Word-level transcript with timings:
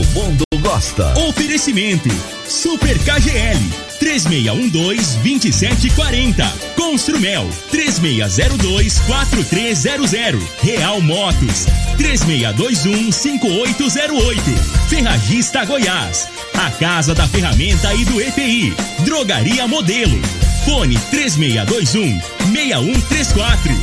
Todo 0.00 0.08
mundo 0.14 0.44
gosta. 0.62 1.12
Oferecimento: 1.28 2.08
Super 2.48 2.98
KGL 3.00 3.60
3612-2740. 4.00 6.50
Construmel 6.74 7.46
3602-4300. 7.70 10.40
Real 10.62 11.02
Motos 11.02 11.66
3621-5808. 11.98 14.40
Ferragista 14.88 15.66
Goiás. 15.66 16.28
A 16.54 16.70
Casa 16.70 17.14
da 17.14 17.28
Ferramenta 17.28 17.92
e 17.94 18.06
do 18.06 18.22
EPI. 18.22 18.74
Drogaria 19.00 19.68
Modelo. 19.68 20.18
Fone 20.64 20.98
3621-6134. 21.12 23.76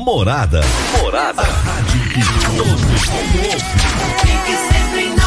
Morada. 0.00 0.62
Morada. 1.00 1.42
A 1.42 1.44
rádio 1.44 2.02
que 4.44 4.56
sempre 4.56 5.23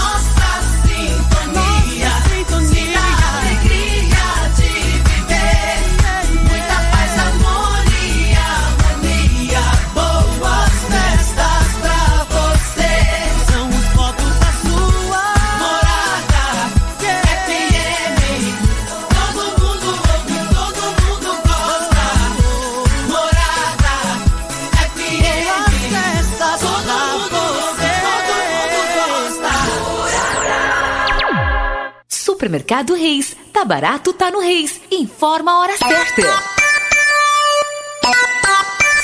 Supermercado 32.47 32.95
Reis. 32.95 33.35
Tá 33.51 33.65
barato, 33.65 34.13
tá 34.13 34.31
no 34.31 34.39
Reis. 34.39 34.79
Informa 34.89 35.51
a 35.51 35.59
hora 35.59 35.77
certa. 35.77 36.57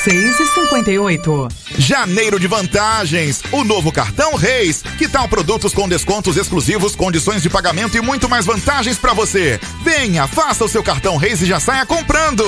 6 0.06 0.40
e 0.40 0.46
58 0.46 1.48
Janeiro 1.78 2.40
de 2.40 2.48
vantagens. 2.48 3.42
O 3.52 3.66
novo 3.66 3.92
cartão 3.92 4.36
Reis. 4.36 4.82
Que 4.98 5.10
tal 5.10 5.28
produtos 5.28 5.74
com 5.74 5.90
descontos 5.90 6.38
exclusivos, 6.38 6.96
condições 6.96 7.42
de 7.42 7.50
pagamento 7.50 7.98
e 7.98 8.02
muito 8.02 8.30
mais 8.30 8.46
vantagens 8.46 8.98
para 8.98 9.12
você? 9.12 9.60
Venha, 9.84 10.26
faça 10.26 10.64
o 10.64 10.70
seu 10.70 10.82
cartão 10.82 11.18
Reis 11.18 11.42
e 11.42 11.46
já 11.46 11.60
saia 11.60 11.86
comprando. 11.86 12.46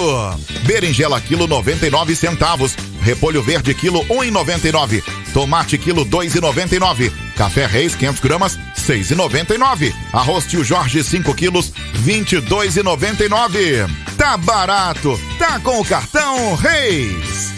Berinjela 0.66 1.19
quilo 1.19 1.45
99 1.45 2.16
centavos. 2.16 2.73
Repolho 3.01 3.44
verde 3.44 3.73
quilo 3.73 4.00
1,99. 4.05 5.03
Tomate 5.34 5.78
quilo 5.78 6.05
2,99. 6.05 7.11
Café 7.35 7.66
Reis 7.66 7.95
500 7.95 8.22
gramas 8.22 8.57
6,99. 8.85 9.94
Arroz 10.13 10.46
Tio 10.46 10.63
Jorge 10.63 11.03
5 11.03 11.34
quilos 11.34 11.72
22,99. 12.03 13.90
Tá 14.18 14.38
barato. 14.38 15.19
Tá 15.38 15.59
com 15.59 15.81
o 15.81 15.85
cartão 15.85 16.56
Reis. 16.56 17.56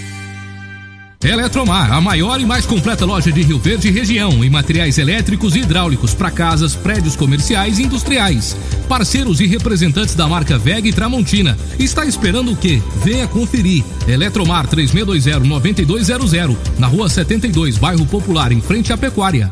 Eletromar, 1.24 1.92
a 1.92 2.00
maior 2.00 2.40
e 2.40 2.46
mais 2.46 2.66
completa 2.66 3.04
loja 3.04 3.32
de 3.32 3.42
Rio 3.42 3.58
Verde 3.58 3.88
e 3.88 3.92
região 3.92 4.44
em 4.44 4.50
materiais 4.52 5.00
elétricos 5.00 5.56
e 5.56 5.60
hidráulicos 5.60 6.14
para 6.14 6.30
casas, 6.30 6.76
prédios 6.76 7.16
comerciais 7.16 7.80
e 7.80 7.84
industriais. 7.84 8.56
Parceiros 8.88 9.42
e 9.42 9.48
representantes 9.48 10.14
da 10.14 10.28
marca 10.28 10.59
VEG 10.59 10.90
e 10.90 10.94
Tramontina. 10.94 11.58
Está 11.80 12.06
esperando 12.06 12.52
o 12.52 12.56
quê? 12.56 12.82
Venha 13.04 13.28
conferir. 13.28 13.84
Eletromar 14.08 14.68
3620-9200, 14.68 16.56
na 16.78 16.86
rua 16.86 17.09
72, 17.09 17.78
bairro 17.78 18.06
Popular, 18.06 18.52
em 18.52 18.62
frente 18.62 18.94
à 18.94 18.98
Pecuária. 18.98 19.52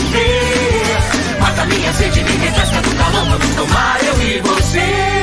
Mata 1.41 1.65
minha 1.65 1.93
sede, 1.93 2.23
me 2.23 2.31
refresca 2.31 2.81
do 2.81 2.95
calor. 2.95 3.29
Vamos 3.29 3.55
tomar 3.55 4.03
eu 4.03 4.21
e 4.21 4.39
você. 4.41 5.20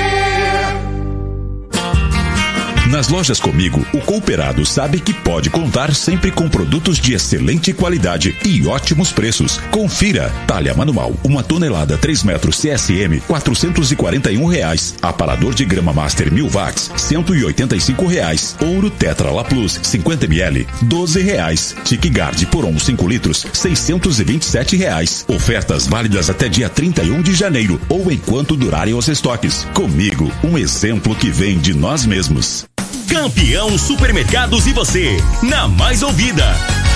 Nas 2.91 3.09
lojas 3.09 3.39
Comigo, 3.39 3.87
o 3.93 3.99
cooperado 3.99 4.65
sabe 4.65 4.99
que 4.99 5.13
pode 5.13 5.51
contar 5.51 5.95
sempre 5.95 6.31
com 6.31 6.49
produtos 6.49 6.99
de 6.99 7.13
excelente 7.13 7.71
qualidade 7.71 8.35
e 8.47 8.67
ótimos 8.67 9.13
preços. 9.13 9.59
Confira. 9.71 10.33
Talha 10.47 10.73
manual, 10.73 11.13
uma 11.23 11.43
tonelada 11.43 11.99
3 11.99 12.23
metros 12.23 12.59
CSM, 12.59 13.21
441 13.27 14.47
reais. 14.47 14.95
Aparador 15.03 15.55
de 15.55 15.67
grama 15.67 15.93
Master 15.93 16.33
1000 16.33 16.49
watts, 16.49 16.91
185 16.97 18.07
reais. 18.07 18.57
Ouro 18.59 18.89
Tetra 18.89 19.31
La 19.31 19.45
Plus, 19.45 19.79
50 19.83 20.25
ml, 20.25 20.67
12 20.81 21.21
reais. 21.21 21.77
Tic 21.85 22.07
Guard 22.07 22.43
por 22.47 22.65
1 22.65 22.79
5 22.79 23.07
litros, 23.07 23.47
627 23.53 24.77
reais. 24.77 25.27
Ofertas 25.29 25.87
válidas 25.87 26.31
até 26.31 26.49
dia 26.49 26.71
31 26.71 27.21
de 27.21 27.35
janeiro 27.35 27.79
ou 27.91 28.11
enquanto 28.11 28.57
durarem 28.57 28.95
os 28.95 29.09
estoques. 29.09 29.67
Comigo, 29.75 30.33
um 30.43 30.57
exemplo 30.57 31.15
que 31.15 31.31
vem 31.31 31.59
de 31.59 31.75
nós 31.75 32.07
mesmos. 32.07 32.67
Campeão 33.09 33.79
Supermercados 33.79 34.67
e 34.67 34.73
você, 34.73 35.17
na 35.43 35.67
mais 35.67 36.03
ouvida. 36.03 36.45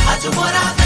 Rádio 0.05 0.35
Morada. 0.35 0.83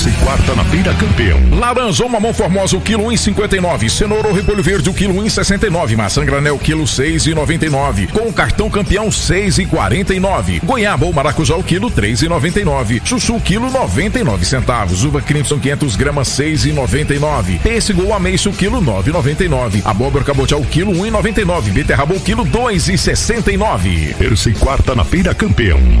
Terça 0.00 0.08
e 0.08 0.24
quarta 0.24 0.54
na 0.54 0.64
Feira 0.64 0.94
Campeão. 0.94 1.38
Laranja 1.58 2.04
ou 2.04 2.08
mamão 2.08 2.32
formosa, 2.32 2.74
o 2.74 2.80
quilo 2.80 3.04
1,59. 3.04 3.90
Cenoura 3.90 4.28
ou 4.28 4.34
repolho 4.34 4.62
verde, 4.62 4.88
o 4.88 4.94
quilo 4.94 5.12
1,69. 5.22 5.94
Maçã 5.94 6.24
granel, 6.24 6.58
quilo 6.58 6.84
6,99. 6.84 8.10
Com 8.10 8.26
o 8.28 8.32
cartão 8.32 8.70
campeão, 8.70 9.08
6,49. 9.08 10.64
Goiaba 10.64 11.04
ou 11.04 11.12
maracujá, 11.12 11.54
o 11.54 11.62
quilo 11.62 11.90
3,99. 11.90 13.02
Chuchu, 13.04 13.38
quilo 13.40 13.70
99 13.70 14.46
centavos. 14.46 15.04
Uva 15.04 15.20
Crimson, 15.20 15.58
500 15.58 15.96
gramas, 15.96 16.28
6,99. 16.28 17.60
Pêssego 17.60 18.04
ou 18.04 18.14
ameixa, 18.14 18.48
o 18.48 18.54
quilo 18.54 18.80
9,99. 18.80 19.82
Abóbora 19.84 20.24
cabotiá, 20.24 20.56
o 20.56 20.64
quilo 20.64 20.92
1,99. 20.92 21.72
Beterraba, 21.72 22.14
o 22.14 22.20
quilo 22.20 22.46
2,69. 22.46 24.14
Terça 24.16 24.48
e 24.48 24.54
quarta 24.54 24.94
na 24.94 25.04
Feira 25.04 25.34
Campeão. 25.34 26.00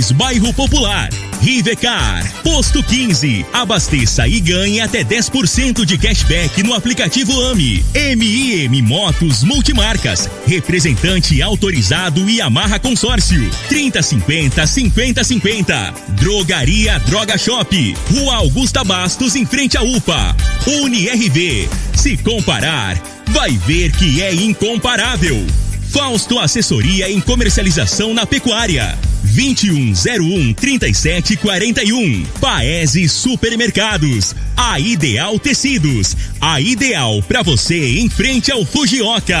32, 0.00 0.12
Bairro 0.12 0.52
Popular. 0.52 1.08
Rivecar, 1.40 2.24
Posto 2.42 2.82
15. 2.82 3.46
Abasteça 3.52 4.26
e 4.26 4.40
ganhe 4.40 4.80
até 4.80 5.04
10% 5.04 5.84
de 5.84 5.96
cashback 5.96 6.62
no 6.62 6.74
aplicativo 6.74 7.32
AMI. 7.46 7.84
MIM 8.16 8.82
Motos 8.82 9.42
Multimarcas. 9.42 10.28
Representante 10.46 11.40
autorizado 11.40 12.28
e 12.28 12.40
amarra 12.40 12.78
consórcio. 12.78 13.48
3050 13.68 14.66
5050. 14.66 15.94
Drogaria 16.08 16.98
Droga 17.00 17.38
Shop. 17.38 17.94
Rua 18.10 18.36
Augusta 18.36 18.82
Bastos, 18.82 19.36
em 19.36 19.46
frente 19.46 19.76
à 19.76 19.82
UPA. 19.82 20.36
UniRV. 20.66 21.68
Se 21.94 22.16
comparar, 22.18 23.00
vai 23.28 23.50
ver 23.50 23.92
que 23.92 24.22
é 24.22 24.34
incomparável. 24.34 25.46
Fausto 25.90 26.38
Assessoria 26.38 27.10
em 27.10 27.20
Comercialização 27.20 28.14
na 28.14 28.24
Pecuária. 28.24 28.96
2101 29.24 30.54
3741. 30.54 32.24
Paese 32.40 33.08
Supermercados. 33.08 34.34
A 34.56 34.78
Ideal 34.78 35.38
Tecidos. 35.38 36.16
A 36.40 36.60
ideal 36.60 37.20
para 37.22 37.42
você 37.42 37.98
em 37.98 38.08
frente 38.08 38.52
ao 38.52 38.64
Fujioka. 38.64 39.40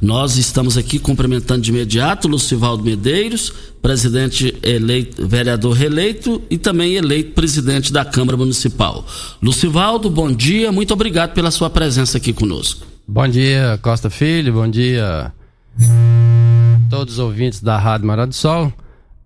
Nós 0.01 0.37
estamos 0.37 0.77
aqui 0.77 0.97
cumprimentando 0.97 1.61
de 1.61 1.71
imediato 1.71 2.27
Lucivaldo 2.27 2.83
Medeiros, 2.83 3.53
presidente 3.81 4.55
eleito, 4.63 5.27
vereador 5.27 5.73
reeleito 5.73 6.41
e 6.49 6.57
também 6.57 6.95
eleito 6.95 7.31
presidente 7.31 7.93
da 7.93 8.05
Câmara 8.05 8.37
Municipal. 8.37 9.05
Lucivaldo, 9.41 10.09
bom 10.09 10.31
dia, 10.31 10.71
muito 10.71 10.93
obrigado 10.93 11.33
pela 11.33 11.51
sua 11.51 11.69
presença 11.69 12.17
aqui 12.17 12.31
conosco. 12.33 12.87
Bom 13.07 13.27
dia, 13.27 13.79
Costa 13.81 14.09
Filho, 14.09 14.53
bom 14.53 14.69
dia 14.69 15.33
todos 16.89 17.13
os 17.15 17.19
ouvintes 17.19 17.61
da 17.61 17.77
Rádio 17.77 18.07
Mará 18.07 18.25
do 18.25 18.33
Sol, 18.33 18.71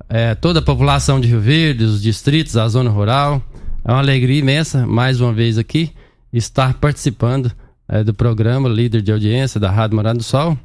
é, 0.10 0.36
toda 0.36 0.60
a 0.60 0.62
população 0.62 1.20
de 1.20 1.28
Rio 1.28 1.40
Verde, 1.40 1.84
os 1.84 2.02
distritos, 2.02 2.58
a 2.58 2.68
zona 2.68 2.90
rural. 2.90 3.42
É 3.86 3.92
uma 3.92 4.00
alegria 4.00 4.40
imensa, 4.40 4.86
mais 4.86 5.20
uma 5.20 5.34
vez 5.34 5.58
aqui, 5.58 5.92
estar 6.32 6.74
participando 6.76 7.52
é, 7.88 8.04
do 8.04 8.14
programa 8.14 8.70
Líder 8.70 9.02
de 9.02 9.12
Audiência 9.12 9.60
da 9.60 9.70
Rádio 9.72 9.96
Morada 9.96 10.18
do 10.18 10.24
Sol. 10.24 10.58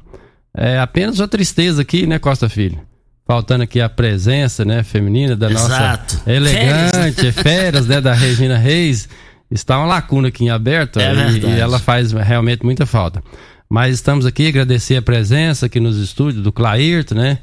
É 0.55 0.79
apenas 0.79 1.19
uma 1.19 1.27
tristeza 1.27 1.81
aqui, 1.81 2.05
né, 2.07 2.17
Costa 2.19 2.47
Filho? 2.49 2.79
Faltando 3.27 3.63
aqui 3.63 3.79
a 3.79 3.87
presença, 3.89 4.65
né, 4.65 4.81
feminina 4.83 5.35
da 5.35 5.51
Exato. 5.51 6.15
nossa 6.15 6.31
elegante, 6.31 7.31
férias, 7.31 7.85
né, 7.87 8.01
da 8.01 8.13
Regina 8.13 8.57
Reis. 8.57 9.07
Está 9.51 9.77
uma 9.79 9.87
lacuna 9.87 10.27
aqui 10.27 10.43
em 10.45 10.49
aberto 10.51 10.99
É 10.99 11.11
e- 11.31 11.39
e, 11.39 11.59
ela 11.59 11.79
faz 11.79 12.11
realmente 12.11 12.63
muita 12.63 12.85
falta. 12.85 13.23
Mas 13.71 13.93
estamos 13.93 14.25
aqui 14.25 14.47
agradecer 14.47 14.95
a 14.95 15.01
presença 15.01 15.67
aqui 15.67 15.79
nos 15.79 15.97
estúdios 15.97 16.43
do 16.43 16.51
Clairto, 16.51 17.13
né? 17.13 17.37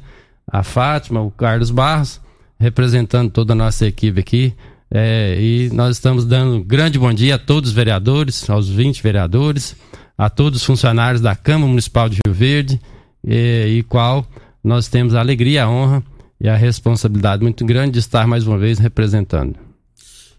A 0.45 0.61
Fátima, 0.61 1.21
o 1.21 1.31
Carlos 1.31 1.71
Barros, 1.71 2.19
representando 2.59 3.31
toda 3.31 3.53
a 3.53 3.55
nossa 3.55 3.85
equipe 3.85 4.19
aqui. 4.19 4.53
É, 4.91 5.37
e 5.39 5.69
nós 5.73 5.95
estamos 5.95 6.25
dando 6.25 6.57
um 6.57 6.63
grande 6.63 6.99
bom 6.99 7.13
dia 7.13 7.35
a 7.35 7.39
todos 7.39 7.69
os 7.69 7.75
vereadores, 7.75 8.49
aos 8.49 8.67
20 8.67 9.01
vereadores, 9.01 9.73
a 10.17 10.29
todos 10.29 10.59
os 10.59 10.65
funcionários 10.65 11.21
da 11.21 11.33
Câmara 11.33 11.69
Municipal 11.69 12.09
de 12.09 12.19
Rio 12.25 12.33
Verde, 12.33 12.81
e, 13.23 13.77
e 13.77 13.83
qual 13.83 14.27
nós 14.61 14.89
temos 14.89 15.15
a 15.15 15.21
alegria, 15.21 15.63
a 15.63 15.69
honra 15.69 16.03
e 16.41 16.49
a 16.49 16.57
responsabilidade 16.57 17.41
muito 17.41 17.65
grande 17.65 17.91
de 17.91 17.99
estar 17.99 18.27
mais 18.27 18.45
uma 18.45 18.57
vez 18.57 18.79
representando. 18.79 19.66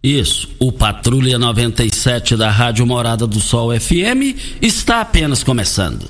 Isso, 0.02 0.48
o 0.60 0.70
Patrulha 0.70 1.38
97 1.38 2.36
da 2.36 2.50
Rádio 2.50 2.86
Morada 2.86 3.26
do 3.26 3.40
Sol 3.40 3.70
FM 3.78 4.38
está 4.62 5.00
apenas 5.00 5.42
começando. 5.42 6.08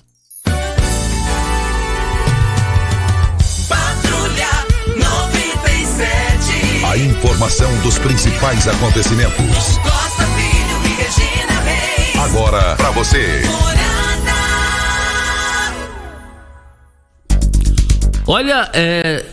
Patrulha 3.67 4.49
97. 4.95 6.85
A 6.85 6.99
informação 6.99 7.75
dos 7.81 7.99
principais 7.99 8.69
acontecimentos. 8.69 9.79
Costa 9.79 10.27
Filho 10.37 10.85
e 10.85 10.89
Regina 11.03 11.61
Reis. 11.63 12.17
Agora 12.17 12.77
pra 12.77 12.91
você. 12.91 13.41
Olha, 18.27 18.71
é, 18.75 19.25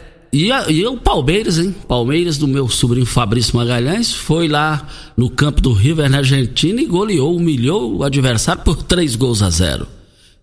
e, 0.44 0.51
a- 0.51 0.70
e 0.70 0.86
o 0.86 0.98
Palmeiras, 0.98 1.58
hein? 1.58 1.74
Palmeiras 1.88 2.38
do 2.38 2.48
meu 2.48 2.68
sobrinho 2.70 3.06
Fabrício 3.06 3.56
Magalhães 3.56 4.13
foi 4.13 4.48
lá 4.48 4.88
no 5.15 5.30
campo 5.30 5.62
do 5.62 5.72
River, 5.74 6.10
na 6.10 6.18
Argentina, 6.18 6.82
e 6.82 6.86
goleou, 6.86 7.36
humilhou 7.36 7.98
o 7.98 8.04
adversário 8.04 8.62
por 8.63 8.82
três 8.84 9.15
gols 9.15 9.42
a 9.42 9.50
zero. 9.50 9.88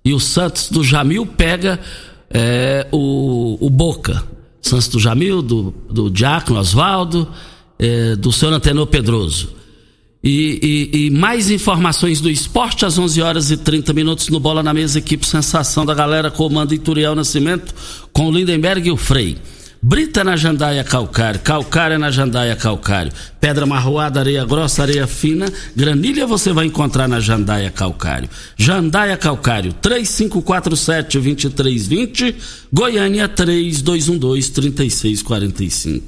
E 0.05 0.13
o 0.13 0.19
Santos 0.21 0.69
do 0.71 0.83
Jamil 0.83 1.25
pega 1.27 1.79
é, 2.31 2.87
o, 2.91 3.59
o 3.61 3.71
Boca. 3.71 4.23
Santos 4.61 4.89
do 4.89 4.99
Jamil, 4.99 5.43
do, 5.43 5.75
do 5.91 6.09
Diácono 6.11 6.59
Osvaldo, 6.59 7.29
é, 7.79 8.15
do 8.17 8.33
seu 8.33 8.49
Antenor 8.51 8.87
Pedroso. 8.87 9.51
E, 10.25 10.89
e- 10.93 11.07
e 11.07 11.11
mais 11.11 11.51
informações 11.51 12.21
do 12.21 12.31
esporte 12.31 12.87
às 12.87 12.97
11 12.97 13.21
horas 13.21 13.51
e 13.51 13.57
30 13.57 13.93
minutos 13.93 14.29
no 14.29 14.39
Bola 14.39 14.63
na 14.63 14.73
Mesa, 14.73 15.01
equipe 15.01 15.27
Sensação 15.27 15.85
da 15.85 15.93
Galera, 15.95 16.31
comando 16.31 16.73
Ituriel 16.73 17.15
Nascimento, 17.17 17.75
com 18.13 18.29
o 18.29 18.31
Lindenberg 18.33 18.89
e 18.89 18.93
o 18.93 18.97
Frei. 18.97 19.37
Brita 19.85 20.23
na 20.23 20.37
Jandaia 20.37 20.85
Calcário, 20.85 21.41
Calcária 21.41 21.99
na 21.99 22.09
Jandaia 22.09 22.55
Calcário, 22.55 23.11
Pedra 23.41 23.67
Marroada, 23.67 24.21
Areia 24.21 24.45
Grossa, 24.45 24.83
Areia 24.83 25.09
Fina, 25.09 25.53
Granilha 25.75 26.25
você 26.25 26.53
vai 26.53 26.67
encontrar 26.67 27.09
na 27.09 27.19
Jandaia 27.19 27.69
Calcário. 27.69 28.29
Jandaia 28.57 29.17
Calcário, 29.17 29.75
3547-2320, 29.83 32.33
Goiânia 32.73 33.29
3212-3645. 33.29 36.01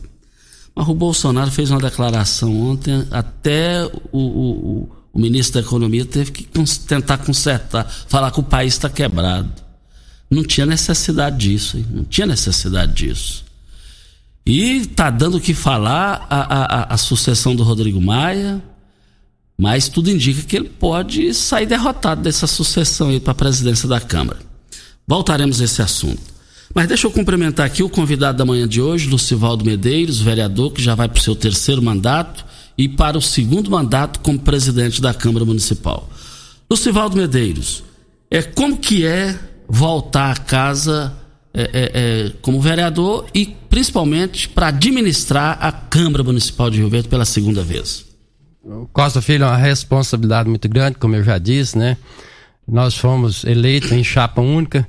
Mas 0.77 0.89
o 0.89 0.95
Bolsonaro 0.95 1.51
fez 1.51 1.69
uma 1.73 1.81
declaração 1.81 2.57
ontem, 2.57 3.05
até 3.11 3.85
o, 4.13 4.19
o- 4.19 4.89
o- 5.13 5.19
ministro 5.19 5.61
da 5.61 5.67
Economia 5.67 6.05
teve 6.05 6.31
que 6.31 6.45
tentar 6.87 7.19
consertar, 7.19 7.91
falar 8.09 8.31
que 8.31 8.39
o 8.39 8.43
país 8.45 8.75
está 8.75 8.89
quebrado. 8.89 9.51
Não 10.31 10.45
tinha 10.45 10.65
necessidade 10.67 11.39
disso, 11.39 11.77
hein? 11.77 11.85
não 11.91 12.05
tinha 12.05 12.27
necessidade 12.27 12.93
disso. 12.93 13.44
E 14.47 14.77
está 14.79 15.09
dando 15.11 15.39
o 15.39 15.41
que 15.41 15.55
falar 15.55 16.27
a, 16.29 16.41
a- 16.41 16.95
a- 16.95 16.97
sucessão 16.99 17.57
do 17.57 17.63
Rodrigo 17.63 18.01
Maia, 18.01 18.63
mas 19.57 19.89
tudo 19.89 20.11
indica 20.11 20.43
que 20.43 20.57
ele 20.57 20.69
pode 20.69 21.33
sair 21.33 21.67
derrotado 21.67 22.23
dessa 22.23 22.47
sucessão 22.47 23.09
aí 23.09 23.21
para 23.21 23.33
a 23.33 23.35
presidência 23.35 23.89
da 23.89 24.01
Câmara. 24.01 24.41
Voltaremos 25.07 25.61
a 25.61 25.65
esse 25.65 25.81
assunto. 25.81 26.21
Mas 26.75 26.89
deixa 26.89 27.07
eu 27.07 27.11
cumprimentar 27.11 27.65
aqui 27.65 27.83
o 27.83 27.89
convidado 27.89 28.37
da 28.37 28.45
manhã 28.45 28.67
de 28.67 28.81
hoje, 28.83 29.09
Lucivaldo 29.09 29.65
Medeiros, 29.65 30.21
vereador 30.21 30.73
que 30.73 30.83
já 30.83 30.95
vai 30.95 31.09
para 31.09 31.21
o 31.21 31.23
seu 31.23 31.37
terceiro 31.37 31.81
mandato 31.81 32.45
e 32.77 32.89
para 32.89 33.17
o 33.17 33.23
segundo 33.23 33.71
mandato 33.71 34.19
como 34.21 34.39
presidente 34.39 35.01
da 35.01 35.15
Câmara 35.15 35.45
Municipal. 35.45 36.11
Lucivaldo 36.69 37.17
Medeiros, 37.17 37.85
é 38.31 38.43
como 38.43 38.77
que 38.77 39.07
é 39.07 39.39
voltar 39.69 40.33
a 40.33 40.37
casa 40.37 41.15
é, 41.53 41.63
é, 41.63 41.91
é, 41.95 42.33
como 42.43 42.61
vereador 42.61 43.27
e 43.33 43.55
principalmente 43.75 44.49
para 44.49 44.69
administrar 44.69 45.59
a 45.61 45.73
Câmara 45.73 46.23
Municipal 46.23 46.71
de 46.71 46.79
Rio 46.79 46.89
Verde 46.89 47.09
pela 47.09 47.25
segunda 47.25 47.61
vez? 47.61 48.07
Costa 48.93 49.21
Filho 49.21 49.43
é 49.43 49.49
uma 49.49 49.57
responsabilidade 49.57 50.49
muito 50.49 50.69
grande, 50.69 50.97
como 50.97 51.17
eu 51.17 51.25
já 51.25 51.39
disse, 51.39 51.77
né? 51.77 51.97
Nós 52.69 52.97
fomos 52.97 53.43
eleitos 53.43 53.91
em 53.91 54.05
chapa 54.05 54.41
única, 54.41 54.87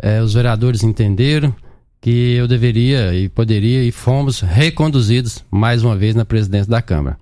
eh, 0.00 0.22
os 0.22 0.34
vereadores 0.34 0.84
entenderam 0.84 1.52
que 2.00 2.34
eu 2.34 2.46
deveria 2.46 3.12
e 3.12 3.28
poderia 3.28 3.82
e 3.82 3.90
fomos 3.90 4.38
reconduzidos 4.38 5.44
mais 5.50 5.82
uma 5.82 5.96
vez 5.96 6.14
na 6.14 6.24
presidência 6.24 6.70
da 6.70 6.80
Câmara. 6.80 7.18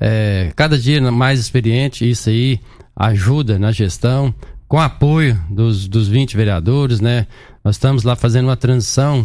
Eh, 0.00 0.54
cada 0.56 0.78
dia 0.78 1.12
mais 1.12 1.38
experiente, 1.38 2.08
isso 2.08 2.30
aí 2.30 2.58
ajuda 2.96 3.58
na 3.58 3.72
gestão, 3.72 4.34
com 4.66 4.80
apoio 4.80 5.38
dos, 5.50 5.86
dos 5.86 6.08
20 6.08 6.34
vereadores, 6.34 6.98
né? 6.98 7.26
Nós 7.62 7.74
estamos 7.74 8.04
lá 8.04 8.16
fazendo 8.16 8.46
uma 8.46 8.56
transição 8.56 9.22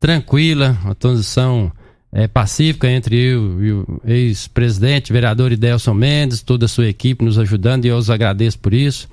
tranquila, 0.00 0.76
uma 0.84 0.94
transição 0.94 1.72
é, 2.12 2.26
pacífica 2.26 2.90
entre 2.90 3.16
eu 3.16 3.62
e 3.62 3.72
o 3.72 4.00
ex-presidente, 4.04 5.12
vereador 5.12 5.52
Idelson 5.52 5.94
Mendes, 5.94 6.42
toda 6.42 6.66
a 6.66 6.68
sua 6.68 6.88
equipe 6.88 7.24
nos 7.24 7.38
ajudando 7.38 7.84
e 7.84 7.88
eu 7.88 7.96
os 7.96 8.10
agradeço 8.10 8.58
por 8.58 8.72
isso. 8.72 9.08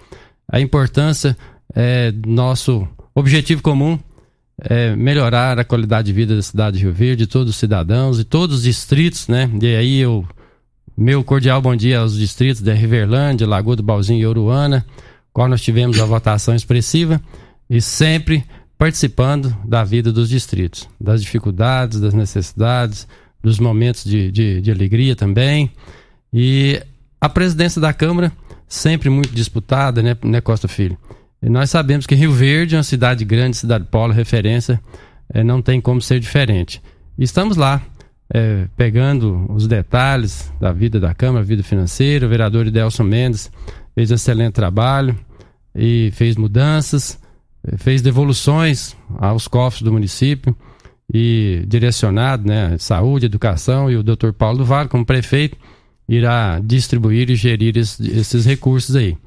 A 0.51 0.59
importância 0.59 1.35
é 1.73 2.13
nosso 2.25 2.87
objetivo 3.13 3.61
comum 3.61 3.99
é 4.61 4.95
melhorar 4.95 5.59
a 5.59 5.65
qualidade 5.65 6.07
de 6.07 6.13
vida 6.13 6.35
da 6.35 6.41
cidade 6.41 6.77
de 6.77 6.83
Rio 6.83 6.93
Verde, 6.93 7.25
de 7.25 7.27
todos 7.27 7.49
os 7.49 7.57
cidadãos 7.57 8.19
e 8.19 8.23
todos 8.23 8.57
os 8.57 8.63
distritos, 8.63 9.27
né? 9.27 9.49
E 9.61 9.75
aí 9.75 9.99
eu 9.99 10.25
meu 10.97 11.23
cordial 11.25 11.61
bom 11.61 11.75
dia 11.75 11.99
aos 11.99 12.17
distritos 12.17 12.61
de 12.61 12.73
Riverlândia, 12.73 13.45
Lagoa 13.45 13.75
do 13.75 13.83
Balzinho 13.83 14.21
e 14.21 14.25
Oruana, 14.25 14.85
qual 15.33 15.49
nós 15.49 15.61
tivemos 15.61 15.99
a 15.99 16.05
votação 16.05 16.55
expressiva 16.55 17.21
e 17.69 17.81
sempre 17.81 18.45
participando 18.77 19.55
da 19.65 19.83
vida 19.83 20.11
dos 20.11 20.29
distritos, 20.29 20.87
das 20.99 21.21
dificuldades, 21.21 21.99
das 21.99 22.13
necessidades, 22.13 23.07
dos 23.41 23.59
momentos 23.59 24.03
de, 24.03 24.31
de, 24.31 24.61
de 24.61 24.71
alegria 24.71 25.15
também. 25.15 25.71
E 26.33 26.81
a 27.19 27.29
presidência 27.29 27.79
da 27.79 27.93
Câmara 27.93 28.31
sempre 28.67 29.09
muito 29.09 29.33
disputada, 29.33 30.01
né, 30.01 30.17
né 30.23 30.41
Costa 30.41 30.67
Filho? 30.67 30.97
E 31.41 31.49
nós 31.49 31.69
sabemos 31.69 32.05
que 32.05 32.15
Rio 32.15 32.31
Verde 32.31 32.75
é 32.75 32.77
uma 32.77 32.83
cidade 32.83 33.23
grande, 33.23 33.57
cidade 33.57 33.85
polo, 33.85 34.11
referência, 34.11 34.81
é, 35.33 35.43
não 35.43 35.61
tem 35.61 35.79
como 35.79 36.01
ser 36.01 36.19
diferente. 36.19 36.81
Estamos 37.17 37.55
lá, 37.55 37.81
é, 38.33 38.67
pegando 38.75 39.45
os 39.49 39.67
detalhes 39.67 40.51
da 40.59 40.71
vida 40.71 40.99
da 40.99 41.13
Câmara, 41.13 41.43
vida 41.43 41.63
financeira. 41.63 42.25
O 42.25 42.29
vereador 42.29 42.67
Idelson 42.67 43.03
Mendes 43.03 43.51
fez 43.93 44.11
um 44.11 44.15
excelente 44.15 44.53
trabalho 44.53 45.17
e 45.73 46.11
fez 46.13 46.35
mudanças 46.35 47.19
fez 47.77 48.01
devoluções 48.01 48.95
aos 49.17 49.47
cofres 49.47 49.81
do 49.81 49.91
município 49.91 50.55
e 51.13 51.63
direcionado, 51.67 52.47
né, 52.47 52.77
saúde, 52.79 53.25
educação 53.25 53.89
e 53.89 53.95
o 53.95 54.03
Dr. 54.03 54.31
Paulo 54.37 54.59
do 54.59 54.65
Vale, 54.65 54.89
como 54.89 55.05
prefeito, 55.05 55.57
irá 56.07 56.59
distribuir 56.63 57.29
e 57.29 57.35
gerir 57.35 57.77
esses 57.77 58.45
recursos 58.45 58.95
aí. 58.95 59.17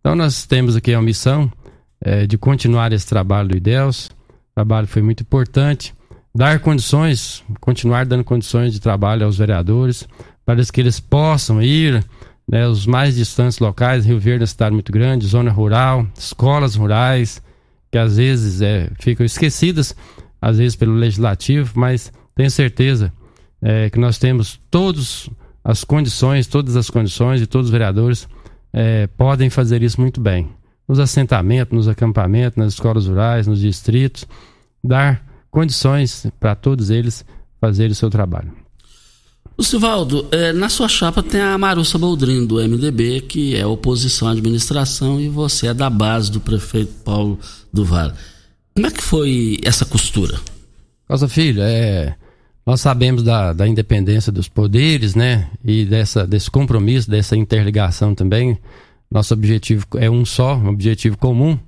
Então 0.00 0.14
nós 0.14 0.46
temos 0.46 0.76
aqui 0.76 0.94
a 0.94 1.02
missão 1.02 1.50
é, 2.00 2.26
de 2.26 2.38
continuar 2.38 2.92
esse 2.92 3.06
trabalho 3.06 3.48
do 3.48 3.56
IDELS, 3.56 4.06
o 4.06 4.54
trabalho 4.54 4.86
foi 4.86 5.02
muito 5.02 5.22
importante, 5.22 5.94
dar 6.34 6.60
condições, 6.60 7.42
continuar 7.60 8.06
dando 8.06 8.24
condições 8.24 8.72
de 8.72 8.80
trabalho 8.80 9.24
aos 9.24 9.38
vereadores, 9.38 10.08
para 10.44 10.64
que 10.64 10.80
eles 10.80 10.98
possam 10.98 11.62
ir 11.62 12.04
né, 12.50 12.66
os 12.66 12.86
mais 12.86 13.14
distantes 13.14 13.58
locais, 13.58 14.04
Rio 14.04 14.18
Verde 14.18 14.42
é 14.42 14.44
uma 14.44 14.46
cidade 14.48 14.74
muito 14.74 14.90
grande, 14.90 15.26
zona 15.26 15.50
rural, 15.52 16.06
escolas 16.18 16.74
rurais, 16.74 17.40
que 17.90 17.98
às 17.98 18.16
vezes 18.16 18.62
é, 18.62 18.90
ficam 19.00 19.24
esquecidas, 19.26 19.94
às 20.40 20.58
vezes 20.58 20.76
pelo 20.76 20.94
legislativo, 20.94 21.72
mas 21.74 22.12
tenho 22.34 22.50
certeza 22.50 23.12
é, 23.60 23.90
que 23.90 23.98
nós 23.98 24.18
temos 24.18 24.60
todas 24.70 25.28
as 25.62 25.84
condições, 25.84 26.46
todas 26.46 26.76
as 26.76 26.88
condições 26.88 27.42
e 27.42 27.46
todos 27.46 27.66
os 27.66 27.72
vereadores 27.72 28.28
é, 28.72 29.06
podem 29.08 29.50
fazer 29.50 29.82
isso 29.82 30.00
muito 30.00 30.20
bem. 30.20 30.48
Nos 30.88 30.98
assentamentos, 30.98 31.76
nos 31.76 31.88
acampamentos, 31.88 32.56
nas 32.56 32.72
escolas 32.74 33.06
rurais, 33.06 33.46
nos 33.46 33.60
distritos, 33.60 34.26
dar 34.82 35.24
condições 35.50 36.26
para 36.38 36.54
todos 36.54 36.90
eles 36.90 37.24
fazerem 37.60 37.92
o 37.92 37.94
seu 37.94 38.08
trabalho. 38.08 38.59
O 39.60 40.34
é, 40.34 40.54
na 40.54 40.70
sua 40.70 40.88
chapa 40.88 41.22
tem 41.22 41.38
a 41.38 41.58
Marussa 41.58 41.98
Boldrin, 41.98 42.46
do 42.46 42.54
MDB, 42.54 43.20
que 43.20 43.54
é 43.54 43.66
oposição 43.66 44.26
à 44.26 44.30
administração, 44.30 45.20
e 45.20 45.28
você 45.28 45.66
é 45.66 45.74
da 45.74 45.90
base 45.90 46.32
do 46.32 46.40
prefeito 46.40 46.94
Paulo 47.04 47.38
do 47.70 47.84
Vale. 47.84 48.14
Como 48.74 48.86
é 48.86 48.90
que 48.90 49.02
foi 49.02 49.58
essa 49.62 49.84
costura? 49.84 50.40
Nossa 51.06 51.28
filho, 51.28 51.60
é, 51.60 52.16
nós 52.64 52.80
sabemos 52.80 53.22
da, 53.22 53.52
da 53.52 53.68
independência 53.68 54.32
dos 54.32 54.48
poderes, 54.48 55.14
né? 55.14 55.50
E 55.62 55.84
dessa, 55.84 56.26
desse 56.26 56.50
compromisso, 56.50 57.10
dessa 57.10 57.36
interligação 57.36 58.14
também. 58.14 58.58
Nosso 59.10 59.34
objetivo 59.34 59.84
é 59.96 60.08
um 60.08 60.24
só, 60.24 60.56
um 60.56 60.68
objetivo 60.68 61.18
comum, 61.18 61.58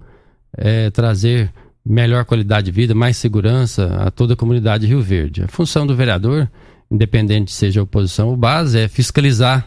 é 0.57 0.89
trazer 0.89 1.53
melhor 1.85 2.25
qualidade 2.25 2.65
de 2.65 2.73
vida, 2.73 2.95
mais 2.95 3.19
segurança 3.19 3.85
a 3.97 4.11
toda 4.11 4.33
a 4.33 4.37
comunidade 4.37 4.87
de 4.87 4.89
Rio 4.95 5.03
Verde. 5.03 5.43
A 5.43 5.49
função 5.49 5.87
do 5.87 5.95
vereador 5.95 6.49
independente 6.93 7.51
seja 7.51 7.83
oposição 7.83 8.29
ou 8.29 8.37
base, 8.37 8.79
é 8.79 8.87
fiscalizar, 8.87 9.67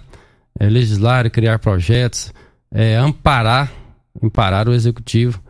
é 0.60 0.70
legislar, 0.70 1.30
criar 1.32 1.58
projetos, 1.58 2.32
é 2.72 2.96
amparar, 2.96 3.74
amparar 4.22 4.70
o 4.70 4.74
executivo 4.74 5.42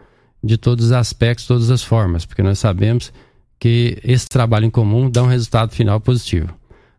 de 0.42 0.58
todos 0.58 0.86
os 0.86 0.92
aspectos, 0.94 1.46
todas 1.46 1.70
as 1.70 1.84
formas, 1.84 2.26
porque 2.26 2.42
nós 2.42 2.60
sabemos 2.60 3.12
que 3.60 4.00
esse 4.06 4.30
trabalho 4.30 4.66
em 4.66 4.70
comum 4.70 5.10
dá 5.10 5.22
um 5.22 5.28
resultado 5.28 5.72
final 5.74 6.00
positivo. 6.00 6.54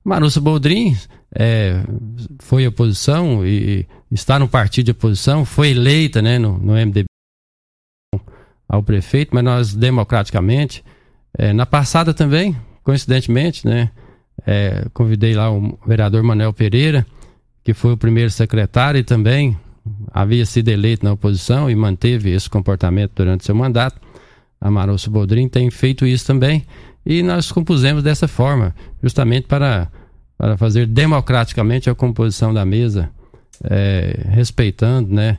Marussa 0.04 0.40
Boldrin 0.42 0.94
é, 1.34 1.82
foi 2.40 2.66
oposição 2.66 3.46
e 3.46 3.86
está 4.10 4.38
no 4.38 4.46
partido 4.46 4.86
de 4.86 4.90
oposição, 4.90 5.46
foi 5.46 5.70
eleita 5.70 6.20
né, 6.20 6.38
no, 6.38 6.58
no 6.58 6.74
MDB 6.74 7.06
ao 8.68 8.82
prefeito, 8.82 9.34
mas 9.34 9.42
nós 9.42 9.74
democraticamente, 9.74 10.84
é, 11.38 11.52
na 11.54 11.64
passada 11.64 12.12
também, 12.12 12.54
coincidentemente, 12.82 13.66
né, 13.66 13.90
é, 14.44 14.86
convidei 14.92 15.34
lá 15.34 15.50
o 15.50 15.78
vereador 15.86 16.22
Manuel 16.22 16.52
Pereira, 16.52 17.06
que 17.62 17.72
foi 17.72 17.92
o 17.92 17.96
primeiro 17.96 18.30
secretário 18.30 18.98
e 18.98 19.04
também 19.04 19.56
havia 20.12 20.44
sido 20.44 20.68
eleito 20.68 21.04
na 21.04 21.12
oposição 21.12 21.70
e 21.70 21.74
manteve 21.74 22.30
esse 22.30 22.50
comportamento 22.50 23.12
durante 23.14 23.44
seu 23.44 23.54
mandato. 23.54 24.00
A 24.60 24.70
Bodrin 25.08 25.48
tem 25.48 25.70
feito 25.70 26.06
isso 26.06 26.26
também 26.26 26.64
e 27.04 27.22
nós 27.22 27.52
compusemos 27.52 28.02
dessa 28.02 28.26
forma, 28.26 28.74
justamente 29.02 29.46
para, 29.46 29.88
para 30.36 30.56
fazer 30.56 30.86
democraticamente 30.86 31.88
a 31.88 31.94
composição 31.94 32.52
da 32.52 32.64
mesa, 32.64 33.10
é, 33.62 34.26
respeitando 34.30 35.14
né, 35.14 35.38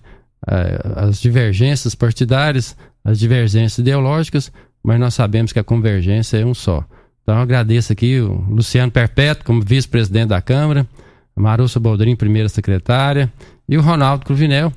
as 0.95 1.19
divergências 1.19 1.93
partidárias, 1.93 2.75
as 3.03 3.19
divergências 3.19 3.79
ideológicas, 3.79 4.51
mas 4.83 4.99
nós 4.99 5.13
sabemos 5.13 5.51
que 5.51 5.59
a 5.59 5.63
convergência 5.63 6.37
é 6.37 6.45
um 6.45 6.53
só. 6.53 6.85
Então 7.27 7.41
agradeço 7.41 7.91
aqui 7.91 8.21
o 8.21 8.35
Luciano 8.49 8.89
Perpétuo 8.89 9.43
como 9.43 9.61
vice-presidente 9.61 10.29
da 10.29 10.41
Câmara, 10.41 10.87
a 11.35 11.41
Marussa 11.41 11.77
Boldrin, 11.77 12.15
primeira 12.15 12.47
secretária, 12.47 13.29
e 13.67 13.77
o 13.77 13.81
Ronaldo 13.81 14.25
Cruvinel, 14.25 14.71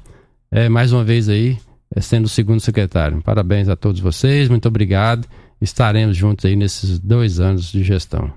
é, 0.51 0.69
mais 0.69 0.93
uma 0.93 1.05
vez 1.05 1.29
aí, 1.29 1.57
é, 1.95 2.01
sendo 2.01 2.25
o 2.25 2.29
segundo 2.29 2.59
secretário. 2.59 3.23
Parabéns 3.23 3.69
a 3.69 3.77
todos 3.77 4.01
vocês, 4.01 4.49
muito 4.49 4.67
obrigado. 4.67 5.29
Estaremos 5.61 6.17
juntos 6.17 6.45
aí 6.45 6.57
nesses 6.57 6.99
dois 6.99 7.39
anos 7.39 7.71
de 7.71 7.85
gestão. 7.85 8.33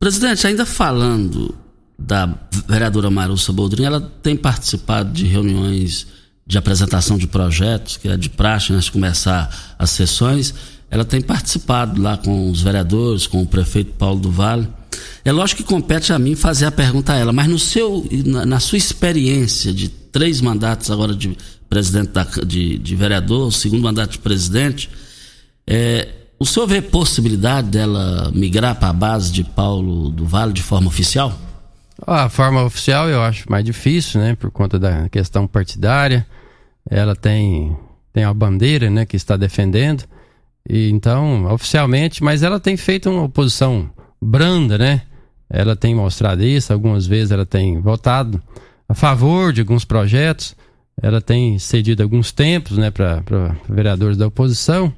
Presidente, 0.00 0.44
ainda 0.44 0.66
falando 0.66 1.54
da 1.96 2.36
vereadora 2.66 3.08
Marussa 3.08 3.52
Boldrin, 3.52 3.84
ela 3.84 4.00
tem 4.00 4.36
participado 4.36 5.12
de 5.12 5.24
reuniões 5.24 6.08
de 6.46 6.58
apresentação 6.58 7.16
de 7.16 7.26
projetos, 7.26 7.96
que 7.96 8.08
é 8.08 8.16
de 8.16 8.28
praxe, 8.28 8.72
antes 8.72 8.86
de 8.86 8.92
começar 8.92 9.76
as 9.78 9.90
sessões 9.90 10.54
ela 10.92 11.06
tem 11.06 11.22
participado 11.22 12.02
lá 12.02 12.18
com 12.18 12.50
os 12.50 12.60
vereadores, 12.60 13.26
com 13.26 13.40
o 13.40 13.46
prefeito 13.46 13.94
Paulo 13.94 14.20
do 14.20 14.30
Vale. 14.30 14.68
É 15.24 15.32
lógico 15.32 15.62
que 15.62 15.66
compete 15.66 16.12
a 16.12 16.18
mim 16.18 16.34
fazer 16.34 16.66
a 16.66 16.70
pergunta 16.70 17.14
a 17.14 17.16
ela, 17.16 17.32
mas 17.32 17.48
no 17.48 17.58
seu, 17.58 18.06
na, 18.26 18.44
na 18.44 18.60
sua 18.60 18.76
experiência 18.76 19.72
de 19.72 19.88
três 19.88 20.42
mandatos 20.42 20.90
agora 20.90 21.14
de 21.14 21.34
presidente 21.66 22.08
da, 22.08 22.24
de, 22.46 22.76
de 22.76 22.94
vereador, 22.94 23.50
segundo 23.50 23.82
mandato 23.82 24.10
de 24.10 24.18
presidente, 24.18 24.90
é, 25.66 26.08
o 26.38 26.44
senhor 26.44 26.66
vê 26.66 26.82
possibilidade 26.82 27.70
dela 27.70 28.30
migrar 28.34 28.78
para 28.78 28.90
a 28.90 28.92
base 28.92 29.32
de 29.32 29.44
Paulo 29.44 30.10
do 30.10 30.26
Vale 30.26 30.52
de 30.52 30.62
forma 30.62 30.88
oficial? 30.88 31.32
A 32.06 32.28
forma 32.28 32.64
oficial 32.64 33.08
eu 33.08 33.22
acho 33.22 33.50
mais 33.50 33.64
difícil, 33.64 34.20
né, 34.20 34.34
por 34.34 34.50
conta 34.50 34.78
da 34.78 35.08
questão 35.08 35.46
partidária. 35.46 36.26
Ela 36.88 37.14
tem 37.14 37.76
tem 38.12 38.24
a 38.24 38.34
bandeira, 38.34 38.90
né, 38.90 39.06
que 39.06 39.16
está 39.16 39.36
defendendo. 39.36 40.04
E, 40.68 40.90
então, 40.90 41.46
oficialmente, 41.46 42.22
mas 42.22 42.42
ela 42.42 42.60
tem 42.60 42.76
feito 42.76 43.10
uma 43.10 43.22
oposição 43.22 43.90
branda, 44.20 44.76
né? 44.76 45.02
Ela 45.48 45.74
tem 45.74 45.94
mostrado 45.94 46.42
isso, 46.44 46.72
algumas 46.72 47.06
vezes 47.06 47.30
ela 47.30 47.46
tem 47.46 47.80
votado 47.80 48.40
a 48.88 48.94
favor 48.94 49.52
de 49.52 49.62
alguns 49.62 49.84
projetos, 49.84 50.54
ela 51.00 51.20
tem 51.20 51.58
cedido 51.58 52.02
alguns 52.02 52.32
tempos, 52.32 52.76
né, 52.76 52.90
para 52.90 53.56
vereadores 53.68 54.16
da 54.16 54.26
oposição, 54.26 54.92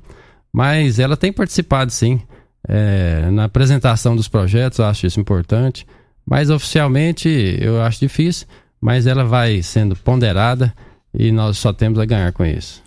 Mas 0.52 1.00
ela 1.00 1.16
tem 1.16 1.32
participado 1.32 1.90
sim 1.90 2.20
é, 2.68 3.28
na 3.32 3.44
apresentação 3.44 4.14
dos 4.14 4.28
projetos, 4.28 4.78
acho 4.78 5.04
isso 5.04 5.18
importante. 5.18 5.84
Mas 6.26 6.50
oficialmente 6.50 7.28
eu 7.60 7.82
acho 7.82 8.00
difícil, 8.00 8.46
mas 8.80 9.06
ela 9.06 9.24
vai 9.24 9.62
sendo 9.62 9.94
ponderada 9.96 10.74
e 11.12 11.30
nós 11.30 11.58
só 11.58 11.72
temos 11.72 11.98
a 11.98 12.04
ganhar 12.04 12.32
com 12.32 12.44
isso. 12.44 12.82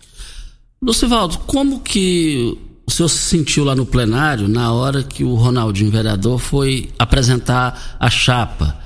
Lucivaldo, 0.82 1.38
como 1.38 1.80
que 1.80 2.56
o 2.86 2.90
senhor 2.90 3.08
se 3.08 3.18
sentiu 3.18 3.64
lá 3.64 3.74
no 3.74 3.84
plenário 3.84 4.48
na 4.48 4.72
hora 4.72 5.02
que 5.02 5.24
o 5.24 5.34
Ronaldinho, 5.34 5.90
vereador, 5.90 6.38
foi 6.38 6.90
apresentar 6.98 7.96
a 7.98 8.08
chapa? 8.08 8.78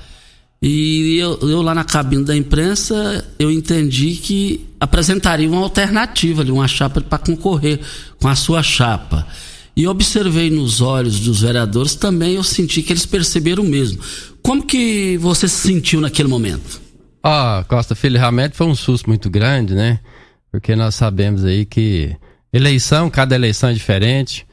E 0.61 1.17
eu, 1.17 1.37
eu 1.41 1.61
lá 1.61 1.75
na 1.75 1.83
cabine 1.83 2.23
da 2.23 2.35
imprensa, 2.35 3.25
eu 3.37 3.51
entendi 3.51 4.15
que 4.15 4.65
apresentaria 4.79 5.49
uma 5.49 5.61
alternativa 5.61 6.41
ali, 6.41 6.51
uma 6.51 6.67
chapa 6.67 7.01
para 7.01 7.17
concorrer 7.17 7.81
com 8.19 8.29
a 8.29 8.35
sua 8.35 8.63
chapa. 8.63 9.27
E 9.75 9.87
observei 9.87 10.51
nos 10.51 10.81
olhos 10.81 11.19
dos 11.19 11.41
vereadores 11.41 11.95
também, 11.95 12.35
eu 12.35 12.43
senti 12.43 12.83
que 12.83 12.93
eles 12.93 13.05
perceberam 13.05 13.63
mesmo. 13.63 13.99
Como 14.41 14.63
que 14.63 15.17
você 15.17 15.47
se 15.47 15.67
sentiu 15.67 15.99
naquele 15.99 16.29
momento? 16.29 16.81
Oh, 17.23 17.63
Costa 17.65 17.95
Filho, 17.95 18.19
realmente 18.19 18.55
foi 18.55 18.67
um 18.67 18.75
susto 18.75 19.07
muito 19.07 19.29
grande, 19.29 19.73
né? 19.73 19.99
Porque 20.51 20.75
nós 20.75 20.93
sabemos 20.93 21.43
aí 21.43 21.65
que 21.65 22.15
eleição, 22.51 23.09
cada 23.09 23.33
eleição 23.33 23.69
é 23.69 23.73
diferente. 23.73 24.45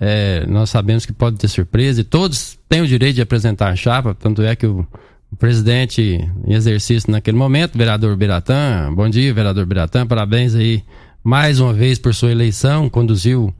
É, 0.00 0.46
nós 0.46 0.70
sabemos 0.70 1.04
que 1.04 1.12
pode 1.12 1.36
ter 1.36 1.48
surpresa 1.48 2.00
e 2.00 2.04
todos 2.04 2.58
têm 2.66 2.80
o 2.80 2.86
direito 2.86 3.16
de 3.16 3.20
apresentar 3.20 3.68
a 3.68 3.76
chapa, 3.76 4.14
tanto 4.14 4.40
é 4.40 4.56
que 4.56 4.66
o, 4.66 4.86
o 5.30 5.36
presidente 5.36 6.18
em 6.46 6.54
exercício 6.54 7.10
naquele 7.10 7.36
momento, 7.36 7.76
vereador 7.76 8.16
Biratã, 8.16 8.90
bom 8.94 9.08
dia, 9.10 9.34
vereador 9.34 9.66
Biratã, 9.66 10.06
parabéns 10.06 10.54
aí 10.54 10.82
mais 11.22 11.60
uma 11.60 11.74
vez 11.74 11.98
por 11.98 12.14
sua 12.14 12.30
eleição, 12.30 12.88
conduziu 12.88 13.54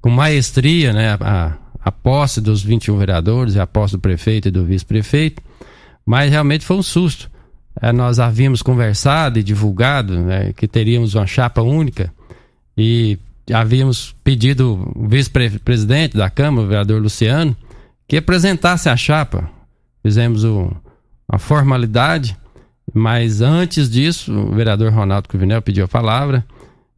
com 0.00 0.10
maestria 0.10 0.92
né, 0.92 1.16
a, 1.20 1.56
a 1.80 1.92
posse 1.92 2.40
dos 2.40 2.62
21 2.62 2.96
vereadores 2.98 3.56
a 3.56 3.66
posse 3.66 3.94
do 3.94 4.00
prefeito 4.00 4.48
e 4.48 4.50
do 4.50 4.64
vice-prefeito, 4.64 5.42
mas 6.04 6.30
realmente 6.30 6.64
foi 6.64 6.76
um 6.76 6.82
susto. 6.82 7.30
É, 7.80 7.92
nós 7.92 8.18
havíamos 8.18 8.60
conversado 8.62 9.38
e 9.38 9.42
divulgado 9.42 10.18
né, 10.18 10.52
que 10.52 10.66
teríamos 10.66 11.14
uma 11.14 11.26
chapa 11.26 11.62
única 11.62 12.12
e 12.76 13.18
havíamos 13.52 14.14
pedido 14.22 14.92
o 14.94 15.08
vice-presidente 15.08 16.16
da 16.16 16.28
Câmara, 16.28 16.66
o 16.66 16.68
vereador 16.68 17.00
Luciano, 17.00 17.56
que 18.06 18.16
apresentasse 18.16 18.88
a 18.88 18.96
chapa. 18.96 19.48
Fizemos 20.02 20.44
o, 20.44 20.70
a 21.28 21.38
formalidade, 21.38 22.36
mas 22.92 23.40
antes 23.40 23.90
disso, 23.90 24.32
o 24.32 24.54
vereador 24.54 24.92
Ronaldo 24.92 25.28
Cruvinel 25.28 25.62
pediu 25.62 25.84
a 25.84 25.88
palavra 25.88 26.44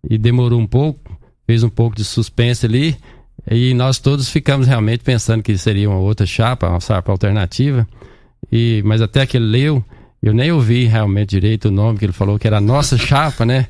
e 0.08 0.16
demorou 0.16 0.60
um 0.60 0.66
pouco, 0.66 1.09
fez 1.50 1.64
um 1.64 1.68
pouco 1.68 1.96
de 1.96 2.04
suspense 2.04 2.64
ali, 2.64 2.96
e 3.50 3.74
nós 3.74 3.98
todos 3.98 4.28
ficamos 4.28 4.68
realmente 4.68 5.02
pensando 5.02 5.42
que 5.42 5.58
seria 5.58 5.90
uma 5.90 5.98
outra 5.98 6.24
chapa, 6.24 6.68
uma 6.68 6.78
chapa 6.78 7.10
alternativa, 7.10 7.88
e, 8.52 8.80
mas 8.84 9.02
até 9.02 9.26
que 9.26 9.36
ele 9.36 9.46
leu, 9.46 9.84
eu 10.22 10.32
nem 10.32 10.52
ouvi 10.52 10.84
realmente 10.84 11.30
direito 11.30 11.66
o 11.66 11.70
nome 11.72 11.98
que 11.98 12.04
ele 12.04 12.12
falou, 12.12 12.38
que 12.38 12.46
era 12.46 12.58
a 12.58 12.60
nossa 12.60 12.94
chapa, 12.96 13.44
né? 13.44 13.66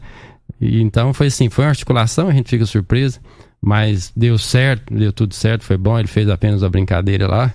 E, 0.60 0.82
então 0.82 1.14
foi 1.14 1.28
assim, 1.28 1.48
foi 1.48 1.64
uma 1.64 1.70
articulação, 1.70 2.28
a 2.28 2.34
gente 2.34 2.50
fica 2.50 2.66
surpreso, 2.66 3.18
mas 3.62 4.12
deu 4.14 4.36
certo, 4.36 4.92
deu 4.92 5.10
tudo 5.10 5.32
certo, 5.32 5.64
foi 5.64 5.78
bom, 5.78 5.98
ele 5.98 6.06
fez 6.06 6.28
apenas 6.28 6.62
a 6.62 6.68
brincadeira 6.68 7.26
lá, 7.26 7.50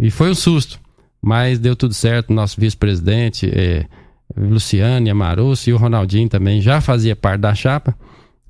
e 0.00 0.10
foi 0.10 0.30
um 0.30 0.34
susto, 0.34 0.80
mas 1.20 1.58
deu 1.58 1.76
tudo 1.76 1.92
certo, 1.92 2.32
nosso 2.32 2.58
vice-presidente, 2.58 3.46
é, 3.54 3.84
Luciane, 4.34 5.10
Amarusso 5.10 5.68
e 5.68 5.74
o 5.74 5.76
Ronaldinho 5.76 6.30
também 6.30 6.62
já 6.62 6.80
fazia 6.80 7.14
parte 7.14 7.42
da 7.42 7.54
chapa, 7.54 7.94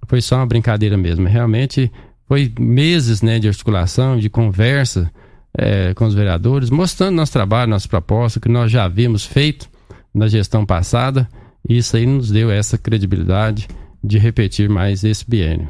foi 0.06 0.20
só 0.20 0.36
uma 0.36 0.46
brincadeira 0.46 0.96
mesmo, 0.96 1.26
realmente 1.26 1.90
foi 2.28 2.52
meses 2.58 3.22
né, 3.22 3.38
de 3.38 3.48
articulação, 3.48 4.18
de 4.18 4.28
conversa 4.28 5.10
é, 5.56 5.94
com 5.94 6.06
os 6.06 6.14
vereadores, 6.14 6.70
mostrando 6.70 7.16
nosso 7.16 7.32
trabalho, 7.32 7.70
nossa 7.70 7.88
proposta, 7.88 8.40
que 8.40 8.48
nós 8.48 8.70
já 8.70 8.84
havíamos 8.84 9.24
feito 9.24 9.68
na 10.12 10.26
gestão 10.26 10.66
passada, 10.66 11.28
e 11.68 11.78
isso 11.78 11.96
aí 11.96 12.06
nos 12.06 12.30
deu 12.30 12.50
essa 12.50 12.76
credibilidade 12.76 13.68
de 14.02 14.18
repetir 14.18 14.68
mais 14.68 15.04
esse 15.04 15.24
biênio. 15.28 15.68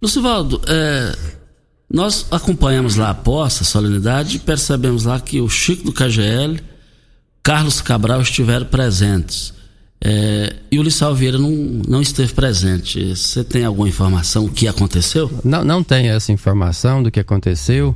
Lucivaldo, 0.00 0.60
é, 0.66 1.16
nós 1.90 2.26
acompanhamos 2.30 2.96
lá 2.96 3.10
a 3.10 3.14
posse, 3.14 3.62
a 3.62 3.66
solenidade, 3.66 4.36
e 4.36 4.40
percebemos 4.40 5.04
lá 5.04 5.20
que 5.20 5.40
o 5.40 5.48
Chico 5.48 5.84
do 5.84 5.92
KGL, 5.92 6.60
Carlos 7.42 7.80
Cabral 7.80 8.22
estiveram 8.22 8.66
presentes. 8.66 9.54
É, 10.04 10.56
e 10.70 10.80
o 10.80 10.82
Lissau 10.82 11.14
Vieira 11.14 11.38
não, 11.38 11.50
não 11.50 12.02
esteve 12.02 12.32
presente. 12.32 13.14
Você 13.14 13.44
tem 13.44 13.64
alguma 13.64 13.88
informação 13.88 14.46
do 14.46 14.50
que 14.50 14.66
aconteceu? 14.66 15.30
Não, 15.44 15.64
não 15.64 15.84
tem 15.84 16.08
essa 16.08 16.32
informação 16.32 17.02
do 17.02 17.10
que 17.10 17.20
aconteceu. 17.20 17.94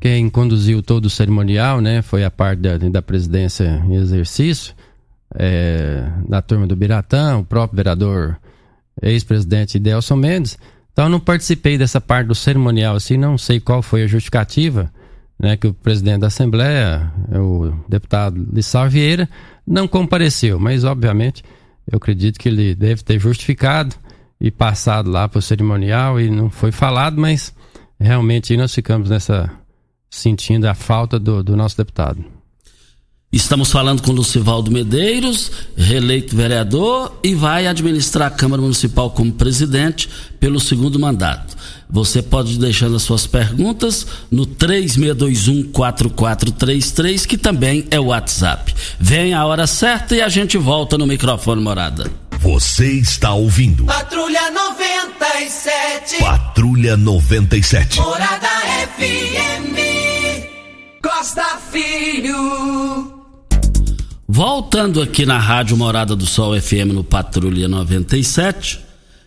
Quem 0.00 0.28
conduziu 0.28 0.82
todo 0.82 1.06
o 1.06 1.10
cerimonial 1.10 1.80
né, 1.80 2.02
foi 2.02 2.24
a 2.24 2.30
parte 2.30 2.60
da, 2.60 2.76
da 2.76 3.00
presidência 3.00 3.82
em 3.88 3.94
exercício, 3.94 4.74
é, 5.36 6.08
da 6.28 6.42
turma 6.42 6.66
do 6.66 6.74
Biratã, 6.74 7.38
o 7.38 7.44
próprio 7.44 7.76
vereador 7.76 8.36
ex-presidente 9.00 9.78
Delson 9.78 10.16
Mendes. 10.16 10.58
Então 10.92 11.08
não 11.08 11.20
participei 11.20 11.78
dessa 11.78 12.00
parte 12.00 12.26
do 12.26 12.34
cerimonial, 12.34 12.96
assim, 12.96 13.16
não 13.16 13.38
sei 13.38 13.60
qual 13.60 13.82
foi 13.82 14.02
a 14.02 14.06
justificativa, 14.06 14.90
né, 15.38 15.56
que 15.56 15.66
o 15.66 15.74
presidente 15.74 16.20
da 16.20 16.26
Assembleia, 16.26 17.12
o 17.32 17.72
deputado 17.88 18.48
Lissau 18.52 18.88
Vieira, 18.88 19.28
não 19.66 19.88
compareceu, 19.88 20.58
mas 20.58 20.84
obviamente 20.84 21.42
eu 21.90 21.96
acredito 21.96 22.38
que 22.38 22.48
ele 22.48 22.74
deve 22.74 23.02
ter 23.02 23.18
justificado 23.18 23.94
e 24.40 24.50
passado 24.50 25.10
lá 25.10 25.28
para 25.28 25.38
o 25.38 25.42
cerimonial 25.42 26.20
e 26.20 26.30
não 26.30 26.50
foi 26.50 26.70
falado, 26.70 27.20
mas 27.20 27.54
realmente 27.98 28.56
nós 28.56 28.74
ficamos 28.74 29.08
nessa 29.10 29.50
sentindo 30.10 30.66
a 30.66 30.74
falta 30.74 31.18
do, 31.18 31.42
do 31.42 31.56
nosso 31.56 31.76
deputado. 31.76 32.24
Estamos 33.32 33.70
falando 33.70 34.02
com 34.02 34.12
Lucivaldo 34.12 34.70
Medeiros, 34.70 35.50
reeleito 35.76 36.34
vereador 36.34 37.18
e 37.22 37.34
vai 37.34 37.66
administrar 37.66 38.28
a 38.28 38.34
Câmara 38.34 38.62
Municipal 38.62 39.10
como 39.10 39.32
presidente 39.32 40.08
pelo 40.38 40.60
segundo 40.60 40.98
mandato. 40.98 41.56
Você 41.88 42.20
pode 42.22 42.54
ir 42.54 42.58
deixando 42.58 42.96
as 42.96 43.02
suas 43.02 43.26
perguntas 43.26 44.06
no 44.30 44.46
36214433, 44.46 47.26
que 47.26 47.36
também 47.38 47.86
é 47.90 47.98
o 48.00 48.06
WhatsApp. 48.06 48.74
Vem 48.98 49.34
a 49.34 49.44
hora 49.46 49.66
certa 49.66 50.16
e 50.16 50.20
a 50.20 50.28
gente 50.28 50.58
volta 50.58 50.98
no 50.98 51.06
microfone 51.06 51.62
morada. 51.62 52.10
Você 52.40 52.90
está 52.92 53.32
ouvindo. 53.32 53.84
Patrulha 53.86 54.50
97. 54.50 56.18
Patrulha 56.18 56.96
97. 56.96 58.00
Morada 58.00 58.48
FM. 58.96 59.76
Costa 61.02 61.58
Filho. 61.70 63.14
Voltando 64.28 65.00
aqui 65.00 65.24
na 65.24 65.38
Rádio 65.38 65.76
Morada 65.76 66.16
do 66.16 66.26
Sol 66.26 66.60
FM 66.60 66.92
no 66.92 67.04
Patrulha 67.04 67.68
97, 67.68 68.80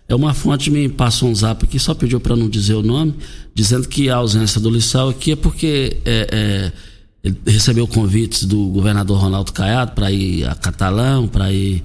é 0.09 0.15
uma 0.15 0.33
fonte 0.33 0.71
me 0.71 0.89
passou 0.89 1.29
um 1.29 1.35
zap 1.35 1.63
aqui, 1.63 1.77
só 1.77 1.93
pediu 1.93 2.19
para 2.19 2.35
não 2.35 2.49
dizer 2.49 2.73
o 2.73 2.81
nome, 2.81 3.13
dizendo 3.53 3.87
que 3.87 4.09
a 4.09 4.15
ausência 4.15 4.59
do 4.59 4.69
Lissau 4.69 5.09
aqui 5.09 5.33
é 5.33 5.35
porque 5.35 5.97
é, 6.03 6.27
é, 6.31 6.71
ele 7.23 7.37
recebeu 7.45 7.87
convites 7.87 8.43
do 8.43 8.69
governador 8.69 9.19
Ronaldo 9.19 9.53
Caiado 9.53 9.91
para 9.91 10.11
ir 10.11 10.45
a 10.45 10.55
Catalão, 10.55 11.27
para 11.27 11.53
ir 11.53 11.83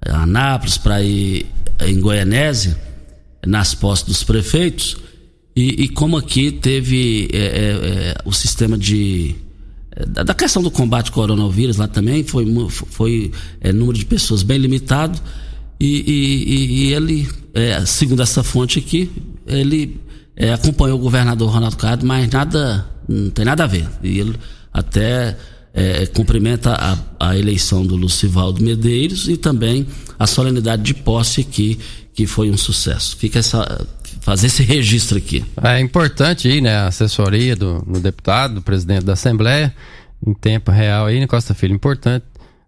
a 0.00 0.22
Anápolis, 0.22 0.78
para 0.78 1.02
ir 1.02 1.46
em 1.80 2.00
Goianésia, 2.00 2.80
nas 3.44 3.74
posses 3.74 4.04
dos 4.04 4.22
prefeitos, 4.22 4.96
e, 5.56 5.84
e 5.84 5.88
como 5.88 6.16
aqui 6.16 6.52
teve 6.52 7.28
é, 7.32 7.38
é, 7.38 7.42
é 7.42 8.16
o 8.24 8.32
sistema 8.32 8.78
de 8.78 9.36
da 10.08 10.34
questão 10.34 10.60
do 10.60 10.72
combate 10.72 11.08
ao 11.08 11.14
coronavírus 11.14 11.76
lá 11.76 11.86
também 11.86 12.24
foi, 12.24 12.44
foi 12.68 13.30
é, 13.60 13.72
número 13.72 13.96
de 13.96 14.04
pessoas 14.04 14.42
bem 14.42 14.58
limitado. 14.58 15.20
E, 15.78 15.86
e, 15.86 16.86
e 16.88 16.92
ele, 16.92 17.28
é, 17.54 17.86
segundo 17.86 18.22
essa 18.22 18.42
fonte 18.42 18.80
aqui, 18.80 19.10
ele 19.46 20.00
é, 20.36 20.52
acompanhou 20.52 20.98
o 20.98 21.02
governador 21.02 21.50
Ronaldo 21.50 21.76
Caiado, 21.76 22.04
mas 22.04 22.28
nada, 22.28 22.84
não 23.08 23.30
tem 23.30 23.44
nada 23.44 23.64
a 23.64 23.66
ver. 23.66 23.88
E 24.02 24.18
ele 24.18 24.34
até 24.72 25.36
é, 25.72 26.06
cumprimenta 26.06 26.74
a, 26.74 27.28
a, 27.28 27.38
eleição 27.38 27.86
do 27.86 27.94
Lucivaldo 27.94 28.62
Medeiros 28.62 29.28
e 29.28 29.36
também 29.36 29.86
a 30.18 30.26
solenidade 30.26 30.82
de 30.82 30.94
posse 30.94 31.42
aqui, 31.42 31.78
que 32.12 32.26
foi 32.26 32.50
um 32.50 32.56
sucesso. 32.56 33.16
Fica 33.16 33.38
essa 33.38 33.86
fazer 34.20 34.46
esse 34.46 34.62
registro 34.62 35.18
aqui. 35.18 35.44
É 35.62 35.78
importante 35.80 36.48
aí, 36.48 36.60
né, 36.60 36.74
a 36.74 36.86
assessoria 36.86 37.54
do, 37.54 37.82
do 37.82 38.00
deputado, 38.00 38.54
do 38.54 38.62
presidente 38.62 39.04
da 39.04 39.12
Assembleia, 39.12 39.74
em 40.26 40.32
tempo 40.32 40.70
real 40.70 41.06
aí, 41.06 41.20
né, 41.20 41.26
Costa 41.26 41.52
Filho, 41.52 41.74
importante 41.74 42.24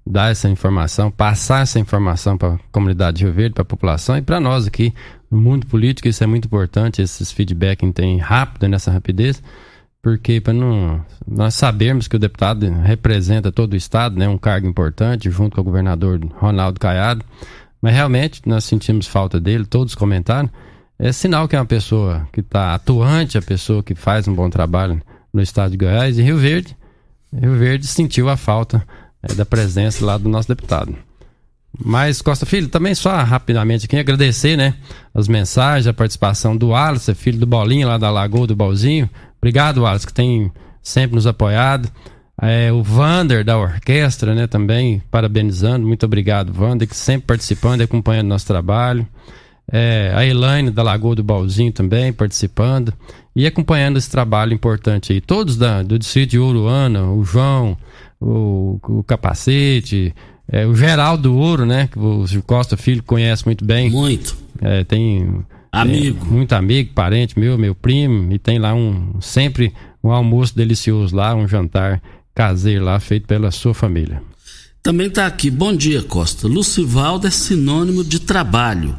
dar 0.06 0.30
essa 0.30 0.48
informação, 0.48 1.10
passar 1.10 1.62
essa 1.62 1.80
informação 1.80 2.38
para 2.38 2.54
a 2.54 2.58
comunidade 2.70 3.18
de 3.18 3.24
Rio 3.24 3.32
Verde, 3.32 3.54
para 3.54 3.62
a 3.62 3.66
população 3.66 4.16
e 4.16 4.22
para 4.22 4.38
nós 4.38 4.66
aqui 4.66 4.94
no 5.30 5.38
mundo 5.38 5.66
político, 5.66 6.06
isso 6.06 6.22
é 6.22 6.26
muito 6.26 6.46
importante, 6.46 7.02
esses 7.02 7.32
feedback 7.32 7.90
tem 7.92 8.18
rápido 8.18 8.68
nessa 8.68 8.92
rapidez, 8.92 9.42
porque 10.00 10.40
para 10.40 10.52
não 10.52 11.04
nós 11.26 11.54
sabermos 11.54 12.06
que 12.06 12.14
o 12.14 12.18
deputado 12.18 12.70
representa 12.82 13.50
todo 13.50 13.72
o 13.72 13.76
estado, 13.76 14.16
né, 14.16 14.28
um 14.28 14.38
cargo 14.38 14.68
importante 14.68 15.28
junto 15.28 15.56
com 15.56 15.60
o 15.60 15.64
governador 15.64 16.20
Ronaldo 16.36 16.78
Caiado, 16.78 17.24
mas 17.82 17.92
realmente 17.92 18.40
nós 18.46 18.64
sentimos 18.64 19.08
falta 19.08 19.40
dele, 19.40 19.64
todos 19.64 19.94
comentaram 19.94 20.48
é 20.98 21.12
sinal 21.12 21.46
que 21.46 21.54
é 21.54 21.58
uma 21.58 21.66
pessoa 21.66 22.26
que 22.32 22.40
está 22.40 22.74
atuante, 22.74 23.36
a 23.36 23.42
pessoa 23.42 23.82
que 23.82 23.94
faz 23.94 24.26
um 24.26 24.34
bom 24.34 24.48
trabalho 24.48 25.02
no 25.32 25.42
estado 25.42 25.72
de 25.72 25.76
Goiás 25.76 26.18
e 26.18 26.22
Rio 26.22 26.38
Verde. 26.38 26.74
Rio 27.38 27.54
Verde 27.54 27.86
sentiu 27.86 28.30
a 28.30 28.36
falta 28.36 28.82
é, 29.28 29.34
da 29.34 29.44
presença 29.46 30.04
lá 30.04 30.16
do 30.18 30.28
nosso 30.28 30.48
deputado. 30.48 30.94
Mas, 31.78 32.22
Costa 32.22 32.46
Filho, 32.46 32.68
também 32.68 32.94
só 32.94 33.14
rapidamente 33.22 33.84
aqui 33.84 33.96
agradecer, 33.96 34.56
né? 34.56 34.74
As 35.14 35.28
mensagens, 35.28 35.86
a 35.86 35.92
participação 35.92 36.56
do 36.56 36.68
Wallace, 36.68 37.14
filho 37.14 37.38
do 37.38 37.46
Bolinho 37.46 37.86
lá 37.86 37.98
da 37.98 38.10
Lagoa 38.10 38.46
do 38.46 38.56
Balzinho. 38.56 39.10
Obrigado, 39.38 39.82
Wallace, 39.82 40.06
que 40.06 40.14
tem 40.14 40.50
sempre 40.82 41.14
nos 41.14 41.26
apoiado. 41.26 41.90
É, 42.40 42.70
o 42.70 42.82
Vander 42.82 43.44
da 43.44 43.58
orquestra, 43.58 44.34
né, 44.34 44.46
também 44.46 45.02
parabenizando. 45.10 45.86
Muito 45.86 46.04
obrigado, 46.06 46.52
Vander, 46.52 46.88
que 46.88 46.96
sempre 46.96 47.26
participando 47.26 47.80
e 47.80 47.84
acompanhando 47.84 48.28
nosso 48.28 48.46
trabalho. 48.46 49.06
É, 49.70 50.12
a 50.14 50.24
Elaine 50.24 50.70
da 50.70 50.82
Lagoa 50.82 51.16
do 51.16 51.24
Balzinho 51.24 51.72
também 51.72 52.12
participando 52.12 52.92
e 53.34 53.46
acompanhando 53.46 53.96
esse 53.96 54.10
trabalho 54.10 54.52
importante 54.52 55.12
aí. 55.12 55.20
Todos 55.20 55.56
da, 55.56 55.82
do 55.82 55.98
distrito 55.98 56.30
de 56.30 56.38
Uruana, 56.38 57.04
o 57.04 57.24
João, 57.24 57.76
o, 58.20 58.78
o 58.82 59.02
Capacete, 59.02 60.14
é, 60.50 60.66
o 60.66 60.74
Geraldo 60.74 61.34
Ouro, 61.34 61.66
né? 61.66 61.88
Que 61.88 61.98
o 61.98 62.42
Costa 62.44 62.76
Filho 62.76 63.02
conhece 63.02 63.44
muito 63.44 63.64
bem. 63.64 63.90
Muito. 63.90 64.36
É, 64.60 64.84
tem. 64.84 65.44
Amigo. 65.72 66.24
É, 66.24 66.30
muito 66.30 66.52
amigo, 66.54 66.92
parente 66.94 67.38
meu, 67.38 67.58
meu 67.58 67.74
primo. 67.74 68.32
E 68.32 68.38
tem 68.38 68.58
lá 68.58 68.74
um. 68.74 69.20
Sempre 69.20 69.72
um 70.02 70.10
almoço 70.10 70.56
delicioso 70.56 71.14
lá, 71.14 71.34
um 71.34 71.48
jantar 71.48 72.00
caseiro 72.34 72.84
lá, 72.84 73.00
feito 73.00 73.26
pela 73.26 73.50
sua 73.50 73.74
família. 73.74 74.22
Também 74.82 75.08
está 75.08 75.26
aqui. 75.26 75.50
Bom 75.50 75.74
dia, 75.74 76.02
Costa. 76.02 76.46
Lucivaldo 76.46 77.26
é 77.26 77.30
sinônimo 77.30 78.04
de 78.04 78.20
trabalho. 78.20 78.96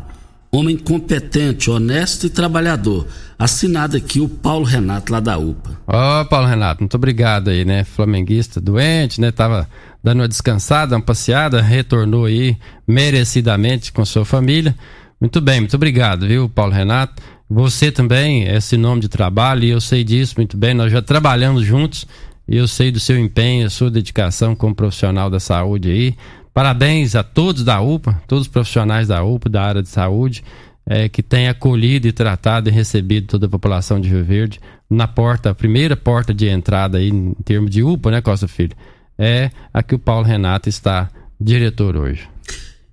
Homem 0.52 0.78
competente, 0.78 1.70
honesto 1.70 2.26
e 2.26 2.30
trabalhador. 2.30 3.06
Assinado 3.38 3.98
aqui 3.98 4.20
o 4.22 4.30
Paulo 4.30 4.66
Renato, 4.66 5.12
lá 5.12 5.20
da 5.20 5.38
UPA. 5.38 5.80
Ó, 5.86 6.22
oh, 6.22 6.26
Paulo 6.26 6.48
Renato, 6.48 6.82
muito 6.82 6.96
obrigado 6.96 7.50
aí, 7.50 7.66
né? 7.66 7.84
Flamenguista 7.84 8.62
doente, 8.62 9.20
né? 9.20 9.30
Tava 9.32 9.70
dando 10.04 10.22
uma 10.22 10.28
descansada, 10.28 10.96
uma 10.96 11.02
passeada, 11.02 11.62
retornou 11.62 12.26
aí 12.26 12.58
merecidamente 12.88 13.92
com 13.92 14.06
sua 14.06 14.24
família. 14.24 14.74
Muito 15.20 15.42
bem, 15.42 15.60
muito 15.60 15.76
obrigado, 15.76 16.26
viu, 16.26 16.48
Paulo 16.48 16.72
Renato? 16.72 17.22
Você 17.50 17.92
também 17.92 18.44
esse 18.44 18.78
nome 18.78 19.02
de 19.02 19.10
trabalho 19.10 19.64
e 19.64 19.70
eu 19.70 19.82
sei 19.82 20.04
disso 20.04 20.36
muito 20.38 20.56
bem. 20.58 20.74
Nós 20.74 20.92
já 20.92 21.02
trabalhamos 21.02 21.66
juntos 21.66 22.06
e 22.48 22.56
eu 22.56 22.68
sei 22.68 22.92
do 22.92 23.00
seu 23.00 23.18
empenho, 23.20 23.68
a 23.68 23.70
sua 23.70 23.92
dedicação 23.92 24.56
como 24.56 24.74
profissional 24.74 25.30
da 25.30 25.40
saúde 25.40 25.90
aí. 25.90 26.16
Parabéns 26.58 27.14
a 27.14 27.22
todos 27.22 27.64
da 27.64 27.80
UPA, 27.80 28.20
todos 28.28 28.48
os 28.48 28.52
profissionais 28.52 29.10
da 29.10 29.24
UPA, 29.24 29.48
da 29.48 29.62
área 29.62 29.84
de 29.84 29.90
saúde, 29.90 30.44
é, 30.88 31.08
que 31.08 31.22
têm 31.22 31.48
acolhido 31.48 32.08
e 32.08 32.12
tratado 32.12 32.68
e 32.68 32.72
recebido 32.72 33.28
toda 33.28 33.46
a 33.46 33.50
população 33.50 34.02
de 34.02 34.10
Rio 34.10 34.26
Verde 34.26 34.60
na 34.90 35.08
porta, 35.08 35.52
a 35.52 35.54
primeira 35.54 35.96
porta 35.96 36.34
de 36.34 36.48
entrada 36.48 36.98
aí 36.98 37.10
em 37.10 37.36
termos 37.46 37.70
de 37.70 37.84
UPA, 37.84 38.10
né, 38.10 38.22
Costa 38.22 38.48
Filho? 38.48 38.76
É 39.20 39.52
a 39.72 39.84
que 39.84 39.94
o 39.94 40.00
Paulo 40.00 40.26
Renato 40.26 40.68
está 40.68 41.12
diretor 41.40 41.96
hoje. 41.96 42.28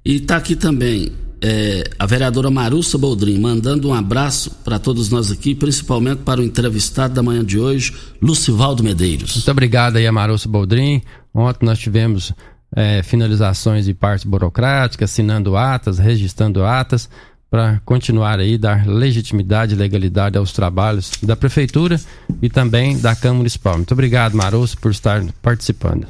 E 0.05 0.17
está 0.17 0.37
aqui 0.37 0.57
também 0.57 1.11
é, 1.41 1.85
a 1.99 2.05
vereadora 2.05 2.51
Marussa 2.51 2.99
Boldrin, 2.99 3.41
mandando 3.41 3.89
um 3.89 3.95
abraço 3.95 4.51
para 4.63 4.79
todos 4.79 5.09
nós 5.09 5.33
aqui, 5.33 5.55
principalmente 5.55 6.19
para 6.19 6.39
o 6.39 6.45
entrevistado 6.45 7.15
da 7.15 7.23
manhã 7.23 7.43
de 7.43 7.59
hoje, 7.59 7.95
Lucivaldo 8.21 8.85
Medeiros. 8.85 9.35
Muito 9.35 9.51
obrigado 9.51 9.97
aí 9.97 10.07
a 10.07 10.13
Marussa 10.13 10.51
Boldrin. 10.51 11.01
Ontem 11.35 11.65
nós 11.65 11.79
tivemos 11.79 12.31
é, 12.75 13.03
finalizações 13.03 13.85
de 13.85 13.95
partes 13.95 14.25
burocráticas, 14.25 15.11
assinando 15.11 15.57
atas, 15.57 15.99
registrando 15.99 16.65
atas, 16.65 17.09
para 17.51 17.81
continuar 17.85 18.41
aí, 18.41 18.59
dar 18.59 18.85
legitimidade 18.85 19.75
e 19.75 19.79
legalidade 19.79 20.37
aos 20.37 20.53
trabalhos 20.53 21.13
da 21.23 21.37
Prefeitura 21.37 22.01
e 22.43 22.51
também 22.51 22.99
da 22.99 23.15
Câmara 23.15 23.39
Municipal. 23.39 23.77
Muito 23.77 23.93
obrigado, 23.93 24.35
Maroso, 24.37 24.77
por 24.79 24.91
estar 24.91 25.23
participando. 25.41 26.07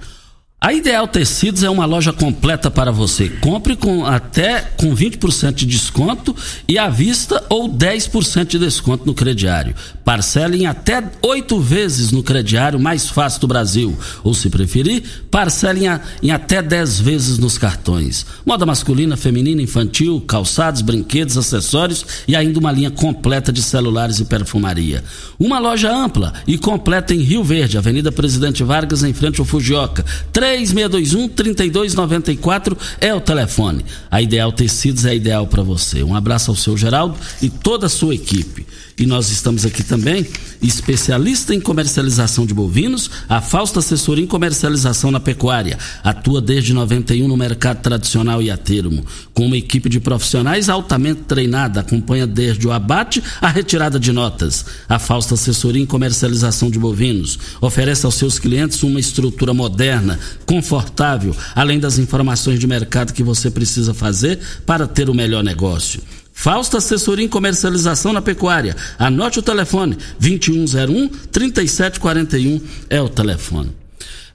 A 0.65 0.73
Ideal 0.73 1.07
Tecidos 1.07 1.63
é 1.63 1.69
uma 1.69 1.85
loja 1.85 2.11
completa 2.11 2.71
para 2.71 2.91
você. 2.91 3.29
Compre 3.29 3.77
com 3.77 4.07
até 4.07 4.63
com 4.79 4.97
20% 4.97 5.53
de 5.53 5.67
desconto 5.67 6.35
e 6.67 6.79
à 6.79 6.89
vista 6.89 7.45
ou 7.51 7.69
10% 7.69 8.47
de 8.47 8.59
desconto 8.59 9.05
no 9.05 9.13
crediário. 9.13 9.75
Parcele 10.03 10.63
em 10.63 10.67
até 10.67 11.05
oito 11.21 11.61
vezes 11.61 12.11
no 12.13 12.23
crediário 12.23 12.81
mais 12.81 13.11
fácil 13.11 13.43
do 13.43 13.47
Brasil. 13.47 13.95
Ou 14.23 14.33
se 14.33 14.49
preferir, 14.49 15.03
parcele 15.31 15.85
em, 15.87 16.01
em 16.23 16.31
até 16.31 16.63
10 16.63 16.99
vezes 16.99 17.37
nos 17.37 17.59
cartões. 17.59 18.25
Moda 18.47 18.65
masculina, 18.65 19.19
feminina, 19.19 19.61
infantil, 19.61 20.19
calçados, 20.27 20.81
brinquedos, 20.81 21.37
acessórios 21.37 22.07
e 22.27 22.35
ainda 22.35 22.59
uma 22.59 22.73
linha 22.73 22.91
completa 22.91 23.53
de 23.53 23.61
celulares 23.61 24.19
e 24.19 24.25
perfumaria. 24.25 25.05
Uma 25.39 25.59
loja 25.59 25.95
ampla 25.95 26.33
e 26.47 26.57
completa 26.57 27.15
em 27.15 27.19
Rio 27.19 27.45
Verde, 27.45 27.77
Avenida 27.77 28.11
Presidente 28.11 28.65
Vargas, 28.65 29.03
em 29.03 29.13
frente 29.13 29.41
ao 29.41 29.45
Fujioka. 29.45 30.03
3621 30.55 31.29
3294 31.29 32.79
é 33.01 33.13
o 33.13 33.21
telefone. 33.21 33.85
A 34.09 34.23
Ideal 34.23 34.53
Tecidos 34.53 35.05
é 35.05 35.15
ideal 35.15 35.47
para 35.47 35.63
você. 35.63 36.03
Um 36.05 36.15
abraço 36.15 36.51
ao 36.51 36.57
seu 36.57 36.77
Geraldo 36.77 37.19
e 37.43 37.51
toda 37.51 37.87
a 37.87 37.89
sua 37.89 38.15
equipe. 38.15 38.65
E 38.97 39.07
nós 39.07 39.29
estamos 39.29 39.67
aqui 39.67 39.83
também, 39.83 40.25
especialista 40.63 41.53
em 41.53 41.61
comercialização 41.61 42.47
de 42.47 42.55
bovinos, 42.55 43.11
a 43.29 43.41
Fausta 43.41 43.81
Assessoria 43.81 44.23
em 44.23 44.27
Comercialização 44.27 45.11
na 45.11 45.19
Pecuária. 45.19 45.77
Atua 46.03 46.41
desde 46.41 46.73
91 46.73 47.27
no 47.27 47.37
mercado 47.37 47.83
tradicional 47.83 48.41
e 48.41 48.53
a 48.53 48.57
termo. 48.57 49.05
Com 49.33 49.47
uma 49.47 49.57
equipe 49.57 49.89
de 49.89 49.99
profissionais 49.99 50.69
altamente 50.69 51.23
treinada, 51.23 51.81
acompanha 51.81 52.25
desde 52.25 52.69
o 52.69 52.73
abate 52.73 53.21
à 53.41 53.49
retirada 53.49 53.99
de 53.99 54.13
notas. 54.13 54.65
A 54.89 55.01
Fausta 55.01 55.35
Assessoria 55.35 55.83
em 55.83 55.87
Comercialização 55.87 56.71
de 56.71 56.79
Bovinos 56.79 57.37
oferece 57.61 58.07
aos 58.07 58.15
seus 58.15 58.39
clientes 58.39 58.83
uma 58.85 59.01
estrutura 59.01 59.53
moderna, 59.53 60.21
confortável, 60.47 61.35
além 61.55 61.81
das 61.81 61.99
informações 61.99 62.61
de 62.61 62.67
mercado 62.69 63.13
que 63.13 63.25
você 63.25 63.51
precisa 63.51 63.93
fazer 63.93 64.39
para 64.65 64.87
ter 64.87 65.11
o 65.11 65.15
melhor 65.15 65.43
negócio. 65.43 66.01
Fausta 66.45 66.77
Assessoria 66.77 67.25
em 67.25 67.29
Comercialização 67.29 68.13
na 68.13 68.21
Pecuária. 68.21 68.77
Anote 68.99 69.39
o 69.39 69.43
telefone: 69.43 69.97
2101 70.21 71.09
3741 71.33 72.61
é 72.91 73.01
o 73.01 73.09
telefone. 73.09 73.73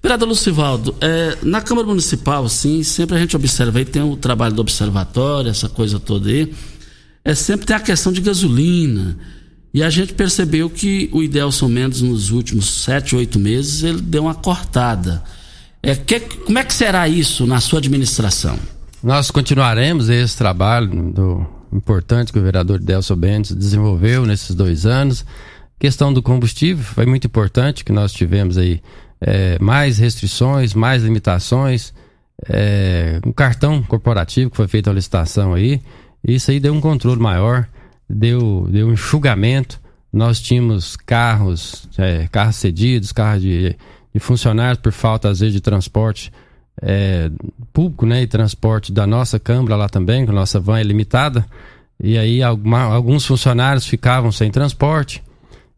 Vereador 0.02 0.28
Lucivaldo, 0.28 0.96
é, 1.00 1.38
na 1.44 1.62
Câmara 1.62 1.86
Municipal, 1.86 2.46
assim, 2.46 2.82
sempre 2.82 3.16
a 3.16 3.20
gente 3.20 3.36
observa 3.36 3.78
aí, 3.78 3.86
tem 3.86 4.02
o 4.02 4.18
trabalho 4.18 4.56
do 4.56 4.62
observatório, 4.62 5.52
essa 5.52 5.70
coisa 5.70 6.00
toda 6.00 6.28
aí. 6.30 6.52
É, 7.24 7.36
sempre 7.36 7.68
tem 7.68 7.76
a 7.76 7.80
questão 7.80 8.12
de 8.12 8.22
gasolina. 8.22 9.16
E 9.72 9.84
a 9.84 9.90
gente 9.92 10.14
percebeu 10.14 10.68
que 10.68 11.12
o 11.14 11.22
Idelson 11.22 11.68
Mendes, 11.68 12.02
nos 12.02 12.32
últimos 12.32 12.86
sete, 12.86 13.16
oito 13.16 13.38
meses, 13.38 13.84
ele 13.84 14.02
deu 14.02 14.24
uma 14.24 14.34
cortada. 14.34 15.24
É, 15.84 15.94
que, 15.94 16.22
como 16.22 16.58
é 16.58 16.64
que 16.64 16.74
será 16.74 17.08
isso 17.08 17.46
na 17.46 17.62
sua 17.62 17.78
administração? 17.78 18.58
Nós 19.04 19.30
continuaremos 19.30 20.10
esse 20.10 20.36
trabalho 20.36 21.14
do 21.14 21.59
importante 21.72 22.32
que 22.32 22.40
o 22.40 22.42
vereador 22.42 22.80
Delso 22.80 23.16
Bentes 23.16 23.56
desenvolveu 23.56 24.26
nesses 24.26 24.56
dois 24.56 24.86
anos. 24.86 25.26
Questão 25.80 26.12
do 26.12 26.22
combustível 26.22 26.84
foi 26.84 27.06
muito 27.06 27.28
importante 27.28 27.86
que 27.86 27.92
nós 27.92 28.12
tivemos 28.12 28.58
aí 28.58 28.82
é, 29.22 29.58
mais 29.60 29.98
restrições, 29.98 30.74
mais 30.74 31.04
limitações, 31.04 31.94
é, 32.48 33.20
um 33.26 33.32
cartão 33.32 33.82
corporativo 33.84 34.50
que 34.50 34.58
foi 34.58 34.68
feito 34.68 34.90
a 34.90 34.94
licitação 34.94 35.54
aí. 35.54 35.82
Isso 36.24 36.52
aí 36.52 36.60
deu 36.60 36.74
um 36.74 36.82
controle 36.82 37.22
maior, 37.22 37.68
deu, 38.10 38.68
deu 38.70 38.88
um 38.88 38.94
enxugamento. 38.94 39.80
Nós 40.12 40.42
tínhamos 40.42 40.96
carros, 40.96 41.88
é, 41.98 42.28
carros 42.32 42.56
cedidos, 42.56 43.12
carros 43.12 43.42
de, 43.42 43.76
de 44.14 44.20
funcionários 44.20 44.82
por 44.82 44.92
falta 44.92 45.30
às 45.30 45.40
vezes 45.40 45.54
de 45.54 45.62
transporte 45.62 46.32
é, 46.82 47.30
público, 47.74 48.06
né, 48.06 48.22
e 48.22 48.28
transporte 48.28 48.92
da 48.92 49.06
nossa 49.06 49.40
Câmara 49.40 49.76
lá 49.76 49.90
também, 49.90 50.26
que 50.26 50.32
a 50.32 50.34
nossa 50.34 50.60
van 50.60 50.80
é 50.80 50.84
limitada, 50.84 51.46
e 52.00 52.18
aí 52.18 52.42
alguma, 52.42 52.82
alguns 52.82 53.26
funcionários 53.26 53.86
ficavam 53.86 54.32
sem 54.32 54.50
transporte, 54.50 55.24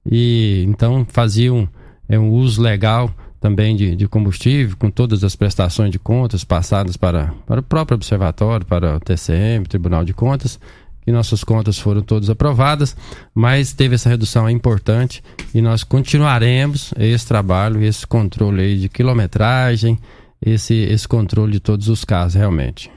e 0.06 0.64
então 0.68 1.06
faziam 1.10 1.68
é, 2.08 2.18
um 2.18 2.30
uso 2.30 2.62
legal 2.62 3.10
também 3.40 3.76
de, 3.76 3.96
de 3.96 4.08
combustível, 4.08 4.78
com 4.78 4.92
todas 4.92 5.24
as 5.24 5.36
prestações 5.36 5.92
de 5.92 5.98
contas 5.98 6.44
passadas 6.44 6.96
para, 6.96 7.34
para 7.48 7.60
o 7.60 7.64
próprio 7.64 7.96
observatório, 7.96 8.66
para 8.66 8.98
o 8.98 9.00
TCM, 9.00 9.66
Tribunal 9.66 10.06
de 10.06 10.14
Contas, 10.14 10.60
que 11.02 11.12
nossas 11.12 11.44
contas 11.44 11.80
foram 11.80 12.04
todas 12.04 12.30
aprovadas, 12.30 12.96
mas 13.34 13.74
teve 13.74 13.96
essa 13.96 14.10
redução 14.10 14.48
importante 14.48 15.24
e 15.54 15.60
nós 15.60 15.84
continuaremos 15.84 16.94
esse 17.00 17.26
trabalho, 17.26 17.84
esse 17.84 18.06
controle 18.06 18.78
de 18.78 18.88
quilometragem, 18.88 19.98
esse, 20.44 20.74
esse 20.74 21.08
controle 21.08 21.54
de 21.54 21.60
todos 21.60 21.88
os 21.88 22.04
casos, 22.04 22.36
realmente. 22.36 22.90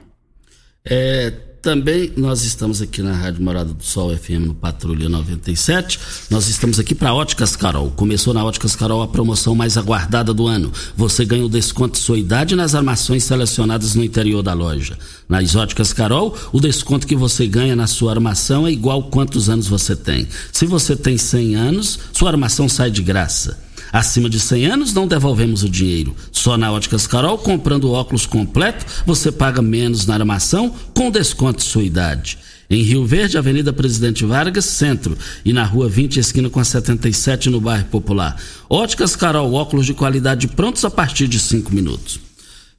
É, 0.83 1.31
também 1.65 2.13
nós 2.15 2.43
estamos 2.43 2.79
aqui 2.79 3.01
na 3.01 3.11
Rádio 3.11 3.43
Morada 3.43 3.73
do 3.73 3.83
Sol 3.83 4.15
FM 4.15 4.45
no 4.45 4.53
Patrulha 4.53 5.09
97. 5.09 5.99
Nós 6.29 6.47
estamos 6.47 6.79
aqui 6.79 6.93
para 6.93 7.11
Óticas 7.11 7.55
Carol. 7.55 7.89
Começou 7.89 8.35
na 8.35 8.45
Óticas 8.45 8.75
Carol 8.75 9.01
a 9.01 9.07
promoção 9.07 9.55
mais 9.55 9.75
aguardada 9.75 10.31
do 10.31 10.45
ano. 10.45 10.71
Você 10.95 11.25
ganha 11.25 11.43
o 11.43 11.49
desconto 11.49 11.93
de 11.93 12.05
sua 12.05 12.19
idade 12.19 12.55
nas 12.55 12.75
armações 12.75 13.23
selecionadas 13.23 13.95
no 13.95 14.03
interior 14.03 14.43
da 14.43 14.53
loja. 14.53 14.95
Nas 15.27 15.55
Óticas 15.55 15.91
Carol, 15.91 16.37
o 16.53 16.59
desconto 16.59 17.07
que 17.07 17.15
você 17.15 17.47
ganha 17.47 17.75
na 17.75 17.87
sua 17.87 18.11
armação 18.11 18.67
é 18.67 18.71
igual 18.71 19.01
quantos 19.01 19.49
anos 19.49 19.67
você 19.67 19.95
tem. 19.95 20.27
Se 20.51 20.67
você 20.67 20.95
tem 20.95 21.17
100 21.17 21.55
anos, 21.55 21.99
sua 22.13 22.29
armação 22.29 22.69
sai 22.69 22.91
de 22.91 23.01
graça. 23.01 23.64
Acima 23.91 24.29
de 24.29 24.39
100 24.39 24.65
anos, 24.65 24.93
não 24.93 25.07
devolvemos 25.07 25.63
o 25.63 25.69
dinheiro. 25.69 26.15
Só 26.31 26.57
na 26.57 26.71
Óticas 26.71 27.07
Carol, 27.07 27.37
comprando 27.37 27.91
óculos 27.91 28.25
completo, 28.25 28.85
você 29.05 29.31
paga 29.31 29.61
menos 29.61 30.05
na 30.05 30.15
armação 30.15 30.73
com 30.93 31.11
desconto 31.11 31.59
de 31.59 31.65
sua 31.65 31.83
idade. 31.83 32.37
Em 32.69 32.81
Rio 32.81 33.05
Verde, 33.05 33.37
Avenida 33.37 33.71
Presidente 33.71 34.25
Vargas, 34.25 34.65
Centro, 34.65 35.15
e 35.43 35.53
na 35.53 35.63
Rua 35.63 35.87
20, 35.87 36.19
esquina 36.19 36.49
com 36.49 36.59
a 36.59 36.63
77, 36.63 37.49
no 37.49 37.61
bairro 37.61 37.85
Popular. 37.85 38.35
Óticas 38.67 39.15
Carol, 39.15 39.53
óculos 39.53 39.85
de 39.85 39.93
qualidade 39.93 40.47
prontos 40.47 40.83
a 40.83 40.89
partir 40.89 41.27
de 41.27 41.39
5 41.39 41.73
minutos. 41.73 42.19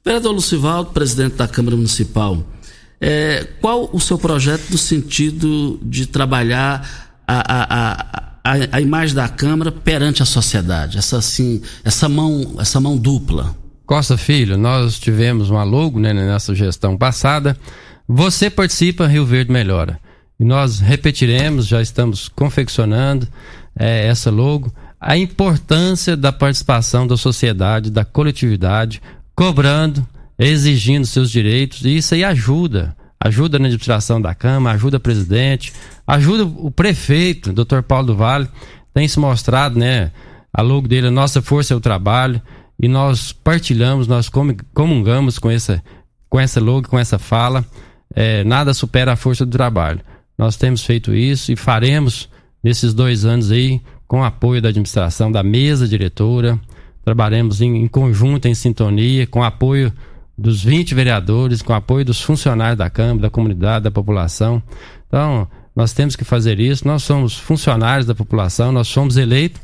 Vereador 0.03 0.33
Lucivaldo, 0.33 0.91
presidente 0.91 1.35
da 1.35 1.47
Câmara 1.47 1.75
Municipal, 1.75 2.45
é, 2.99 3.47
qual 3.61 3.89
o 3.93 3.99
seu 3.99 4.17
projeto 4.17 4.71
no 4.71 4.77
sentido 4.77 5.79
de 5.83 6.05
trabalhar 6.05 7.21
a, 7.27 7.53
a, 7.53 8.19
a 8.19 8.26
a, 8.47 8.77
a, 8.77 8.81
imagem 8.81 9.13
da 9.13 9.27
Câmara 9.27 9.71
perante 9.71 10.23
a 10.23 10.25
sociedade, 10.25 10.97
essa 10.97 11.17
assim, 11.17 11.61
essa 11.83 12.07
mão, 12.07 12.55
essa 12.59 12.79
mão 12.79 12.97
dupla. 12.97 13.53
Costa 13.85 14.17
Filho, 14.17 14.57
nós 14.57 14.97
tivemos 14.97 15.49
uma 15.49 15.63
logo 15.63 15.99
né, 15.99 16.13
nessa 16.13 16.55
gestão 16.55 16.97
passada. 16.97 17.57
Você 18.07 18.49
participa, 18.49 19.07
Rio 19.07 19.25
Verde 19.25 19.51
melhora. 19.51 19.99
E 20.39 20.45
nós 20.45 20.79
repetiremos, 20.79 21.67
já 21.67 21.81
estamos 21.81 22.29
confeccionando 22.29 23.27
é, 23.77 24.07
essa 24.07 24.29
logo. 24.29 24.71
A 24.99 25.17
importância 25.17 26.15
da 26.15 26.31
participação 26.31 27.05
da 27.05 27.17
sociedade, 27.17 27.91
da 27.91 28.05
coletividade, 28.05 29.01
cobrando, 29.35 30.05
exigindo 30.37 31.05
seus 31.05 31.31
direitos, 31.31 31.83
e 31.83 31.97
isso 31.97 32.13
aí 32.13 32.23
ajuda 32.23 32.95
ajuda 33.19 33.57
na 33.57 33.65
administração 33.65 34.21
da 34.21 34.33
Câmara, 34.35 34.75
ajuda 34.75 34.97
o 34.97 34.99
presidente, 34.99 35.73
ajuda 36.05 36.45
o 36.45 36.69
prefeito, 36.69 37.51
Dr. 37.51 37.81
Paulo 37.81 38.07
do 38.07 38.15
Vale, 38.15 38.47
tem 38.93 39.07
se 39.07 39.19
mostrado, 39.19 39.77
né? 39.77 40.11
A 40.53 40.61
logo 40.61 40.87
dele, 40.87 41.07
a 41.07 41.11
nossa 41.11 41.41
força 41.41 41.73
é 41.73 41.77
o 41.77 41.79
trabalho, 41.79 42.41
e 42.79 42.87
nós 42.87 43.31
partilhamos, 43.31 44.07
nós 44.07 44.29
comungamos 44.73 45.39
com 45.39 45.49
essa, 45.49 45.83
com 46.29 46.39
essa 46.39 46.59
logo, 46.59 46.87
com 46.87 46.97
essa 46.97 47.17
fala. 47.17 47.65
É, 48.13 48.43
nada 48.43 48.73
supera 48.73 49.13
a 49.13 49.15
força 49.15 49.45
do 49.45 49.51
trabalho. 49.51 49.99
Nós 50.37 50.55
temos 50.55 50.83
feito 50.83 51.13
isso 51.13 51.51
e 51.51 51.55
faremos 51.55 52.29
nesses 52.63 52.93
dois 52.93 53.25
anos 53.25 53.51
aí, 53.51 53.81
com 54.07 54.21
o 54.21 54.23
apoio 54.23 54.61
da 54.61 54.69
administração, 54.69 55.31
da 55.31 55.43
mesa 55.43 55.87
diretora. 55.87 56.59
Trabalhamos 57.03 57.61
em, 57.61 57.83
em 57.83 57.87
conjunto, 57.87 58.47
em 58.47 58.53
sintonia, 58.53 59.25
com 59.25 59.43
apoio 59.43 59.91
dos 60.37 60.63
20 60.63 60.93
vereadores, 60.93 61.61
com 61.61 61.73
apoio 61.73 62.05
dos 62.05 62.21
funcionários 62.21 62.77
da 62.77 62.89
Câmara, 62.89 63.21
da 63.21 63.29
comunidade, 63.29 63.85
da 63.85 63.91
população. 63.91 64.61
Então, 65.07 65.47
nós 65.75 65.93
temos 65.93 66.15
que 66.15 66.23
fazer 66.23 66.59
isso. 66.59 66.87
Nós 66.87 67.03
somos 67.03 67.37
funcionários 67.37 68.05
da 68.05 68.13
população, 68.13 68.71
nós 68.71 68.87
somos 68.87 69.17
eleitos. 69.17 69.61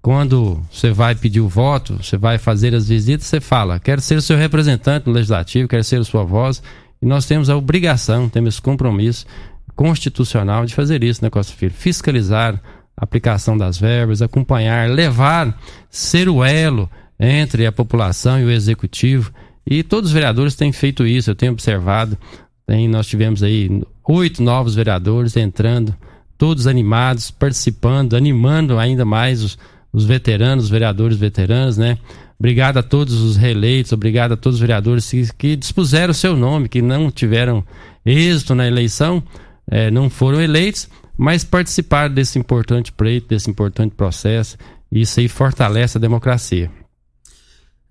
Quando 0.00 0.62
você 0.70 0.90
vai 0.90 1.14
pedir 1.14 1.40
o 1.40 1.48
voto, 1.48 1.96
você 2.02 2.16
vai 2.16 2.36
fazer 2.36 2.74
as 2.74 2.88
visitas, 2.88 3.26
você 3.26 3.40
fala: 3.40 3.78
quero 3.78 4.00
ser 4.00 4.16
o 4.16 4.22
seu 4.22 4.36
representante 4.36 5.06
no 5.06 5.12
legislativo, 5.12 5.68
quero 5.68 5.84
ser 5.84 6.00
a 6.00 6.04
sua 6.04 6.24
voz. 6.24 6.62
E 7.00 7.06
nós 7.06 7.26
temos 7.26 7.50
a 7.50 7.56
obrigação, 7.56 8.28
temos 8.28 8.60
compromisso 8.60 9.26
constitucional 9.74 10.64
de 10.64 10.74
fazer 10.74 11.02
isso, 11.02 11.22
né, 11.22 11.30
Costa 11.30 11.52
Filho? 11.54 11.72
Fiscalizar 11.72 12.60
a 12.96 13.04
aplicação 13.04 13.56
das 13.56 13.78
verbas, 13.78 14.22
acompanhar, 14.22 14.88
levar, 14.88 15.58
ser 15.90 16.28
o 16.28 16.44
elo 16.44 16.88
entre 17.18 17.66
a 17.66 17.72
população 17.72 18.38
e 18.38 18.44
o 18.44 18.50
executivo 18.50 19.32
e 19.66 19.82
todos 19.82 20.10
os 20.10 20.14
vereadores 20.14 20.54
têm 20.54 20.72
feito 20.72 21.06
isso, 21.06 21.30
eu 21.30 21.34
tenho 21.34 21.52
observado. 21.52 22.18
Tem, 22.66 22.88
nós 22.88 23.06
tivemos 23.06 23.42
aí 23.42 23.82
oito 24.06 24.42
novos 24.42 24.74
vereadores 24.74 25.36
entrando, 25.36 25.94
todos 26.36 26.66
animados, 26.66 27.30
participando, 27.30 28.14
animando 28.14 28.78
ainda 28.78 29.04
mais 29.04 29.42
os, 29.42 29.58
os 29.92 30.04
veteranos, 30.04 30.64
os 30.64 30.70
vereadores 30.70 31.16
veteranos, 31.16 31.76
né? 31.76 31.98
Obrigado 32.38 32.78
a 32.78 32.82
todos 32.82 33.14
os 33.14 33.36
reeleitos, 33.36 33.92
obrigado 33.92 34.32
a 34.32 34.36
todos 34.36 34.56
os 34.56 34.60
vereadores 34.60 35.10
que, 35.10 35.28
que 35.38 35.56
dispuseram 35.56 36.10
o 36.10 36.14
seu 36.14 36.36
nome, 36.36 36.68
que 36.68 36.82
não 36.82 37.10
tiveram 37.10 37.64
êxito 38.04 38.54
na 38.54 38.66
eleição, 38.66 39.22
é, 39.70 39.90
não 39.90 40.10
foram 40.10 40.40
eleitos, 40.40 40.88
mas 41.16 41.44
participaram 41.44 42.12
desse 42.12 42.38
importante 42.38 42.92
pleito, 42.92 43.28
desse 43.28 43.48
importante 43.48 43.94
processo. 43.94 44.58
Isso 44.90 45.20
aí 45.20 45.28
fortalece 45.28 45.96
a 45.96 46.00
democracia. 46.00 46.70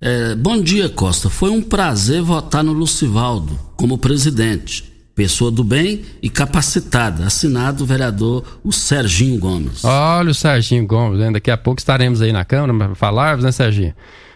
É, 0.05 0.35
bom 0.35 0.61
dia, 0.61 0.89
Costa. 0.89 1.29
Foi 1.29 1.49
um 1.49 1.61
prazer 1.61 2.21
votar 2.21 2.61
no 2.61 2.73
Lucivaldo 2.73 3.57
como 3.77 3.97
presidente. 3.97 4.83
Pessoa 5.15 5.49
do 5.49 5.63
bem 5.63 6.01
e 6.21 6.29
capacitada. 6.29 7.25
Assinado 7.25 7.85
o 7.85 7.87
vereador 7.87 8.59
o 8.65 8.73
Serginho 8.73 9.39
Gomes. 9.39 9.85
Olha 9.85 10.31
o 10.31 10.33
Serginho 10.33 10.85
Gomes, 10.85 11.19
né? 11.19 11.31
daqui 11.31 11.49
a 11.49 11.55
pouco 11.55 11.79
estaremos 11.79 12.21
aí 12.21 12.33
na 12.33 12.43
Câmara 12.43 12.73
para 12.73 12.95
falar, 12.95 13.37
né, 13.37 13.49
Serginho? 13.53 13.93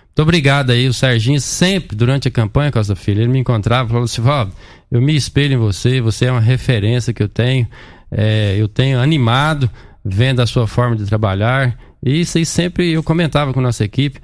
Muito 0.08 0.22
obrigado 0.22 0.70
aí, 0.70 0.88
o 0.88 0.94
Serginho 0.94 1.42
sempre, 1.42 1.98
durante 1.98 2.30
a 2.30 2.32
campanha, 2.32 2.72
Costa 2.72 2.96
Filho, 2.96 3.22
ele 3.22 3.32
me 3.32 3.40
encontrava 3.40 3.90
e 3.90 3.92
falou 3.92 4.06
assim, 4.06 4.22
Valdo, 4.22 4.54
eu 4.90 5.02
me 5.02 5.18
espelho 5.18 5.56
em 5.56 5.58
você, 5.58 6.00
você 6.00 6.26
é 6.26 6.32
uma 6.32 6.40
referência 6.40 7.14
que 7.14 7.22
eu 7.22 7.28
tenho, 7.28 7.68
é, 8.10 8.56
eu 8.58 8.70
tenho 8.70 9.00
animado 9.00 9.70
vendo 10.04 10.40
a 10.40 10.48
sua 10.48 10.66
forma 10.66 10.96
de 10.96 11.06
trabalhar, 11.06 11.78
e 12.02 12.22
isso 12.22 12.38
aí 12.38 12.46
sempre 12.46 12.94
eu 12.94 13.04
comentava 13.04 13.54
com 13.54 13.60
a 13.60 13.64
nossa 13.64 13.84
equipe, 13.84 14.20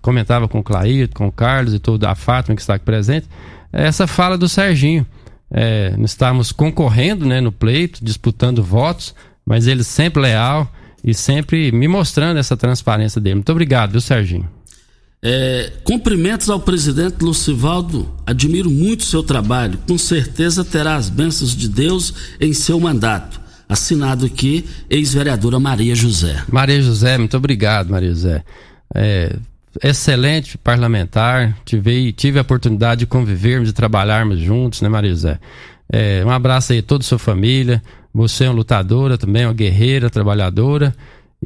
comentava 0.00 0.48
com 0.48 0.58
o 0.58 0.62
Clair, 0.62 1.08
com 1.14 1.28
o 1.28 1.32
Carlos 1.32 1.74
e 1.74 1.78
toda 1.78 2.10
a 2.10 2.14
Fátima 2.14 2.54
que 2.54 2.60
está 2.60 2.74
aqui 2.74 2.84
presente, 2.84 3.26
essa 3.72 4.06
fala 4.06 4.36
do 4.36 4.48
Serginho. 4.48 5.06
É, 5.50 5.94
nós 5.96 6.10
estávamos 6.10 6.52
concorrendo 6.52 7.24
né, 7.24 7.40
no 7.40 7.50
pleito, 7.50 8.04
disputando 8.04 8.62
votos, 8.62 9.14
mas 9.46 9.66
ele 9.66 9.82
sempre 9.82 10.22
leal 10.22 10.70
e 11.02 11.14
sempre 11.14 11.72
me 11.72 11.88
mostrando 11.88 12.38
essa 12.38 12.56
transparência 12.56 13.20
dele. 13.20 13.36
Muito 13.36 13.52
obrigado, 13.52 13.92
viu, 13.92 14.00
Serginho? 14.00 14.48
É, 15.20 15.72
cumprimentos 15.82 16.48
ao 16.48 16.60
presidente 16.60 17.24
Lucivaldo. 17.24 18.08
Admiro 18.26 18.70
muito 18.70 19.04
seu 19.04 19.22
trabalho. 19.22 19.78
Com 19.86 19.98
certeza 19.98 20.64
terá 20.64 20.96
as 20.96 21.08
bênçãos 21.08 21.56
de 21.56 21.68
Deus 21.68 22.14
em 22.40 22.52
seu 22.52 22.78
mandato. 22.78 23.40
Assinado 23.68 24.24
aqui, 24.24 24.64
ex-vereadora 24.88 25.58
Maria 25.58 25.94
José. 25.94 26.42
Maria 26.50 26.80
José, 26.80 27.18
muito 27.18 27.36
obrigado, 27.36 27.90
Maria 27.90 28.10
José. 28.10 28.44
É, 28.94 29.36
excelente 29.82 30.56
parlamentar, 30.58 31.56
tive, 31.64 32.12
tive 32.12 32.38
a 32.38 32.42
oportunidade 32.42 33.00
de 33.00 33.06
convivermos, 33.06 33.68
de 33.68 33.74
trabalharmos 33.74 34.38
juntos, 34.38 34.80
né, 34.80 34.88
Marisa? 34.88 35.40
É, 35.90 36.22
um 36.24 36.30
abraço 36.30 36.72
aí 36.72 36.78
a 36.78 36.82
toda 36.82 37.02
a 37.02 37.06
sua 37.06 37.18
família. 37.18 37.82
Você 38.12 38.44
é 38.44 38.48
uma 38.48 38.56
lutadora 38.56 39.16
também, 39.16 39.44
uma 39.44 39.54
guerreira, 39.54 40.10
trabalhadora. 40.10 40.94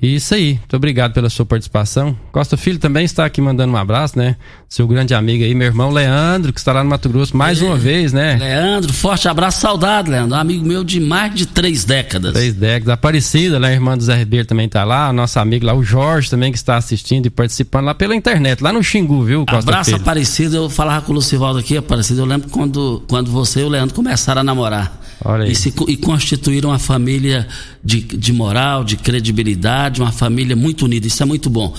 Isso 0.00 0.34
aí, 0.34 0.54
muito 0.54 0.74
obrigado 0.74 1.12
pela 1.12 1.28
sua 1.28 1.44
participação. 1.44 2.16
Costa 2.32 2.56
Filho 2.56 2.78
também 2.78 3.04
está 3.04 3.26
aqui 3.26 3.42
mandando 3.42 3.74
um 3.74 3.76
abraço, 3.76 4.18
né? 4.18 4.36
Seu 4.66 4.88
grande 4.88 5.12
amigo 5.12 5.44
aí, 5.44 5.54
meu 5.54 5.66
irmão 5.66 5.90
Leandro, 5.90 6.50
que 6.50 6.58
está 6.58 6.72
lá 6.72 6.82
no 6.82 6.88
Mato 6.88 7.10
Grosso 7.10 7.36
mais 7.36 7.60
é, 7.60 7.64
uma 7.64 7.76
vez, 7.76 8.10
né? 8.10 8.36
Leandro, 8.40 8.90
forte 8.90 9.28
abraço, 9.28 9.60
saudade, 9.60 10.10
Leandro. 10.10 10.34
Um 10.34 10.40
amigo 10.40 10.66
meu 10.66 10.82
de 10.82 10.98
mais 10.98 11.34
de 11.34 11.44
três 11.44 11.84
décadas. 11.84 12.32
Três 12.32 12.54
décadas. 12.54 12.88
Aparecida, 12.88 13.60
né? 13.60 13.68
A 13.68 13.72
irmã 13.72 13.96
do 13.96 14.02
Zé 14.02 14.16
Ribeiro 14.16 14.46
também 14.46 14.64
está 14.64 14.82
lá. 14.82 15.12
Nosso 15.12 15.38
amigo 15.38 15.66
lá, 15.66 15.74
o 15.74 15.84
Jorge 15.84 16.30
também, 16.30 16.50
que 16.50 16.58
está 16.58 16.76
assistindo 16.76 17.26
e 17.26 17.30
participando 17.30 17.84
lá 17.84 17.94
pela 17.94 18.16
internet, 18.16 18.62
lá 18.62 18.72
no 18.72 18.82
Xingu, 18.82 19.22
viu, 19.22 19.44
Costa 19.44 19.70
Abraço, 19.70 19.90
Filho? 19.90 20.00
Aparecido. 20.00 20.56
Eu 20.56 20.70
falava 20.70 21.04
com 21.04 21.12
o 21.12 21.16
Lucivaldo 21.16 21.58
aqui, 21.58 21.76
Aparecido. 21.76 22.22
Eu 22.22 22.26
lembro 22.26 22.48
quando, 22.48 23.04
quando 23.08 23.30
você 23.30 23.60
e 23.60 23.64
o 23.64 23.68
Leandro 23.68 23.94
começaram 23.94 24.40
a 24.40 24.44
namorar. 24.44 25.01
E, 25.48 25.54
se, 25.54 25.72
e 25.88 25.96
constituíram 25.96 26.70
uma 26.70 26.78
família 26.78 27.46
de, 27.82 28.00
de 28.00 28.32
moral, 28.32 28.82
de 28.82 28.96
credibilidade, 28.96 30.00
uma 30.00 30.12
família 30.12 30.56
muito 30.56 30.84
unida. 30.84 31.06
Isso 31.06 31.22
é 31.22 31.26
muito 31.26 31.48
bom. 31.48 31.74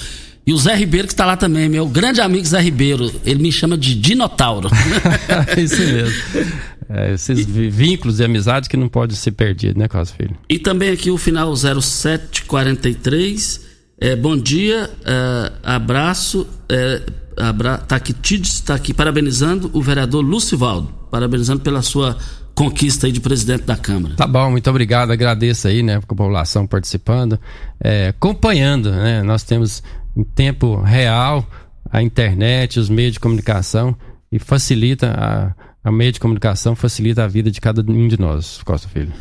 E 0.46 0.54
o 0.54 0.58
Zé 0.58 0.76
Ribeiro, 0.76 1.08
que 1.08 1.14
está 1.14 1.26
lá 1.26 1.38
também, 1.38 1.70
meu 1.70 1.88
grande 1.88 2.20
amigo 2.20 2.46
Zé 2.46 2.60
Ribeiro, 2.62 3.10
ele 3.26 3.42
me 3.42 3.50
chama 3.52 3.78
de 3.78 3.96
Dinotauro. 3.96 4.70
Isso 5.58 5.82
mesmo. 5.82 6.14
É, 6.90 7.14
esses 7.14 7.40
e, 7.40 7.70
vínculos 7.70 8.18
de 8.18 8.26
amizade 8.26 8.68
que 8.68 8.76
não 8.76 8.90
podem 8.90 9.16
ser 9.16 9.32
perdidos, 9.32 9.78
né, 9.78 9.88
Carlos 9.88 10.12
Filho? 10.12 10.36
E 10.50 10.60
também 10.60 10.90
aqui 10.90 11.10
o 11.10 11.18
final 11.18 11.56
0743. 11.56 13.62
É, 14.00 14.18
bom 14.18 14.38
dia, 14.38 14.92
é, 15.06 15.52
abraço. 15.64 16.46
É, 16.70 17.02
abra, 17.38 17.78
tá 17.78 17.96
aqui, 17.96 18.14
Tides 18.14 18.56
está 18.56 18.76
aqui 18.76 18.94
parabenizando 18.94 19.70
o 19.74 19.82
vereador 19.82 20.22
Lucivaldo, 20.22 20.90
parabenizando 21.10 21.62
pela 21.62 21.82
sua 21.82 22.18
conquista 22.56 23.08
aí 23.08 23.12
de 23.12 23.20
presidente 23.20 23.64
da 23.64 23.76
Câmara. 23.76 24.16
Tá 24.16 24.28
bom, 24.28 24.52
muito 24.52 24.70
obrigado, 24.70 25.12
agradeço 25.12 25.68
aí, 25.68 25.82
né, 25.82 25.98
a 25.98 26.02
população 26.02 26.68
participando, 26.68 27.40
é, 27.80 28.10
acompanhando, 28.10 28.92
né, 28.92 29.24
nós 29.24 29.44
temos 29.44 29.84
em 30.16 30.24
tempo 30.24 30.82
real 30.82 31.46
a 31.92 32.02
internet, 32.02 32.80
os 32.80 32.90
meios 32.90 33.14
de 33.14 33.20
comunicação 33.20 33.96
e 34.32 34.40
facilita 34.40 35.12
a, 35.12 35.54
a 35.84 35.92
meio 35.92 36.12
de 36.12 36.20
comunicação, 36.20 36.76
facilita 36.76 37.24
a 37.24 37.28
vida 37.28 37.52
de 37.52 37.62
cada 37.62 37.82
um 37.82 38.08
de 38.08 38.20
nós, 38.20 38.62
Costa 38.64 38.88
Filho. 38.88 39.14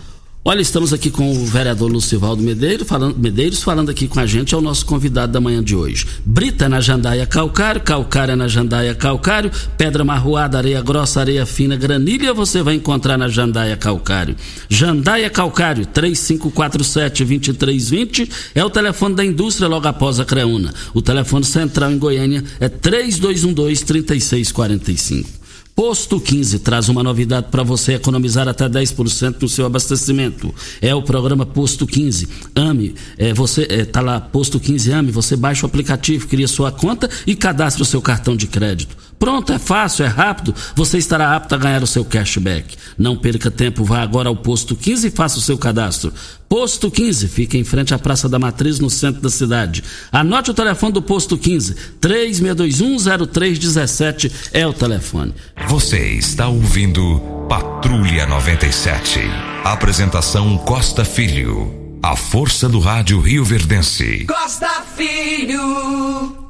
Olha, 0.45 0.61
estamos 0.61 0.93
aqui 0.93 1.09
com 1.09 1.31
o 1.31 1.47
vereador 1.47 1.89
Lucivaldo 1.89 2.43
Medeiros 2.43 2.89
falando, 2.89 3.17
Medeiros, 3.17 3.63
falando 3.63 3.91
aqui 3.91 4.09
com 4.09 4.19
a 4.19 4.27
gente, 4.27 4.53
é 4.53 4.59
o 4.59 4.61
nosso 4.61 4.85
convidado 4.85 5.33
da 5.33 5.41
manhã 5.41 5.63
de 5.63 5.77
hoje. 5.77 6.05
Brita 6.27 6.69
na 6.69 6.81
Jandaia 6.81 7.25
Calcário, 7.25 7.81
Calcária 7.81 8.35
na 8.35 8.49
Jandaia 8.49 8.93
Calcário, 8.93 9.53
Pedra 9.79 10.03
Marroada, 10.03 10.59
Areia 10.59 10.83
Grossa, 10.83 11.21
Areia 11.21 11.47
Fina, 11.47 11.77
Granilha, 11.77 12.35
você 12.35 12.61
vai 12.61 12.75
encontrar 12.75 13.17
na 13.17 13.29
Jandaia 13.29 13.77
Calcário. 13.77 14.35
Jandaia 14.69 15.31
Calcário, 15.31 15.87
3547-2320, 15.87 18.29
é 18.53 18.65
o 18.65 18.71
telefone 18.71 19.15
da 19.15 19.25
indústria 19.25 19.69
logo 19.69 19.87
após 19.87 20.19
a 20.19 20.25
Creuna. 20.25 20.75
O 20.93 21.01
telefone 21.01 21.45
central 21.45 21.93
em 21.93 21.99
Goiânia 21.99 22.43
é 22.59 22.69
3212-3645. 22.69 25.42
Posto 25.75 26.21
15 26.21 26.59
traz 26.59 26.91
uma 26.91 27.03
novidade 27.03 27.47
para 27.51 27.63
você 27.63 27.95
economizar 27.95 28.47
até 28.47 28.69
10% 28.69 29.41
no 29.41 29.49
seu 29.49 29.65
abastecimento. 29.65 30.55
É 30.83 30.95
o 30.95 31.03
programa 31.03 31.47
Posto 31.47 31.87
15. 31.87 32.29
Ame, 32.55 32.95
é, 33.17 33.33
você 33.33 33.67
é, 33.71 33.85
tá 33.85 34.03
lá 34.03 34.21
Posto 34.21 34.61
15 34.61 34.93
Ame, 34.93 35.11
você 35.11 35.35
baixa 35.35 35.65
o 35.65 35.69
aplicativo, 35.69 36.29
cria 36.29 36.47
sua 36.47 36.71
conta 36.71 37.09
e 37.27 37.35
cadastra 37.35 37.83
o 37.83 37.87
seu 37.87 38.03
cartão 38.03 38.37
de 38.37 38.47
crédito. 38.47 38.95
Pronto, 39.23 39.53
é 39.53 39.59
fácil, 39.61 40.05
é 40.05 40.09
rápido. 40.09 40.53
Você 40.75 40.99
estará 40.99 41.37
apto 41.37 41.55
a 41.55 41.59
ganhar 41.59 41.81
o 41.81 41.87
seu 41.87 42.05
cashback. 42.05 42.77
Não 42.99 43.17
perca 43.17 43.53
tempo, 43.53 43.85
vá 43.85 44.03
agora 44.03 44.29
ao 44.29 44.35
posto 44.35 44.75
15 44.75 45.07
e 45.07 45.13
faça 45.13 45.39
o 45.39 45.41
seu 45.41 45.57
cadastro. 45.57 46.13
Posto 46.49 46.91
15 46.91 47.29
fica 47.29 47.57
em 47.57 47.63
frente 47.63 47.95
à 47.95 48.01
Praça 48.01 48.29
da 48.29 48.37
Matriz, 48.37 48.81
no 48.81 48.91
centro 48.91 49.23
da 49.23 49.31
cidade. 49.31 49.85
Anote 50.11 50.51
o 50.51 50.55
telefone 50.55 50.95
do 50.95 51.01
posto 51.01 51.39
15, 51.39 51.77
36210317 52.01 54.33
é 54.53 54.67
o 54.67 54.73
telefone. 54.73 55.33
Você 55.69 56.15
está 56.15 56.49
ouvindo 56.49 57.21
Patrulha 57.49 58.27
97. 58.27 59.21
Apresentação 59.63 60.59
Costa 60.59 61.05
Filho. 61.05 61.73
A 62.03 62.17
força 62.17 62.69
do 62.69 62.81
rádio 62.81 63.21
Rio 63.21 63.45
Verdense. 63.45 64.27
Costa 64.27 64.83
Filho. 64.97 66.43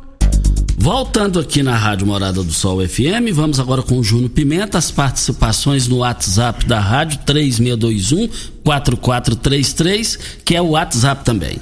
Voltando 0.83 1.39
aqui 1.39 1.63
na 1.63 1.77
Rádio 1.77 2.09
Morada 2.09 2.43
do 2.43 2.53
Sol 2.53 2.85
FM, 2.85 3.31
vamos 3.33 3.61
agora 3.61 3.85
com 3.85 4.01
o 4.01 4.03
Júnior 4.03 4.31
Pimenta, 4.31 4.79
as 4.79 4.91
participações 4.91 5.87
no 5.87 5.99
WhatsApp 5.99 6.67
da 6.67 6.81
rádio 6.81 7.21
3621 7.25 8.29
4433, 8.65 10.19
que 10.45 10.57
é 10.57 10.61
o 10.61 10.71
WhatsApp 10.71 11.25
também. 11.25 11.59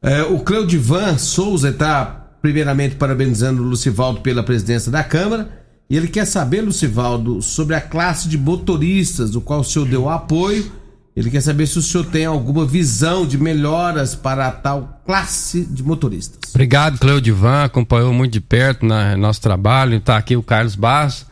É, 0.00 0.22
o 0.22 0.38
Cleudivan 0.38 1.18
Souza 1.18 1.68
está 1.68 2.30
primeiramente 2.40 2.94
parabenizando 2.94 3.62
o 3.62 3.66
Lucivaldo 3.66 4.22
pela 4.22 4.42
presidência 4.42 4.90
da 4.90 5.04
Câmara 5.04 5.50
e 5.90 5.94
ele 5.94 6.08
quer 6.08 6.24
saber, 6.24 6.62
Lucivaldo, 6.62 7.42
sobre 7.42 7.74
a 7.74 7.80
classe 7.82 8.26
de 8.26 8.38
motoristas, 8.38 9.32
do 9.32 9.42
qual 9.42 9.60
o 9.60 9.64
senhor 9.64 9.86
deu 9.86 10.08
apoio 10.08 10.72
ele 11.14 11.30
quer 11.30 11.40
saber 11.40 11.66
se 11.66 11.78
o 11.78 11.82
senhor 11.82 12.06
tem 12.06 12.24
alguma 12.24 12.64
visão 12.64 13.26
de 13.26 13.36
melhoras 13.36 14.14
para 14.14 14.46
a 14.46 14.52
tal 14.52 15.02
classe 15.04 15.64
de 15.64 15.82
motoristas. 15.82 16.38
Obrigado, 16.54 16.98
Cleodivan, 16.98 17.64
acompanhou 17.64 18.12
muito 18.12 18.32
de 18.32 18.40
perto 18.40 18.86
na, 18.86 19.16
nosso 19.16 19.40
trabalho. 19.40 19.96
Está 19.96 20.16
aqui 20.16 20.36
o 20.36 20.42
Carlos 20.42 20.76
Barros, 20.76 21.26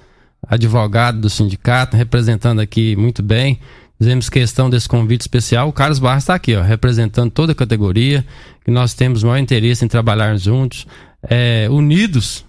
advogado 0.46 1.20
do 1.20 1.30
sindicato, 1.30 1.96
representando 1.96 2.60
aqui 2.60 2.96
muito 2.96 3.22
bem. 3.22 3.60
Fizemos 3.98 4.28
questão 4.28 4.68
desse 4.68 4.88
convite 4.88 5.22
especial. 5.22 5.68
O 5.68 5.72
Carlos 5.72 5.98
Barros 5.98 6.24
está 6.24 6.34
aqui, 6.34 6.54
ó, 6.54 6.62
representando 6.62 7.30
toda 7.30 7.52
a 7.52 7.54
categoria, 7.54 8.24
que 8.64 8.70
nós 8.70 8.94
temos 8.94 9.22
maior 9.22 9.38
interesse 9.38 9.84
em 9.84 9.88
trabalhar 9.88 10.36
juntos, 10.36 10.86
é, 11.22 11.68
unidos 11.70 12.44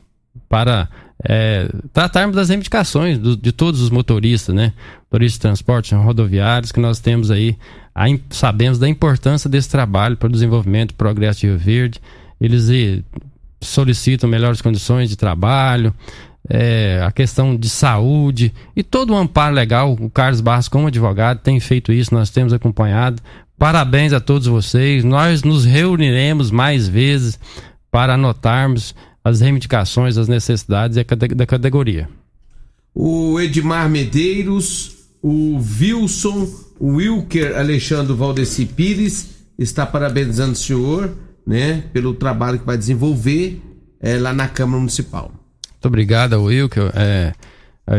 para 0.48 0.90
é, 1.24 1.70
tratarmos 1.92 2.36
das 2.36 2.50
reivindicações 2.50 3.18
do, 3.18 3.36
de 3.36 3.52
todos 3.52 3.82
os 3.82 3.90
motoristas, 3.90 4.54
né? 4.54 4.74
Motoristas 5.10 5.38
de 5.38 5.42
transportes 5.42 5.92
rodoviários, 5.92 6.72
que 6.72 6.80
nós 6.80 7.00
temos 7.00 7.32
aí, 7.32 7.58
a, 7.96 8.06
sabemos 8.30 8.78
da 8.78 8.88
importância 8.88 9.50
desse 9.50 9.68
trabalho 9.68 10.16
para 10.16 10.28
o 10.28 10.32
desenvolvimento 10.32 10.92
e 10.92 10.94
progresso 10.94 11.42
de 11.42 11.48
Rio 11.48 11.58
Verde. 11.58 12.00
Eles 12.40 12.70
e, 12.70 13.04
solicitam 13.60 14.30
melhores 14.30 14.62
condições 14.62 15.10
de 15.10 15.16
trabalho, 15.16 15.94
é, 16.48 17.02
a 17.04 17.12
questão 17.12 17.56
de 17.56 17.70
saúde 17.70 18.54
e 18.76 18.84
todo 18.84 19.14
o 19.14 19.18
amparo 19.18 19.54
legal. 19.54 19.94
O 19.94 20.10
Carlos 20.10 20.42
Barros, 20.42 20.68
como 20.68 20.88
advogado, 20.88 21.40
tem 21.40 21.60
feito 21.60 21.92
isso, 21.92 22.14
nós 22.14 22.30
temos 22.30 22.54
acompanhado. 22.54 23.22
Parabéns 23.58 24.14
a 24.14 24.20
todos 24.20 24.48
vocês. 24.48 25.04
Nós 25.04 25.44
nos 25.44 25.66
reuniremos 25.66 26.50
mais 26.50 26.88
vezes 26.88 27.40
para 27.92 28.14
anotarmos 28.14 28.96
as 29.24 29.42
reivindicações, 29.42 30.18
as 30.18 30.28
necessidades 30.28 30.98
da 31.36 31.46
categoria. 31.46 32.08
O 32.96 33.40
Edmar 33.40 33.90
Medeiros, 33.90 34.99
o 35.22 35.58
Wilson, 35.58 36.48
Wilker 36.80 37.58
Alexandre 37.58 38.14
Valdeci 38.14 38.66
Pires 38.66 39.30
está 39.58 39.86
parabenizando 39.86 40.54
o 40.54 40.56
senhor, 40.56 41.12
né, 41.46 41.84
pelo 41.92 42.14
trabalho 42.14 42.60
que 42.60 42.66
vai 42.66 42.78
desenvolver 42.78 43.62
é, 44.00 44.18
lá 44.18 44.34
na 44.34 44.48
Câmara 44.48 44.80
Municipal. 44.80 45.32
Muito 45.72 45.86
obrigado 45.88 46.42
Wilker, 46.44 46.92
é, 46.96 47.34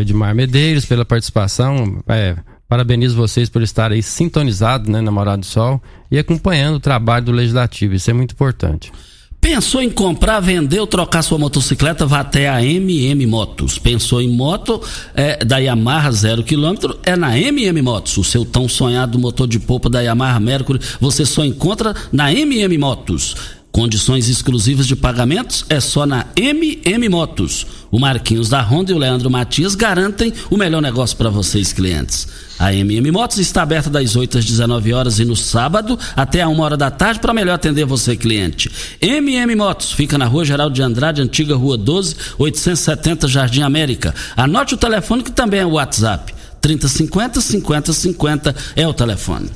Edmar 0.01 0.35
Medeiros 0.35 0.85
pela 0.85 1.05
participação. 1.05 2.03
É, 2.09 2.37
parabenizo 2.69 3.17
vocês 3.17 3.49
por 3.49 3.63
estarem 3.63 3.97
aí 3.97 4.03
sintonizados, 4.03 4.89
né, 4.89 5.01
na 5.01 5.11
Morada 5.11 5.39
do 5.39 5.47
Sol 5.47 5.83
e 6.11 6.19
acompanhando 6.19 6.77
o 6.77 6.81
trabalho 6.81 7.27
do 7.27 7.33
Legislativo. 7.33 7.95
Isso 7.95 8.11
é 8.11 8.15
muito 8.15 8.33
importante. 8.33 8.93
Pensou 9.41 9.81
em 9.81 9.89
comprar, 9.89 10.39
vender 10.39 10.79
ou 10.81 10.87
trocar 10.87 11.23
sua 11.23 11.39
motocicleta? 11.39 12.05
Vá 12.05 12.21
até 12.21 12.49
a 12.49 12.63
MM 12.63 13.27
Motos. 13.27 13.79
Pensou 13.79 14.21
em 14.21 14.29
moto 14.29 14.83
é, 15.15 15.43
da 15.43 15.57
Yamaha 15.57 16.13
zero 16.13 16.43
quilômetro? 16.43 16.99
É 17.03 17.17
na 17.17 17.39
MM 17.39 17.81
Motos. 17.81 18.19
O 18.19 18.25
seu 18.25 18.45
tão 18.45 18.69
sonhado 18.69 19.19
motor 19.19 19.49
de 19.49 19.59
polpa 19.59 19.89
da 19.89 20.03
Yamaha 20.03 20.39
Mercury 20.39 20.79
você 21.01 21.25
só 21.25 21.43
encontra 21.43 21.95
na 22.13 22.31
MM 22.33 22.77
Motos. 22.77 23.35
Condições 23.73 24.29
exclusivas 24.29 24.87
de 24.87 24.97
pagamentos 24.97 25.65
é 25.69 25.79
só 25.79 26.05
na 26.05 26.27
MM 26.35 27.09
Motos. 27.09 27.67
O 27.89 28.01
Marquinhos 28.01 28.49
da 28.49 28.61
Honda 28.61 28.91
e 28.91 28.95
o 28.95 28.99
Leandro 28.99 29.31
Matias 29.31 29.77
garantem 29.77 30.33
o 30.51 30.57
melhor 30.57 30.83
negócio 30.83 31.17
para 31.17 31.31
vocês, 31.31 31.73
clientes. 31.73 32.27
A 32.59 32.75
MM 32.75 33.11
Motos 33.13 33.39
está 33.39 33.63
aberta 33.63 33.89
das 33.89 34.17
8 34.17 34.39
às 34.39 34.45
19 34.45 34.93
horas 34.93 35.21
e 35.21 35.25
no 35.25 35.37
sábado 35.37 35.97
até 36.17 36.43
a 36.43 36.49
1 36.49 36.59
hora 36.59 36.77
da 36.77 36.91
tarde 36.91 37.21
para 37.21 37.33
melhor 37.33 37.55
atender 37.55 37.85
você, 37.85 38.17
cliente. 38.17 38.71
MM 39.01 39.55
Motos 39.55 39.93
fica 39.93 40.19
na 40.19 40.27
Rua 40.27 40.45
Geraldo 40.45 40.75
de 40.75 40.83
Andrade, 40.83 41.23
antiga 41.23 41.55
Rua 41.55 41.79
12, 41.79 42.17
870 42.39 43.29
Jardim 43.29 43.63
América. 43.63 44.15
Anote 44.37 44.75
o 44.75 44.79
telefone 44.79 45.23
que 45.23 45.33
também 45.33 45.61
é 45.61 45.67
o 45.67 45.73
WhatsApp. 45.73 46.35
3050 46.61 47.41
5050 47.41 48.55
é 48.75 48.87
o 48.87 48.93
telefone. 48.93 49.49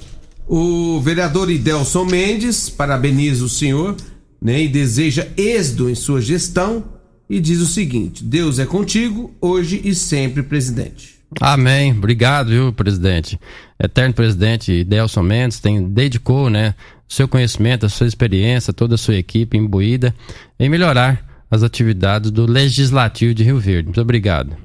O 0.47 1.01
vereador 1.01 1.51
Idelson 1.51 2.05
Mendes 2.05 2.69
parabeniza 2.69 3.45
o 3.45 3.49
senhor 3.49 3.97
né, 4.45 4.63
e 4.63 4.69
deseja 4.69 5.27
êxito 5.39 5.89
em 5.89 5.95
sua 5.95 6.21
gestão 6.21 6.85
e 7.29 7.41
diz 7.41 7.61
o 7.61 7.67
seguinte: 7.67 8.23
Deus 8.23 8.59
é 8.59 8.67
contigo, 8.67 9.35
hoje 9.41 9.81
e 9.83 9.95
sempre, 9.95 10.43
presidente. 10.43 11.15
Amém. 11.41 11.93
Obrigado, 11.93 12.51
viu, 12.51 12.73
presidente. 12.73 13.41
Eterno 13.83 14.13
presidente 14.13 14.71
Idelson 14.71 15.23
Mendes 15.23 15.59
tem, 15.59 15.89
dedicou, 15.89 16.51
né, 16.51 16.75
seu 17.09 17.27
conhecimento, 17.27 17.87
a 17.87 17.89
sua 17.89 18.07
experiência, 18.07 18.73
toda 18.73 18.97
a 18.97 18.99
sua 18.99 19.17
equipe 19.17 19.57
imbuída 19.57 20.15
em 20.61 20.69
melhorar 20.69 21.47
as 21.51 21.63
atividades 21.63 22.31
do 22.31 22.47
Legislativo 22.47 23.35
de 23.35 23.43
Rio 23.43 23.59
Verde. 23.59 23.87
Muito 23.87 24.01
obrigado. 24.01 24.57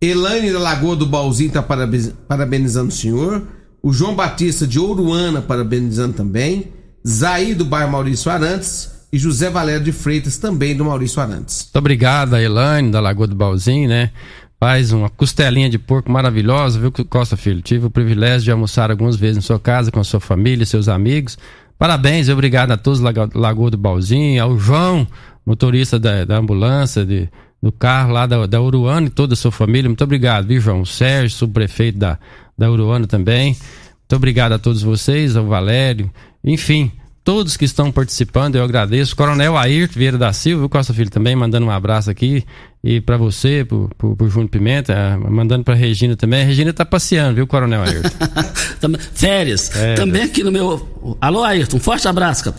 Elaine 0.00 0.52
da 0.52 0.60
Lagoa 0.60 0.94
do 0.94 1.06
Balzinho 1.06 1.48
está 1.48 1.62
parabenizando 1.62 2.90
o 2.90 2.94
senhor. 2.94 3.48
O 3.82 3.92
João 3.92 4.14
Batista 4.14 4.66
de 4.66 4.78
Ouruana 4.78 5.40
parabenizando 5.40 6.12
também. 6.12 6.66
Zaí 7.06 7.54
do 7.54 7.64
bairro 7.64 7.90
Maurício 7.92 8.30
Arantes 8.30 8.97
e 9.12 9.18
José 9.18 9.50
Valério 9.50 9.84
de 9.84 9.92
Freitas 9.92 10.36
também 10.36 10.76
do 10.76 10.84
Maurício 10.84 11.20
Arantes. 11.20 11.64
Muito 11.64 11.76
obrigado 11.78 12.34
a 12.34 12.42
Elaine 12.42 12.90
da 12.90 13.00
Lagoa 13.00 13.26
do 13.26 13.34
Balzinho, 13.34 13.88
né? 13.88 14.10
Faz 14.60 14.92
uma 14.92 15.08
costelinha 15.08 15.70
de 15.70 15.78
porco 15.78 16.10
maravilhosa, 16.10 16.80
viu, 16.80 16.92
Costa 17.08 17.36
Filho? 17.36 17.62
Tive 17.62 17.86
o 17.86 17.90
privilégio 17.90 18.44
de 18.44 18.50
almoçar 18.50 18.90
algumas 18.90 19.14
vezes 19.16 19.38
em 19.38 19.40
sua 19.40 19.58
casa 19.58 19.92
com 19.92 20.00
a 20.00 20.04
sua 20.04 20.18
família, 20.18 20.66
seus 20.66 20.88
amigos. 20.88 21.38
Parabéns 21.78 22.28
obrigado 22.28 22.72
a 22.72 22.76
todos 22.76 22.98
da 22.98 23.12
Lagoa 23.34 23.70
do 23.70 23.78
Balzinho, 23.78 24.42
ao 24.42 24.58
João, 24.58 25.06
motorista 25.46 25.96
da, 25.98 26.24
da 26.24 26.36
ambulância, 26.36 27.06
de, 27.06 27.28
do 27.62 27.70
carro 27.70 28.12
lá 28.12 28.26
da, 28.26 28.46
da 28.46 28.60
Uruana 28.60 29.06
e 29.06 29.10
toda 29.10 29.34
a 29.34 29.36
sua 29.36 29.52
família. 29.52 29.88
Muito 29.88 30.02
obrigado, 30.02 30.48
viu, 30.48 30.60
João? 30.60 30.80
O 30.80 30.86
Sérgio, 30.86 31.36
subprefeito 31.36 31.98
da, 31.98 32.18
da 32.56 32.68
Uruana 32.68 33.06
também. 33.06 33.56
Muito 34.08 34.16
obrigado 34.16 34.52
a 34.52 34.58
todos 34.58 34.82
vocês, 34.82 35.36
ao 35.36 35.46
Valério, 35.46 36.10
enfim, 36.42 36.90
todos 37.28 37.58
que 37.58 37.66
estão 37.66 37.92
participando, 37.92 38.56
eu 38.56 38.64
agradeço. 38.64 39.14
Coronel 39.14 39.54
Ayrton 39.54 39.98
Vieira 39.98 40.16
da 40.16 40.32
Silva, 40.32 40.64
o 40.64 40.68
Costa 40.68 40.94
Filho 40.94 41.10
também, 41.10 41.36
mandando 41.36 41.66
um 41.66 41.70
abraço 41.70 42.10
aqui. 42.10 42.42
E 42.82 43.02
para 43.02 43.18
você, 43.18 43.66
pro, 43.66 43.90
pro, 43.98 44.16
pro 44.16 44.30
Júnior 44.30 44.48
Pimenta, 44.48 45.18
mandando 45.28 45.62
pra 45.62 45.74
Regina 45.74 46.16
também. 46.16 46.40
A 46.40 46.46
Regina 46.46 46.72
tá 46.72 46.86
passeando, 46.86 47.34
viu, 47.34 47.46
Coronel 47.46 47.82
Ayrton? 47.82 48.08
Férias. 49.12 49.70
É, 49.76 49.92
Também 49.92 50.22
aqui 50.22 50.42
no 50.42 50.50
meu. 50.50 51.16
Alô, 51.20 51.44
Ayrton, 51.44 51.76
um 51.76 51.80
forte 51.80 52.08
abraço, 52.08 52.44
cara. 52.44 52.56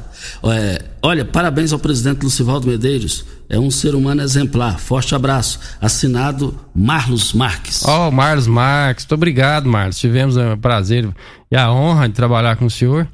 É, 0.55 0.83
olha, 1.01 1.25
parabéns 1.25 1.73
ao 1.73 1.79
presidente 1.79 2.21
Lucivaldo 2.21 2.67
Medeiros. 2.67 3.25
É 3.49 3.57
um 3.57 3.71
ser 3.71 3.95
humano 3.95 4.21
exemplar. 4.21 4.79
Forte 4.79 5.15
abraço. 5.15 5.59
Assinado 5.81 6.55
Marlos 6.75 7.33
Marques. 7.33 7.83
Ó, 7.85 8.09
o 8.09 8.11
Marlos 8.11 8.45
Marques, 8.45 9.03
muito 9.03 9.15
obrigado, 9.15 9.67
Marlos. 9.67 9.97
Tivemos 9.97 10.37
o 10.37 10.55
prazer 10.57 11.09
e 11.51 11.55
a 11.55 11.71
honra 11.71 12.07
de 12.07 12.13
trabalhar 12.13 12.55
com 12.55 12.67
o 12.67 12.69
senhor. 12.69 13.07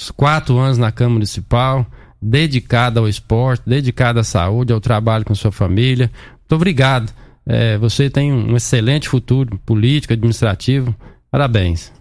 Os 0.00 0.10
quatro 0.10 0.56
anos 0.58 0.78
na 0.78 0.90
Câmara 0.90 1.14
Municipal, 1.14 1.86
dedicado 2.22 3.00
ao 3.00 3.08
esporte, 3.08 3.62
dedicado 3.66 4.18
à 4.18 4.24
saúde, 4.24 4.72
ao 4.72 4.80
trabalho 4.80 5.24
com 5.24 5.34
sua 5.34 5.52
família. 5.52 6.10
Muito 6.40 6.54
obrigado. 6.54 7.12
É, 7.46 7.76
você 7.76 8.08
tem 8.08 8.32
um 8.32 8.56
excelente 8.56 9.08
futuro 9.08 9.58
político, 9.66 10.12
administrativo. 10.14 10.94
Parabéns. 11.30 11.92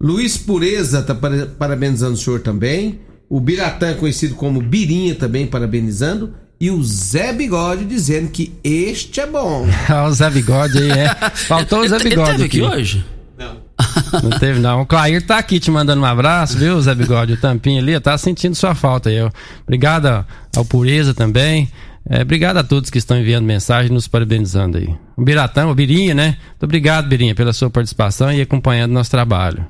Luiz 0.00 0.36
Pureza 0.36 1.00
está 1.00 1.14
parabenizando 1.14 2.14
o 2.14 2.16
senhor 2.16 2.40
também. 2.40 3.00
O 3.28 3.40
Biratã, 3.40 3.94
conhecido 3.94 4.34
como 4.34 4.60
Birinha, 4.60 5.14
também 5.14 5.46
parabenizando. 5.46 6.34
E 6.60 6.70
o 6.70 6.82
Zé 6.84 7.32
Bigode 7.32 7.84
dizendo 7.84 8.30
que 8.30 8.52
este 8.62 9.20
é 9.20 9.26
bom. 9.26 9.66
Ó, 9.90 10.06
o 10.08 10.12
Zé 10.12 10.30
Bigode 10.30 10.78
aí, 10.78 10.90
é. 10.92 11.14
Faltou 11.30 11.80
o 11.80 11.88
Zé 11.88 11.96
Ele- 11.96 12.04
ele 12.04 12.10
Bigode 12.10 12.30
teve 12.32 12.44
aqui 12.44 12.64
aqui. 12.64 12.76
hoje? 12.76 13.04
Não 14.22 14.30
teve, 14.38 14.60
não. 14.60 14.82
O 14.82 14.86
Clair 14.86 15.20
tá 15.24 15.38
aqui 15.38 15.58
te 15.60 15.70
mandando 15.70 16.02
um 16.02 16.04
abraço, 16.04 16.58
viu, 16.58 16.80
Zé 16.80 16.94
Bigode? 16.94 17.32
O 17.34 17.36
tampinho 17.36 17.80
ali, 17.80 17.98
tá 18.00 18.16
sentindo 18.18 18.54
sua 18.54 18.74
falta 18.74 19.08
aí. 19.10 19.16
Obrigado 19.62 20.24
ao- 20.56 20.64
Pureza 20.64 21.12
também. 21.14 21.70
É, 22.08 22.22
obrigado 22.22 22.56
a 22.56 22.64
todos 22.64 22.90
que 22.90 22.98
estão 22.98 23.16
enviando 23.18 23.44
mensagem 23.44 23.90
nos 23.92 24.08
parabenizando 24.08 24.76
aí. 24.78 24.88
O 25.16 25.22
Biratão, 25.22 25.70
o 25.70 25.74
Birinha, 25.74 26.14
né? 26.14 26.36
Muito 26.50 26.64
obrigado, 26.64 27.06
Birinha, 27.08 27.34
pela 27.34 27.52
sua 27.52 27.70
participação 27.70 28.32
e 28.32 28.40
acompanhando 28.40 28.92
nosso 28.92 29.10
trabalho. 29.10 29.64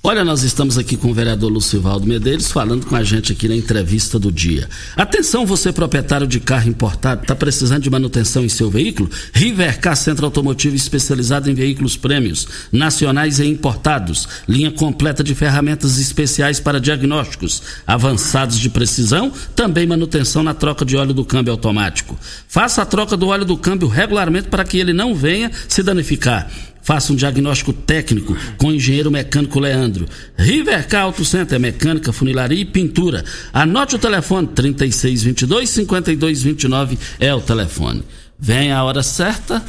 Olha, 0.00 0.24
nós 0.24 0.44
estamos 0.44 0.78
aqui 0.78 0.96
com 0.96 1.10
o 1.10 1.14
vereador 1.14 1.50
Lucivaldo 1.50 2.06
Medeiros 2.06 2.52
falando 2.52 2.86
com 2.86 2.94
a 2.94 3.02
gente 3.02 3.32
aqui 3.32 3.48
na 3.48 3.56
entrevista 3.56 4.16
do 4.16 4.30
dia. 4.30 4.68
Atenção, 4.96 5.44
você 5.44 5.72
proprietário 5.72 6.26
de 6.26 6.38
carro 6.38 6.68
importado, 6.68 7.22
está 7.22 7.34
precisando 7.34 7.82
de 7.82 7.90
manutenção 7.90 8.44
em 8.44 8.48
seu 8.48 8.70
veículo? 8.70 9.10
Rivercar 9.34 9.96
Centro 9.96 10.24
Automotivo 10.24 10.76
especializado 10.76 11.50
em 11.50 11.54
veículos 11.54 11.96
prêmios, 11.96 12.46
nacionais 12.70 13.40
e 13.40 13.46
importados. 13.46 14.28
Linha 14.48 14.70
completa 14.70 15.24
de 15.24 15.34
ferramentas 15.34 15.98
especiais 15.98 16.60
para 16.60 16.80
diagnósticos 16.80 17.60
avançados 17.84 18.56
de 18.56 18.70
precisão, 18.70 19.32
também 19.56 19.84
manutenção 19.84 20.44
na 20.44 20.54
troca 20.54 20.84
de 20.84 20.96
óleo 20.96 21.12
do 21.12 21.24
câmbio 21.24 21.52
automático. 21.52 22.16
Faça 22.46 22.82
a 22.82 22.86
troca 22.86 23.16
do 23.16 23.26
óleo 23.26 23.44
do 23.44 23.56
câmbio 23.56 23.88
regularmente 23.88 24.46
para 24.46 24.64
que 24.64 24.78
ele 24.78 24.92
não 24.92 25.12
venha 25.12 25.50
se 25.66 25.82
danificar. 25.82 26.48
Faça 26.82 27.12
um 27.12 27.16
diagnóstico 27.16 27.72
técnico 27.72 28.36
com 28.56 28.68
o 28.68 28.74
engenheiro 28.74 29.10
mecânico 29.10 29.60
Leandro. 29.60 30.06
Rivercar 30.36 31.02
Auto 31.02 31.24
Center, 31.24 31.58
mecânica, 31.60 32.12
funilaria 32.12 32.60
e 32.60 32.64
pintura. 32.64 33.24
Anote 33.52 33.96
o 33.96 33.98
telefone 33.98 34.48
3622 34.48 35.68
5229 35.68 36.98
é 37.20 37.34
o 37.34 37.40
telefone. 37.40 38.02
Vem 38.38 38.72
a 38.72 38.82
hora 38.84 39.02
certa. 39.02 39.62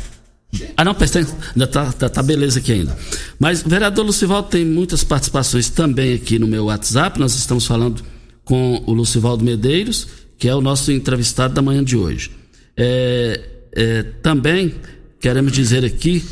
Ah, 0.75 0.83
não, 0.83 0.95
ainda 0.95 1.67
tá, 1.67 1.91
tá, 1.91 2.09
tá 2.09 2.23
beleza 2.23 2.59
aqui 2.59 2.71
ainda. 2.71 2.97
Mas 3.37 3.61
vereador 3.61 4.05
Lucivaldo 4.05 4.49
tem 4.49 4.65
muitas 4.65 5.03
participações 5.03 5.69
também 5.69 6.15
aqui 6.15 6.39
no 6.39 6.47
meu 6.47 6.65
WhatsApp. 6.65 7.19
Nós 7.19 7.35
estamos 7.35 7.65
falando 7.67 8.03
com 8.43 8.81
o 8.87 8.93
Lucivaldo 8.93 9.43
Medeiros, 9.43 10.07
que 10.37 10.47
é 10.47 10.55
o 10.55 10.61
nosso 10.61 10.91
entrevistado 10.91 11.53
da 11.53 11.61
manhã 11.61 11.83
de 11.83 11.95
hoje. 11.95 12.31
É, 12.75 13.41
é, 13.73 14.03
também 14.23 14.73
queremos 15.19 15.51
dizer 15.51 15.85
aqui 15.85 16.23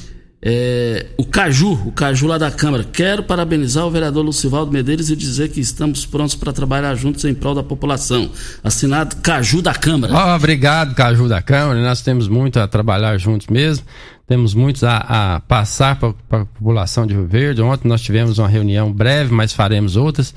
é, 0.41 1.07
o 1.17 1.25
Caju, 1.25 1.73
o 1.87 1.91
Caju 1.91 2.27
lá 2.27 2.37
da 2.37 2.51
Câmara. 2.51 2.83
Quero 2.83 3.23
parabenizar 3.23 3.85
o 3.85 3.91
vereador 3.91 4.23
Lucivaldo 4.23 4.71
Medeiros 4.71 5.09
e 5.09 5.15
dizer 5.15 5.49
que 5.49 5.59
estamos 5.59 6.05
prontos 6.05 6.35
para 6.35 6.53
trabalhar 6.53 6.93
juntos 6.95 7.25
em 7.25 7.33
prol 7.33 7.55
da 7.55 7.63
população. 7.63 8.29
Assinado 8.63 9.15
Caju 9.17 9.61
da 9.61 9.73
Câmara. 9.73 10.13
Ó, 10.13 10.35
obrigado, 10.35 10.93
Caju 10.93 11.27
da 11.27 11.41
Câmara. 11.41 11.81
Nós 11.81 12.01
temos 12.01 12.27
muito 12.27 12.59
a 12.59 12.67
trabalhar 12.67 13.17
juntos 13.17 13.47
mesmo. 13.47 13.83
Temos 14.27 14.53
muitos 14.53 14.83
a, 14.83 14.97
a 14.97 15.39
passar 15.39 15.97
para 15.97 16.09
a 16.41 16.45
população 16.45 17.07
de 17.07 17.13
Rio 17.13 17.25
Verde. 17.25 17.61
Ontem 17.61 17.87
nós 17.87 18.01
tivemos 18.01 18.37
uma 18.37 18.47
reunião 18.47 18.91
breve, 18.91 19.33
mas 19.33 19.53
faremos 19.53 19.95
outras. 19.95 20.35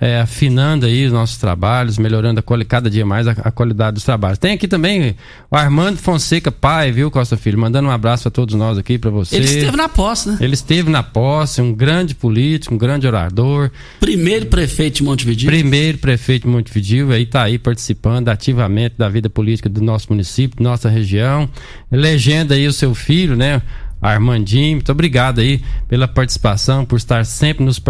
É, 0.00 0.20
afinando 0.20 0.86
aí 0.86 1.06
os 1.06 1.12
nossos 1.12 1.36
trabalhos, 1.36 1.98
melhorando 1.98 2.40
a 2.40 2.64
cada 2.64 2.90
dia 2.90 3.06
mais 3.06 3.28
a, 3.28 3.30
a 3.30 3.52
qualidade 3.52 3.94
dos 3.94 4.04
trabalhos. 4.04 4.38
Tem 4.38 4.52
aqui 4.52 4.66
também 4.66 5.14
o 5.48 5.56
Armando 5.56 5.98
Fonseca, 5.98 6.50
pai, 6.50 6.90
viu, 6.90 7.10
Costa 7.12 7.36
Filho? 7.36 7.58
Mandando 7.58 7.88
um 7.88 7.92
abraço 7.92 8.26
a 8.26 8.30
todos 8.30 8.56
nós 8.56 8.76
aqui, 8.76 8.98
para 8.98 9.10
você. 9.10 9.36
Ele 9.36 9.44
esteve 9.44 9.76
na 9.76 9.88
posse, 9.88 10.28
né? 10.30 10.38
Ele 10.40 10.54
esteve 10.54 10.90
na 10.90 11.02
posse, 11.02 11.62
um 11.62 11.72
grande 11.72 12.12
político, 12.12 12.74
um 12.74 12.78
grande 12.78 13.06
orador. 13.06 13.70
Primeiro 14.00 14.46
prefeito 14.46 14.96
de 14.96 15.04
Montevideo. 15.04 15.46
Primeiro 15.46 15.98
prefeito 15.98 16.42
de 16.42 16.48
Montevideo, 16.48 17.12
aí 17.12 17.24
tá 17.24 17.44
aí 17.44 17.56
participando 17.56 18.28
ativamente 18.30 18.96
da 18.98 19.08
vida 19.08 19.30
política 19.30 19.68
do 19.68 19.80
nosso 19.80 20.08
município, 20.10 20.56
da 20.56 20.70
nossa 20.70 20.88
região. 20.88 21.48
Legenda 21.90 22.56
aí 22.56 22.66
o 22.66 22.72
seu 22.72 22.96
filho, 22.96 23.36
né? 23.36 23.62
Armandinho, 24.08 24.76
muito 24.76 24.92
obrigado 24.92 25.40
aí 25.40 25.62
pela 25.88 26.06
participação, 26.06 26.84
por 26.84 26.96
estar 26.96 27.24
sempre 27.24 27.64
nos 27.64 27.80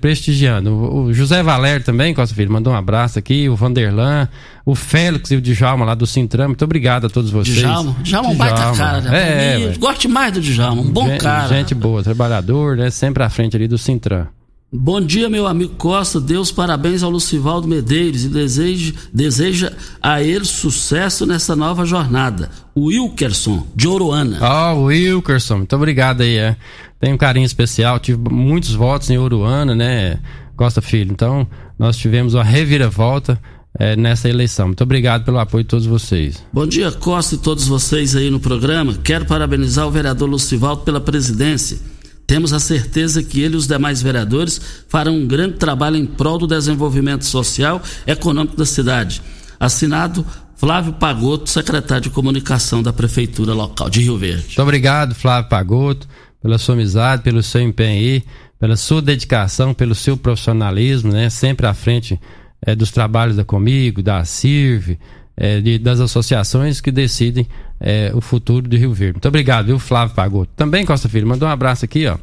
prestigiando. 0.00 0.72
O, 0.72 1.12
José 1.12 1.42
Valério 1.42 1.84
também, 1.84 2.14
Costa 2.14 2.34
Filho, 2.34 2.52
mandou 2.52 2.72
um 2.72 2.76
abraço 2.76 3.18
aqui, 3.18 3.48
o 3.48 3.56
Vanderlan, 3.56 4.28
o 4.64 4.74
Félix 4.74 5.30
e 5.30 5.36
o 5.36 5.40
Djalma 5.40 5.84
lá 5.84 5.94
do 5.94 6.06
Sintram, 6.06 6.48
muito 6.48 6.64
obrigado 6.64 7.06
a 7.06 7.10
todos 7.10 7.30
vocês. 7.30 7.56
Djalma. 7.56 7.96
Djalma 8.02 8.28
é 8.28 8.32
um 8.32 8.36
baita 8.36 8.72
cara, 8.76 9.00
né? 9.00 9.54
É, 9.54 9.58
velho. 9.58 9.78
Gosto 9.78 10.02
demais 10.02 10.32
do 10.32 10.40
Djalma, 10.40 10.82
um 10.82 10.90
bom 10.90 11.06
Gen- 11.08 11.18
cara. 11.18 11.48
Gente 11.48 11.74
boa, 11.74 12.02
trabalhador, 12.02 12.76
né? 12.76 12.90
Sempre 12.90 13.22
à 13.22 13.28
frente 13.28 13.56
ali 13.56 13.66
do 13.66 13.76
Sintram. 13.76 14.28
Bom 14.72 15.00
dia, 15.00 15.30
meu 15.30 15.46
amigo 15.46 15.74
Costa. 15.76 16.20
Deus 16.20 16.50
parabéns 16.50 17.04
ao 17.04 17.10
Lucivaldo 17.10 17.68
Medeiros 17.68 18.24
e 18.24 18.28
deseja, 18.28 18.92
deseja 19.14 19.72
a 20.02 20.20
ele 20.20 20.44
sucesso 20.44 21.24
nessa 21.24 21.54
nova 21.54 21.84
jornada. 21.84 22.50
Wilkerson, 22.76 23.64
de 23.76 23.86
Oruana. 23.86 24.38
Ó, 24.40 24.74
o 24.74 24.84
Wilkerson, 24.86 25.58
muito 25.58 25.76
obrigado 25.76 26.22
aí. 26.22 26.36
É. 26.36 26.56
Tem 26.98 27.12
um 27.12 27.16
carinho 27.16 27.46
especial, 27.46 28.00
tive 28.00 28.18
muitos 28.28 28.74
votos 28.74 29.08
em 29.08 29.16
Oruana, 29.16 29.72
né, 29.72 30.18
Costa 30.56 30.82
Filho. 30.82 31.12
Então, 31.12 31.46
nós 31.78 31.96
tivemos 31.96 32.34
uma 32.34 32.42
reviravolta 32.42 33.40
é, 33.78 33.94
nessa 33.94 34.28
eleição. 34.28 34.66
Muito 34.66 34.82
obrigado 34.82 35.24
pelo 35.24 35.38
apoio 35.38 35.62
de 35.62 35.68
todos 35.68 35.86
vocês. 35.86 36.42
Bom 36.52 36.66
dia, 36.66 36.90
Costa 36.90 37.36
e 37.36 37.38
todos 37.38 37.68
vocês 37.68 38.16
aí 38.16 38.30
no 38.30 38.40
programa. 38.40 38.94
Quero 39.04 39.26
parabenizar 39.26 39.86
o 39.86 39.92
vereador 39.92 40.28
Lucivaldo 40.28 40.82
pela 40.82 41.00
presidência. 41.00 41.78
Temos 42.26 42.52
a 42.52 42.58
certeza 42.58 43.22
que 43.22 43.40
ele 43.40 43.54
e 43.54 43.56
os 43.56 43.66
demais 43.66 44.02
vereadores 44.02 44.60
farão 44.88 45.16
um 45.16 45.26
grande 45.26 45.54
trabalho 45.54 45.96
em 45.96 46.04
prol 46.04 46.38
do 46.38 46.46
desenvolvimento 46.46 47.24
social 47.24 47.80
e 48.06 48.10
econômico 48.10 48.56
da 48.56 48.66
cidade. 48.66 49.22
Assinado 49.60 50.26
Flávio 50.56 50.94
Pagoto, 50.94 51.48
secretário 51.48 52.04
de 52.04 52.10
comunicação 52.10 52.82
da 52.82 52.92
Prefeitura 52.92 53.52
Local 53.52 53.88
de 53.90 54.00
Rio 54.00 54.16
Verde. 54.16 54.46
Muito 54.46 54.62
obrigado, 54.62 55.14
Flávio 55.14 55.48
Pagoto, 55.50 56.08
pela 56.42 56.58
sua 56.58 56.74
amizade, 56.74 57.22
pelo 57.22 57.42
seu 57.42 57.60
empenho 57.60 58.00
aí, 58.00 58.24
pela 58.58 58.76
sua 58.76 59.02
dedicação, 59.02 59.74
pelo 59.74 59.94
seu 59.94 60.16
profissionalismo, 60.16 61.12
né? 61.12 61.28
Sempre 61.28 61.66
à 61.66 61.74
frente 61.74 62.18
é, 62.62 62.74
dos 62.74 62.90
trabalhos 62.90 63.36
da 63.36 63.44
Comigo, 63.44 64.02
da 64.02 64.24
CIRV, 64.24 64.98
é, 65.36 65.60
de- 65.60 65.78
das 65.78 66.00
associações 66.00 66.80
que 66.80 66.90
decidem 66.90 67.46
é, 67.78 68.10
o 68.14 68.20
futuro 68.20 68.66
de 68.66 68.76
Rio 68.76 68.92
Verde. 68.94 69.14
Muito 69.14 69.28
obrigado, 69.28 69.66
viu, 69.66 69.78
Flávio 69.78 70.14
Pagoto. 70.14 70.50
Também, 70.56 70.84
Costa 70.86 71.08
Filho, 71.08 71.26
mandou 71.26 71.46
um 71.48 71.52
abraço 71.52 71.84
aqui, 71.84 72.06
ó. 72.06 72.16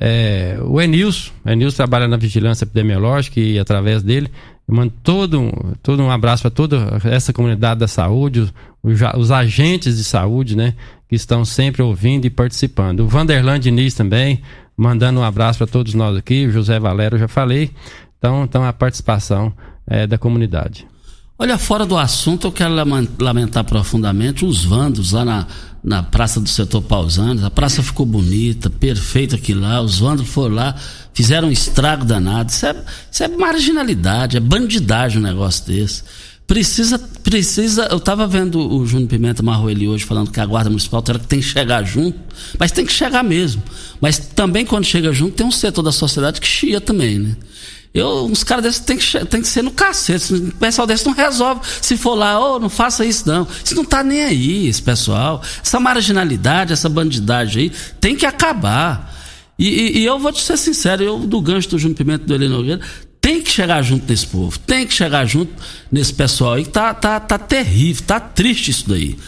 É, 0.00 0.58
o 0.62 0.80
Enilson, 0.80 1.32
Enilson 1.46 1.76
trabalha 1.76 2.06
na 2.06 2.16
vigilância 2.16 2.64
epidemiológica 2.64 3.40
e 3.40 3.58
através 3.58 4.02
dele 4.02 4.28
mando 4.66 4.92
todo, 5.02 5.40
um- 5.40 5.52
todo 5.82 6.02
um 6.02 6.10
abraço 6.10 6.42
para 6.42 6.50
toda 6.50 6.98
essa 7.04 7.32
comunidade 7.32 7.80
da 7.80 7.88
saúde, 7.88 8.40
os, 8.82 9.00
os 9.16 9.30
agentes 9.30 9.96
de 9.96 10.04
saúde, 10.04 10.56
né, 10.56 10.74
que 11.08 11.16
estão 11.16 11.44
sempre 11.44 11.80
ouvindo 11.82 12.26
e 12.26 12.30
participando. 12.30 13.00
O 13.00 13.08
Vanderlan 13.08 13.58
Diniz 13.58 13.94
também, 13.94 14.40
mandando 14.76 15.20
um 15.20 15.24
abraço 15.24 15.58
para 15.58 15.66
todos 15.66 15.94
nós 15.94 16.16
aqui, 16.16 16.46
o 16.46 16.50
José 16.52 16.78
Valério, 16.78 17.16
eu 17.16 17.20
já 17.20 17.28
falei. 17.28 17.70
Então, 18.18 18.44
então 18.44 18.64
a 18.64 18.72
participação 18.72 19.52
é, 19.86 20.06
da 20.06 20.18
comunidade. 20.18 20.86
Olha, 21.40 21.56
fora 21.56 21.86
do 21.86 21.96
assunto, 21.96 22.48
eu 22.48 22.52
quero 22.52 22.74
lamentar 23.20 23.62
profundamente 23.62 24.44
os 24.44 24.64
vandos 24.64 25.12
lá 25.12 25.24
na, 25.24 25.46
na 25.84 26.02
Praça 26.02 26.40
do 26.40 26.48
Setor 26.48 26.82
Pausanes. 26.82 27.44
A 27.44 27.50
praça 27.50 27.80
ficou 27.80 28.04
bonita, 28.04 28.68
perfeita 28.68 29.36
aqui 29.36 29.54
lá. 29.54 29.80
Os 29.80 30.00
vandos 30.00 30.26
foram 30.26 30.56
lá, 30.56 30.74
fizeram 31.14 31.46
um 31.46 31.52
estrago 31.52 32.04
danado. 32.04 32.50
Isso 32.50 32.66
é, 32.66 32.84
isso 33.08 33.22
é 33.22 33.28
marginalidade, 33.28 34.36
é 34.36 34.40
bandidagem 34.40 35.20
um 35.20 35.22
negócio 35.22 35.64
desse. 35.64 36.02
Precisa, 36.44 36.98
precisa. 36.98 37.86
Eu 37.88 37.98
estava 37.98 38.26
vendo 38.26 38.58
o 38.58 38.84
Júnior 38.84 39.08
Pimenta 39.08 39.40
Marroeli 39.40 39.86
hoje 39.86 40.04
falando 40.04 40.32
que 40.32 40.40
a 40.40 40.46
Guarda 40.46 40.70
Municipal 40.70 41.02
tem 41.02 41.38
que 41.38 41.46
chegar 41.46 41.84
junto, 41.84 42.18
mas 42.58 42.72
tem 42.72 42.84
que 42.84 42.92
chegar 42.92 43.22
mesmo. 43.22 43.62
Mas 44.00 44.18
também 44.18 44.66
quando 44.66 44.86
chega 44.86 45.12
junto, 45.12 45.36
tem 45.36 45.46
um 45.46 45.52
setor 45.52 45.82
da 45.82 45.92
sociedade 45.92 46.40
que 46.40 46.48
chia 46.48 46.80
também, 46.80 47.16
né? 47.16 47.36
Eu, 47.94 48.26
uns 48.26 48.44
caras 48.44 48.62
desses 48.64 48.80
tem 48.80 48.96
que, 48.98 49.24
tem 49.26 49.40
que 49.40 49.48
ser 49.48 49.62
no 49.62 49.70
cacete. 49.70 50.32
O 50.34 50.52
pessoal 50.52 50.86
desse 50.86 51.06
não 51.06 51.12
resolve. 51.14 51.62
Se 51.80 51.96
for 51.96 52.14
lá, 52.14 52.38
ô, 52.38 52.58
não 52.60 52.68
faça 52.68 53.04
isso 53.04 53.26
não. 53.26 53.46
Isso 53.64 53.74
não 53.74 53.84
tá 53.84 54.04
nem 54.04 54.22
aí, 54.24 54.68
esse 54.68 54.82
pessoal. 54.82 55.42
Essa 55.64 55.80
marginalidade, 55.80 56.72
essa 56.72 56.88
bandidagem 56.88 57.64
aí, 57.64 57.72
tem 58.00 58.14
que 58.14 58.26
acabar. 58.26 59.14
E, 59.58 59.66
e- 59.68 59.98
e 60.00 60.04
eu 60.04 60.18
vou 60.18 60.30
te 60.30 60.40
ser 60.42 60.56
sincero, 60.56 61.02
eu 61.02 61.18
do 61.18 61.40
gancho 61.40 61.68
do 61.70 61.78
Júnior 61.78 61.96
Pimenta 61.96 62.24
do 62.24 62.32
Heleno 62.34 62.58
Nogueira, 62.58 62.80
tem 63.20 63.42
que 63.42 63.50
chegar 63.50 63.82
junto 63.82 64.08
nesse 64.08 64.26
povo, 64.26 64.56
tem 64.60 64.86
que 64.86 64.94
chegar 64.94 65.24
junto 65.26 65.52
nesse 65.90 66.14
pessoal 66.14 66.52
aí, 66.54 66.64
tá, 66.64 66.94
tá, 66.94 67.18
tá 67.18 67.36
terrível, 67.36 68.04
tá 68.06 68.20
triste 68.20 68.70
isso 68.70 68.84
daí. 68.88 69.18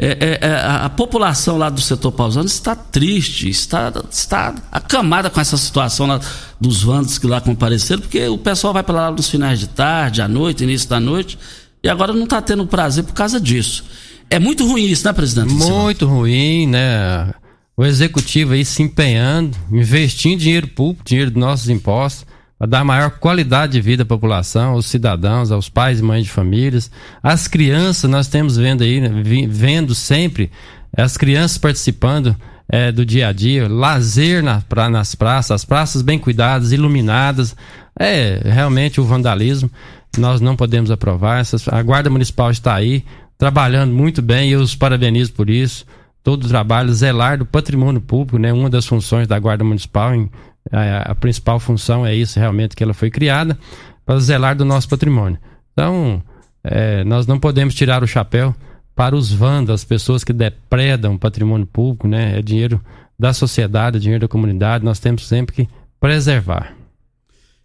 É, 0.00 0.06
é, 0.06 0.38
é, 0.46 0.54
a, 0.64 0.88
população 0.88 1.58
lá 1.58 1.68
do 1.68 1.80
setor 1.80 2.12
pausano 2.12 2.46
está 2.46 2.76
triste, 2.76 3.48
está, 3.48 3.92
está 4.08 4.54
acamada 4.70 5.28
com 5.28 5.40
essa 5.40 5.56
situação 5.56 6.06
lá 6.06 6.20
dos 6.60 6.84
vândalos 6.84 7.18
que 7.18 7.26
lá 7.26 7.40
compareceram, 7.40 8.02
porque 8.02 8.28
o 8.28 8.38
pessoal 8.38 8.72
vai 8.72 8.84
para 8.84 8.94
lá 8.94 9.10
nos 9.10 9.28
finais 9.28 9.58
de 9.58 9.66
tarde, 9.66 10.22
à 10.22 10.28
noite, 10.28 10.62
início 10.62 10.88
da 10.88 11.00
noite, 11.00 11.36
e 11.82 11.88
agora 11.88 12.12
não 12.12 12.24
está 12.24 12.40
tendo 12.40 12.64
prazer 12.64 13.02
por 13.02 13.12
causa 13.12 13.40
disso. 13.40 13.84
É 14.30 14.38
muito 14.38 14.64
ruim 14.64 14.84
isso, 14.84 15.04
né, 15.04 15.12
presidente? 15.12 15.52
Muito 15.52 16.06
ruim, 16.06 16.68
né? 16.68 17.34
O 17.76 17.84
executivo 17.84 18.52
aí 18.52 18.64
se 18.64 18.82
empenhando, 18.84 19.56
investindo 19.72 20.38
dinheiro 20.38 20.68
público, 20.68 21.02
dinheiro 21.04 21.32
dos 21.32 21.40
nossos 21.40 21.68
impostos, 21.68 22.24
para 22.58 22.66
dar 22.66 22.84
maior 22.84 23.10
qualidade 23.10 23.72
de 23.72 23.80
vida 23.80 24.02
à 24.02 24.06
população, 24.06 24.72
aos 24.72 24.86
cidadãos, 24.86 25.52
aos 25.52 25.68
pais 25.68 26.00
e 26.00 26.02
mães 26.02 26.24
de 26.24 26.30
famílias. 26.30 26.90
As 27.22 27.46
crianças, 27.46 28.10
nós 28.10 28.26
temos 28.26 28.56
vendo 28.56 28.82
aí, 28.82 29.00
né, 29.00 29.08
vendo 29.48 29.94
sempre 29.94 30.50
as 30.96 31.16
crianças 31.16 31.56
participando 31.58 32.34
eh, 32.70 32.92
do 32.92 33.04
dia 33.06 33.28
a 33.28 33.32
dia, 33.32 33.66
lazer 33.68 34.42
na 34.42 34.60
pra- 34.60 34.90
nas 34.90 35.14
praças, 35.14 35.52
as 35.52 35.64
praças 35.64 36.02
bem 36.02 36.18
cuidadas, 36.18 36.70
iluminadas. 36.72 37.56
É 37.98 38.40
realmente 38.44 39.00
o 39.00 39.04
vandalismo. 39.04 39.70
Nós 40.18 40.40
não 40.40 40.54
podemos 40.54 40.90
aprovar. 40.90 41.40
Essas- 41.40 41.66
a 41.68 41.82
Guarda 41.82 42.10
Municipal 42.10 42.50
está 42.50 42.74
aí, 42.74 43.04
trabalhando 43.38 43.94
muito 43.94 44.20
bem, 44.20 44.48
e 44.50 44.52
eu 44.52 44.60
os 44.60 44.74
parabenizo 44.74 45.32
por 45.32 45.48
isso 45.48 45.86
todo 46.22 46.44
o 46.44 46.48
trabalho, 46.48 46.92
zelar 46.92 47.38
do 47.38 47.46
patrimônio 47.46 48.02
público, 48.02 48.36
né? 48.38 48.52
Uma 48.52 48.68
das 48.68 48.84
funções 48.84 49.26
da 49.26 49.38
Guarda 49.38 49.64
Municipal, 49.64 50.14
em- 50.14 50.28
a, 50.70 51.12
a 51.12 51.14
principal 51.14 51.58
função 51.58 52.06
é 52.06 52.14
isso 52.14 52.38
realmente 52.38 52.76
que 52.76 52.82
ela 52.82 52.94
foi 52.94 53.10
criada, 53.10 53.58
para 54.04 54.18
zelar 54.20 54.56
do 54.56 54.64
nosso 54.64 54.88
patrimônio. 54.88 55.38
Então, 55.72 56.22
é, 56.64 57.04
nós 57.04 57.26
não 57.26 57.38
podemos 57.38 57.74
tirar 57.74 58.02
o 58.02 58.06
chapéu 58.06 58.54
para 58.94 59.14
os 59.14 59.32
vândalos, 59.32 59.82
as 59.82 59.84
pessoas 59.84 60.24
que 60.24 60.32
depredam 60.32 61.14
o 61.14 61.18
patrimônio 61.18 61.66
público, 61.66 62.08
né? 62.08 62.38
É 62.38 62.42
dinheiro 62.42 62.80
da 63.18 63.32
sociedade, 63.32 63.96
é 63.96 64.00
dinheiro 64.00 64.22
da 64.22 64.28
comunidade, 64.28 64.84
nós 64.84 64.98
temos 64.98 65.26
sempre 65.26 65.54
que 65.54 65.68
preservar. 66.00 66.74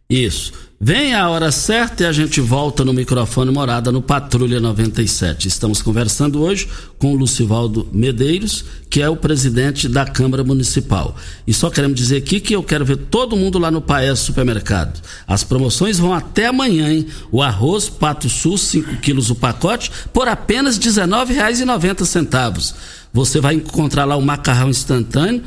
Isso. 0.10 0.54
Vem 0.86 1.16
a 1.16 1.30
hora 1.30 1.50
certa 1.50 2.04
e 2.04 2.06
a 2.06 2.12
gente 2.12 2.42
volta 2.42 2.84
no 2.84 2.92
microfone 2.92 3.50
morada 3.50 3.90
no 3.90 4.02
Patrulha 4.02 4.60
97. 4.60 5.48
Estamos 5.48 5.82
conversando 5.82 6.42
hoje 6.42 6.68
com 7.00 7.14
o 7.14 7.16
Lucivaldo 7.16 7.88
Medeiros, 7.90 8.66
que 8.90 9.02
é 9.02 9.08
o 9.08 9.16
presidente 9.16 9.88
da 9.88 10.06
Câmara 10.06 10.44
Municipal. 10.44 11.16
E 11.48 11.54
só 11.54 11.70
queremos 11.70 11.96
dizer 11.96 12.18
aqui 12.18 12.42
que 12.42 12.54
eu 12.54 12.62
quero 12.62 12.84
ver 12.84 12.98
todo 12.98 13.38
mundo 13.38 13.58
lá 13.58 13.72
no 13.72 13.82
Paes 13.82 14.20
Supermercado. 14.20 15.02
As 15.26 15.42
promoções 15.42 16.00
vão 16.00 16.14
até 16.14 16.48
amanhã, 16.48 16.92
hein? 16.92 17.08
O 17.32 17.42
arroz 17.42 17.88
Pato 17.88 18.28
Sul, 18.28 18.58
5 18.58 18.98
quilos 18.98 19.30
o 19.30 19.36
pacote, 19.36 19.90
por 20.12 20.28
apenas 20.28 20.76
R$ 20.76 20.84
19,90. 20.84 22.74
Você 23.14 23.40
vai 23.40 23.54
encontrar 23.54 24.04
lá 24.04 24.18
o 24.18 24.22
macarrão 24.22 24.70
instantâneo, 24.70 25.44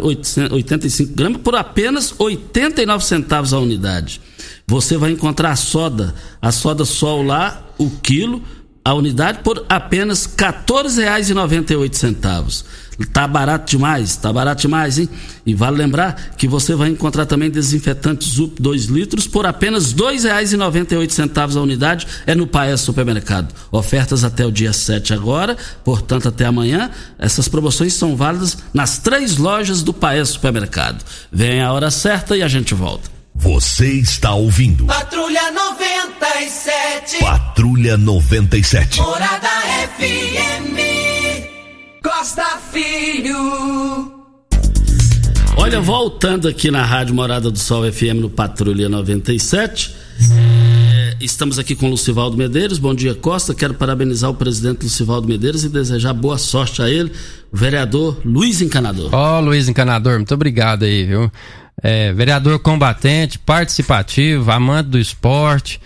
800 0.00 0.52
85 0.52 1.12
gramas, 1.12 1.40
por 1.42 1.56
apenas 1.56 2.14
89 2.16 3.04
centavos 3.04 3.52
a 3.52 3.58
unidade. 3.58 4.20
Você 4.70 4.96
vai 4.96 5.10
encontrar 5.10 5.50
a 5.50 5.56
soda, 5.56 6.14
a 6.40 6.52
soda 6.52 6.84
sol 6.84 7.24
lá, 7.24 7.60
o 7.76 7.90
quilo, 7.90 8.40
a 8.84 8.94
unidade, 8.94 9.40
por 9.42 9.66
apenas 9.68 10.26
R$ 10.26 10.32
14,98. 10.36 12.64
Tá 13.12 13.26
barato 13.26 13.68
demais, 13.68 14.14
tá 14.14 14.32
barato 14.32 14.62
demais, 14.62 15.00
hein? 15.00 15.08
E 15.44 15.54
vale 15.54 15.76
lembrar 15.76 16.36
que 16.36 16.46
você 16.46 16.76
vai 16.76 16.88
encontrar 16.88 17.26
também 17.26 17.50
desinfetante 17.50 18.30
Zup 18.30 18.62
2 18.62 18.84
litros 18.84 19.26
por 19.26 19.44
apenas 19.44 19.90
R$ 19.90 19.98
2,98 19.98 21.56
a 21.56 21.60
unidade, 21.60 22.06
é 22.24 22.36
no 22.36 22.46
Paes 22.46 22.80
Supermercado. 22.80 23.52
Ofertas 23.72 24.22
até 24.22 24.46
o 24.46 24.52
dia 24.52 24.72
7 24.72 25.12
agora, 25.12 25.56
portanto 25.82 26.28
até 26.28 26.44
amanhã. 26.44 26.92
Essas 27.18 27.48
promoções 27.48 27.94
são 27.94 28.14
válidas 28.14 28.56
nas 28.72 28.98
três 28.98 29.36
lojas 29.36 29.82
do 29.82 29.92
Paes 29.92 30.28
Supermercado. 30.28 31.04
Vem 31.32 31.60
a 31.60 31.72
hora 31.72 31.90
certa 31.90 32.36
e 32.36 32.42
a 32.44 32.46
gente 32.46 32.72
volta. 32.72 33.18
Você 33.40 33.86
está 33.94 34.34
ouvindo 34.34 34.84
Patrulha 34.84 35.50
97. 35.50 37.20
Patrulha 37.20 37.96
97. 37.96 39.00
Morada 39.00 39.48
FM. 39.98 40.76
Costa 42.02 42.44
Filho. 42.70 44.12
Olha, 45.56 45.80
voltando 45.80 46.48
aqui 46.48 46.70
na 46.70 46.84
Rádio 46.84 47.14
Morada 47.14 47.50
do 47.50 47.58
Sol 47.58 47.90
FM 47.90 48.20
no 48.20 48.28
Patrulha 48.28 48.90
97. 48.90 49.94
é, 50.20 51.16
estamos 51.18 51.58
aqui 51.58 51.74
com 51.74 51.86
o 51.86 51.90
Lucivaldo 51.90 52.36
Medeiros. 52.36 52.78
Bom 52.78 52.94
dia, 52.94 53.14
Costa. 53.14 53.54
Quero 53.54 53.72
parabenizar 53.72 54.28
o 54.28 54.34
presidente 54.34 54.82
Lucivaldo 54.82 55.26
Medeiros 55.26 55.64
e 55.64 55.70
desejar 55.70 56.12
boa 56.12 56.36
sorte 56.36 56.82
a 56.82 56.90
ele, 56.90 57.10
o 57.50 57.56
vereador 57.56 58.20
Luiz 58.22 58.60
Encanador. 58.60 59.08
Ó, 59.14 59.40
Luiz 59.40 59.66
Encanador, 59.66 60.16
muito 60.16 60.34
obrigado 60.34 60.82
aí, 60.82 61.06
viu? 61.06 61.32
É, 61.82 62.12
vereador 62.12 62.58
combatente, 62.58 63.38
participativo, 63.38 64.50
amante 64.50 64.90
do 64.90 64.98
esporte, 64.98 65.80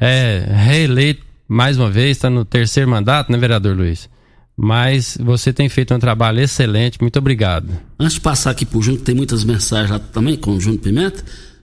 é, 0.00 0.44
reeleito 0.48 1.26
mais 1.48 1.78
uma 1.78 1.90
vez, 1.90 2.16
está 2.16 2.28
no 2.28 2.44
terceiro 2.44 2.90
mandato, 2.90 3.30
né, 3.30 3.38
vereador 3.38 3.76
Luiz? 3.76 4.08
Mas 4.56 5.18
você 5.20 5.52
tem 5.52 5.68
feito 5.68 5.94
um 5.94 5.98
trabalho 5.98 6.40
excelente, 6.40 7.00
muito 7.00 7.18
obrigado. 7.18 7.68
Antes 7.98 8.14
de 8.14 8.20
passar 8.20 8.50
aqui 8.50 8.66
Júnior, 8.72 8.98
que 8.98 9.04
tem 9.04 9.14
muitas 9.14 9.44
mensagens 9.44 9.90
lá 9.90 9.98
também 9.98 10.36
com 10.36 10.52
o 10.56 10.60
Júnior 10.60 10.80
Pimenta, 10.80 11.22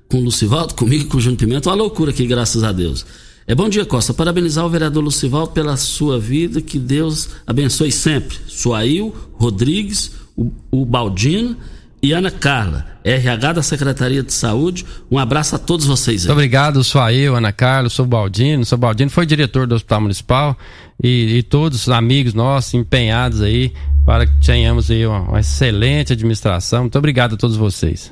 com 0.10 0.18
o 0.18 0.22
Lucivaldo, 0.22 0.76
comigo 0.76 1.04
e 1.04 1.08
com 1.08 1.18
o 1.18 1.22
Júnior 1.22 1.40
Pimenta, 1.40 1.70
uma 1.70 1.76
loucura 1.76 2.12
aqui, 2.12 2.26
graças 2.26 2.64
a 2.64 2.72
Deus. 2.72 3.06
É 3.46 3.54
bom 3.54 3.68
dia, 3.68 3.84
Costa. 3.84 4.14
Parabenizar 4.14 4.66
o 4.66 4.70
vereador 4.70 5.04
Lucivaldo 5.04 5.52
pela 5.52 5.76
sua 5.76 6.18
vida, 6.18 6.62
que 6.62 6.80
Deus 6.80 7.30
abençoe 7.46 7.92
sempre. 7.92 8.38
Suail, 8.48 9.14
Rodrigues, 9.34 10.12
o, 10.38 10.52
o 10.72 10.86
Baldino 10.86 11.58
e 12.04 12.12
Ana 12.12 12.30
Carla, 12.30 12.86
RH 13.02 13.54
da 13.54 13.64
Secretaria 13.64 14.22
de 14.22 14.34
Saúde. 14.34 14.86
Um 15.10 15.18
abraço 15.18 15.56
a 15.56 15.58
todos 15.58 15.86
vocês 15.86 16.24
aí. 16.24 16.28
Muito 16.28 16.34
obrigado, 16.34 16.84
sou 16.84 17.10
eu, 17.10 17.34
Ana 17.34 17.54
Carla, 17.54 17.88
sou 17.88 18.04
o 18.04 18.08
Baldino. 18.08 18.66
Sou 18.66 18.78
o 18.78 18.80
Baldino, 18.80 19.10
foi 19.10 19.26
diretor 19.26 19.66
do 19.66 19.74
Hospital 19.74 20.02
Municipal 20.02 20.58
e, 21.02 21.38
e 21.38 21.44
todos 21.44 21.88
os 21.88 21.90
amigos 21.90 22.34
nossos 22.34 22.74
empenhados 22.74 23.42
aí 23.42 23.72
para 24.06 24.28
que 24.28 24.46
tenhamos 24.46 24.92
aí 24.92 25.08
uma, 25.08 25.22
uma 25.22 25.40
excelente 25.40 26.12
administração. 26.12 26.82
Muito 26.82 26.98
obrigado 26.98 27.36
a 27.36 27.38
todos 27.38 27.56
vocês. 27.56 28.12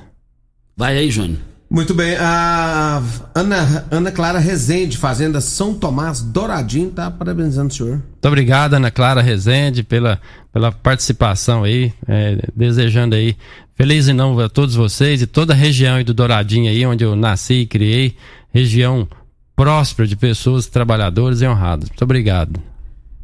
Vai 0.78 0.98
aí, 0.98 1.12
Júnior. 1.12 1.51
Muito 1.72 1.94
bem, 1.94 2.18
a 2.18 3.02
Ana, 3.34 3.86
Ana 3.90 4.12
Clara 4.12 4.40
Rezende, 4.40 4.98
Fazenda 4.98 5.40
São 5.40 5.74
Tomás 5.74 6.20
Douradinho, 6.20 6.92
tá 6.92 7.10
parabenizando 7.10 7.70
o 7.70 7.74
senhor. 7.74 7.92
Muito 7.92 8.28
obrigado, 8.28 8.74
Ana 8.74 8.92
Clara 8.92 9.22
Rezende, 9.22 9.82
pela, 9.82 10.20
pela 10.52 10.70
participação 10.70 11.64
aí, 11.64 11.94
é, 12.06 12.40
desejando 12.54 13.16
aí 13.16 13.38
feliz 13.74 14.10
e 14.10 14.14
novo 14.14 14.42
a 14.42 14.50
todos 14.50 14.76
vocês 14.76 15.22
e 15.22 15.26
toda 15.26 15.54
a 15.54 15.56
região 15.56 15.96
aí 15.96 16.04
do 16.04 16.14
Douradinho 16.14 16.70
aí, 16.70 16.86
onde 16.86 17.06
eu 17.06 17.16
nasci 17.16 17.62
e 17.62 17.66
criei, 17.66 18.18
região 18.54 19.08
próspera 19.56 20.06
de 20.06 20.18
pessoas 20.18 20.68
trabalhadoras 20.68 21.42
e 21.42 21.48
honradas. 21.48 21.88
Muito 21.88 22.04
obrigado. 22.04 22.60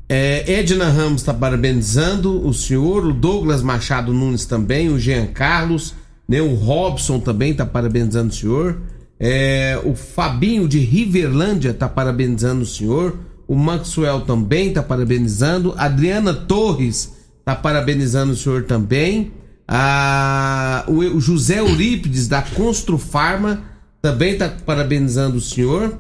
É, 0.08 0.60
Edna 0.60 0.88
Ramos 0.88 1.20
está 1.20 1.34
parabenizando 1.34 2.48
o 2.48 2.54
senhor, 2.54 3.06
o 3.08 3.14
Douglas 3.14 3.62
Machado 3.62 4.14
Nunes 4.14 4.46
também, 4.46 4.88
o 4.88 4.98
Jean 4.98 5.26
Carlos, 5.26 5.94
né, 6.28 6.42
o 6.42 6.54
Robson 6.56 7.20
também 7.20 7.52
está 7.52 7.66
parabenizando 7.66 8.30
o 8.30 8.36
senhor, 8.36 8.82
é, 9.20 9.80
o 9.84 9.96
Fabinho 9.96 10.68
de 10.68 10.80
Riverlândia 10.80 11.72
está 11.72 11.88
parabenizando 11.88 12.62
o 12.62 12.66
senhor, 12.66 13.18
o 13.48 13.56
Maxwell 13.56 14.22
também 14.22 14.70
está 14.70 14.84
parabenizando, 14.84 15.74
Adriana 15.78 16.34
Torres 16.34 17.14
está 17.40 17.56
parabenizando 17.56 18.34
o 18.34 18.36
senhor 18.36 18.64
também, 18.64 19.32
a, 19.68 20.86
o, 20.88 21.20
José 21.20 21.60
Eurípides 21.60 22.28
da 22.28 22.42
Construfarma 22.42 23.64
também 24.02 24.34
está 24.34 24.50
parabenizando 24.50 25.38
o 25.38 25.42
senhor, 25.42 25.98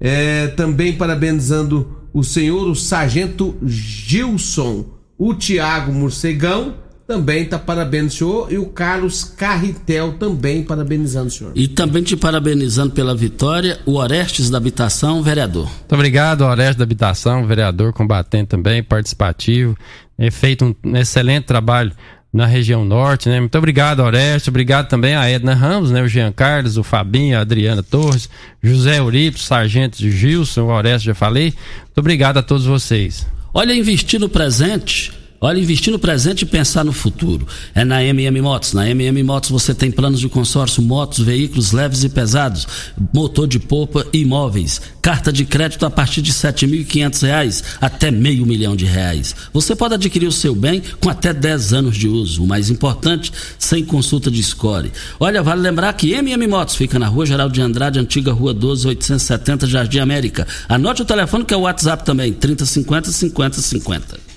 é, 0.00 0.48
também 0.48 0.96
parabenizando 0.96 2.00
o 2.12 2.24
senhor, 2.24 2.68
o 2.68 2.74
sargento 2.74 3.56
Gilson, 3.62 4.86
o 5.18 5.34
Tiago 5.34 5.92
Morcegão, 5.92 6.74
também 7.10 7.42
está 7.42 7.58
parabenizando 7.58 8.06
o 8.06 8.10
senhor, 8.10 8.52
e 8.52 8.58
o 8.58 8.66
Carlos 8.66 9.24
Carritel 9.24 10.12
também 10.12 10.62
parabenizando 10.62 11.26
o 11.26 11.30
senhor. 11.30 11.52
E 11.56 11.66
também 11.66 12.04
te 12.04 12.16
parabenizando 12.16 12.92
pela 12.92 13.16
vitória, 13.16 13.80
o 13.84 13.96
Orestes 13.96 14.48
da 14.48 14.58
Habitação, 14.58 15.20
vereador. 15.20 15.64
Muito 15.64 15.92
obrigado, 15.92 16.42
Oreste 16.42 16.78
da 16.78 16.84
Habitação, 16.84 17.44
vereador 17.44 17.92
combatente 17.92 18.50
também, 18.50 18.80
participativo. 18.80 19.76
É 20.16 20.30
feito 20.30 20.64
um 20.64 20.96
excelente 20.96 21.46
trabalho 21.46 21.90
na 22.32 22.46
região 22.46 22.84
norte, 22.84 23.28
né? 23.28 23.40
Muito 23.40 23.58
obrigado, 23.58 23.98
Oreste. 23.98 24.48
Obrigado 24.48 24.88
também 24.88 25.16
a 25.16 25.28
Edna 25.28 25.52
Ramos, 25.52 25.90
né? 25.90 26.00
O 26.02 26.06
Jean 26.06 26.30
Carlos, 26.30 26.76
o 26.76 26.84
Fabinho, 26.84 27.36
a 27.36 27.40
Adriana 27.40 27.82
Torres, 27.82 28.30
José 28.62 29.00
Euripides, 29.00 29.42
Sargento 29.42 29.98
de 29.98 30.12
Gilson, 30.12 30.62
o 30.62 30.68
Oreste, 30.68 31.06
já 31.06 31.14
falei. 31.14 31.46
Muito 31.86 31.98
obrigado 31.98 32.36
a 32.36 32.42
todos 32.42 32.66
vocês. 32.66 33.26
Olha, 33.52 33.74
investir 33.74 34.20
no 34.20 34.28
presente 34.28 35.18
Olha, 35.42 35.58
investir 35.58 35.90
no 35.90 35.98
presente 35.98 36.42
e 36.42 36.46
pensar 36.46 36.84
no 36.84 36.92
futuro. 36.92 37.48
É 37.74 37.82
na 37.82 38.04
MM 38.04 38.42
Motos. 38.42 38.74
Na 38.74 38.86
MM 38.90 39.22
Motos 39.22 39.48
você 39.48 39.72
tem 39.72 39.90
planos 39.90 40.20
de 40.20 40.28
consórcio, 40.28 40.82
motos, 40.82 41.24
veículos 41.24 41.72
leves 41.72 42.04
e 42.04 42.10
pesados, 42.10 42.68
motor 43.10 43.48
de 43.48 43.58
polpa 43.58 44.06
e 44.12 44.18
imóveis. 44.18 44.82
Carta 45.00 45.32
de 45.32 45.46
crédito 45.46 45.86
a 45.86 45.90
partir 45.90 46.20
de 46.20 46.30
R$ 46.30 46.36
7.500 46.36 47.64
até 47.80 48.10
meio 48.10 48.44
milhão 48.44 48.76
de 48.76 48.84
reais. 48.84 49.34
Você 49.50 49.74
pode 49.74 49.94
adquirir 49.94 50.26
o 50.26 50.32
seu 50.32 50.54
bem 50.54 50.82
com 51.00 51.08
até 51.08 51.32
10 51.32 51.72
anos 51.72 51.96
de 51.96 52.06
uso. 52.06 52.44
O 52.44 52.46
mais 52.46 52.68
importante, 52.68 53.32
sem 53.58 53.82
consulta 53.82 54.30
de 54.30 54.42
score. 54.42 54.92
Olha, 55.18 55.42
vale 55.42 55.62
lembrar 55.62 55.94
que 55.94 56.12
MM 56.12 56.46
Motos 56.48 56.74
fica 56.74 56.98
na 56.98 57.06
Rua 57.06 57.24
Geral 57.24 57.48
de 57.48 57.62
Andrade, 57.62 57.98
antiga 57.98 58.30
Rua 58.30 58.52
12, 58.52 58.88
870, 58.88 59.66
Jardim 59.66 60.00
América. 60.00 60.46
Anote 60.68 61.00
o 61.00 61.06
telefone 61.06 61.46
que 61.46 61.54
é 61.54 61.56
o 61.56 61.60
WhatsApp 61.60 62.04
também, 62.04 62.30
3050 62.30 63.10
5050. 63.10 64.29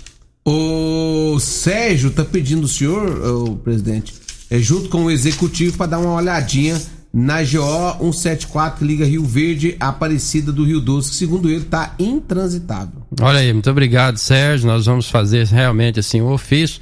O 0.45 1.39
Sérgio 1.39 2.11
tá 2.11 2.25
pedindo 2.25 2.65
o 2.65 2.67
senhor, 2.67 3.25
o 3.25 3.55
presidente, 3.57 4.13
é 4.49 4.59
junto 4.59 4.89
com 4.89 5.05
o 5.05 5.11
executivo 5.11 5.77
para 5.77 5.87
dar 5.87 5.99
uma 5.99 6.13
olhadinha 6.13 6.79
na 7.13 7.43
GO 7.43 8.11
174 8.11 8.79
que 8.79 8.85
liga 8.85 9.05
Rio 9.05 9.23
Verde 9.23 9.77
Aparecida 9.79 10.51
do 10.51 10.65
Rio 10.65 10.81
Doce, 10.81 11.11
que 11.11 11.15
segundo 11.15 11.49
ele 11.49 11.63
tá 11.63 11.93
intransitável. 11.99 13.03
Olha 13.21 13.39
aí, 13.39 13.53
muito 13.53 13.69
obrigado, 13.69 14.17
Sérgio. 14.17 14.67
Nós 14.67 14.87
vamos 14.87 15.09
fazer 15.09 15.45
realmente 15.45 15.99
assim 15.99 16.21
o 16.21 16.31
ofício 16.31 16.81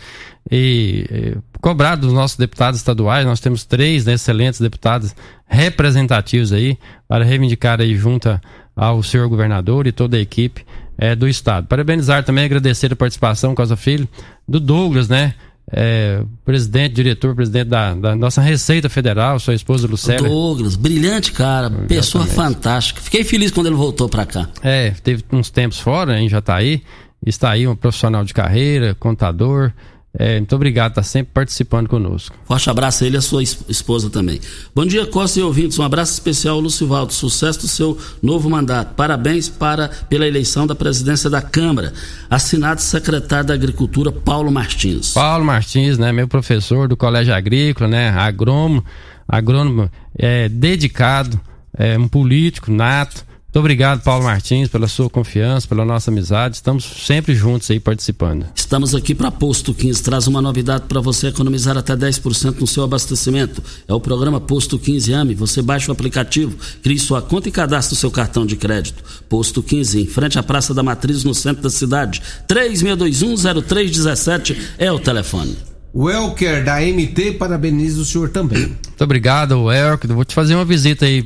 e, 0.50 1.06
e 1.12 1.38
cobrar 1.60 1.96
dos 1.96 2.14
nossos 2.14 2.38
deputados 2.38 2.80
estaduais. 2.80 3.26
Nós 3.26 3.42
temos 3.42 3.66
três 3.66 4.06
né, 4.06 4.14
excelentes 4.14 4.62
deputados 4.62 5.14
representativos 5.46 6.54
aí 6.54 6.78
para 7.10 7.26
reivindicar 7.26 7.82
aí 7.82 7.94
junto 7.96 8.40
ao 8.82 9.04
senhor 9.04 9.30
governador 9.30 9.86
e 9.86 9.92
toda 9.92 10.18
a 10.18 10.20
equipe 10.20 10.66
é, 10.98 11.16
do 11.16 11.28
Estado. 11.28 11.68
Parabenizar 11.68 12.24
também, 12.24 12.46
agradecer 12.46 12.92
a 12.92 12.96
participação, 12.96 13.54
Casa 13.54 13.76
Filho, 13.76 14.10
do 14.48 14.60
Douglas, 14.60 15.08
né? 15.08 15.36
É, 15.72 16.24
presidente, 16.44 16.96
diretor, 16.96 17.36
presidente 17.36 17.68
da, 17.68 17.94
da, 17.94 18.16
nossa 18.16 18.42
Receita 18.42 18.90
Federal, 18.90 19.40
sua 19.40 19.54
esposa 19.54 19.88
Lucélia. 19.88 20.28
Douglas, 20.28 20.76
brilhante 20.76 21.32
cara, 21.32 21.68
Exatamente. 21.68 21.90
pessoa 21.90 22.26
fantástica. 22.26 23.00
Fiquei 23.02 23.24
feliz 23.24 23.52
quando 23.52 23.68
ele 23.68 23.76
voltou 23.76 24.10
para 24.10 24.26
cá. 24.26 24.50
É, 24.64 24.90
teve 25.04 25.24
uns 25.32 25.52
tempos 25.52 25.80
fora, 25.80 26.20
hein, 26.20 26.28
já 26.28 26.40
está 26.40 26.56
aí. 26.56 26.82
Está 27.24 27.52
aí 27.52 27.68
um 27.68 27.76
profissional 27.76 28.26
de 28.26 28.34
carreira, 28.34 28.96
contador, 28.96 29.72
é, 30.14 30.38
muito 30.40 30.54
obrigado, 30.56 30.92
está 30.92 31.04
sempre 31.04 31.32
participando 31.34 31.88
conosco. 31.88 32.36
Forte 32.44 32.70
abraço 32.70 33.04
a 33.04 33.08
ele 33.08 33.16
e 33.16 33.20
a 33.20 33.22
sua 33.22 33.42
esposa 33.42 34.10
também. 34.10 34.42
Bom 34.76 34.86
dia, 34.86 35.06
Costa 35.06 35.40
e 35.40 35.44
ouvintes. 35.44 35.80
Um 35.80 35.84
abraço 35.84 36.12
especial 36.12 36.56
ao 36.56 36.62
Lucivaldo. 36.62 37.14
Sucesso 37.14 37.62
do 37.62 37.68
seu 37.68 37.98
novo 38.22 38.50
mandato. 38.50 38.94
Parabéns 38.94 39.48
para, 39.48 39.88
pela 40.10 40.28
eleição 40.28 40.68
da 40.68 40.76
presidência 40.76 41.30
da 41.30 41.42
Câmara. 41.42 41.94
Assinado 42.30 42.82
secretário 42.82 43.48
da 43.48 43.54
Agricultura, 43.54 44.12
Paulo 44.12 44.52
Martins. 44.52 45.14
Paulo 45.14 45.46
Martins, 45.46 45.98
né? 45.98 46.12
Meu 46.12 46.28
professor 46.28 46.90
do 46.90 46.98
Colégio 46.98 47.34
Agrícola, 47.34 47.90
né? 47.90 48.10
Agrônomo, 48.10 48.84
agrônomo 49.26 49.90
é, 50.18 50.50
dedicado, 50.50 51.40
é, 51.78 51.98
um 51.98 52.10
político 52.10 52.70
nato 52.70 53.26
muito 53.52 53.60
obrigado, 53.60 54.02
Paulo 54.02 54.24
Martins, 54.24 54.70
pela 54.70 54.88
sua 54.88 55.10
confiança, 55.10 55.68
pela 55.68 55.84
nossa 55.84 56.10
amizade. 56.10 56.56
Estamos 56.56 56.86
sempre 56.86 57.36
juntos 57.36 57.70
aí 57.70 57.82
participando. 57.82 58.46
Estamos 58.56 58.96
aqui 58.96 59.14
para 59.14 59.30
Posto 59.30 59.74
15. 59.74 60.02
Traz 60.02 60.26
uma 60.26 60.42
novidade 60.42 60.86
para 60.88 61.02
você 61.02 61.28
economizar 61.28 61.78
até 61.78 61.94
10% 61.94 62.62
no 62.62 62.66
seu 62.66 62.82
abastecimento. 62.82 63.62
É 63.86 63.94
o 63.94 64.00
programa 64.00 64.40
Posto 64.40 64.80
15 64.80 65.12
AME. 65.12 65.36
Você 65.36 65.62
baixa 65.62 65.90
o 65.90 65.92
aplicativo, 65.92 66.56
crie 66.82 66.98
sua 66.98 67.22
conta 67.22 67.50
e 67.50 67.52
cadastre 67.52 67.94
o 67.94 68.00
seu 68.00 68.10
cartão 68.10 68.46
de 68.46 68.56
crédito. 68.56 69.04
Posto 69.28 69.62
15, 69.62 70.00
em 70.00 70.06
frente 70.06 70.40
à 70.40 70.44
Praça 70.44 70.74
da 70.74 70.82
Matriz, 70.82 71.26
no 71.26 71.36
centro 71.36 71.62
da 71.62 71.70
cidade. 71.70 72.22
36210317 72.48 74.56
é 74.78 74.90
o 74.90 74.98
telefone. 74.98 75.71
O 75.94 76.10
Elker 76.10 76.64
da 76.64 76.80
MT 76.80 77.34
parabeniza 77.34 78.02
o 78.02 78.06
senhor 78.06 78.30
também. 78.30 78.68
Muito 78.68 79.04
obrigado, 79.04 79.72
Elker. 79.72 80.14
Vou 80.14 80.24
te 80.24 80.34
fazer 80.34 80.56
uma 80.56 80.64
visita 80.64 81.06
aí 81.06 81.26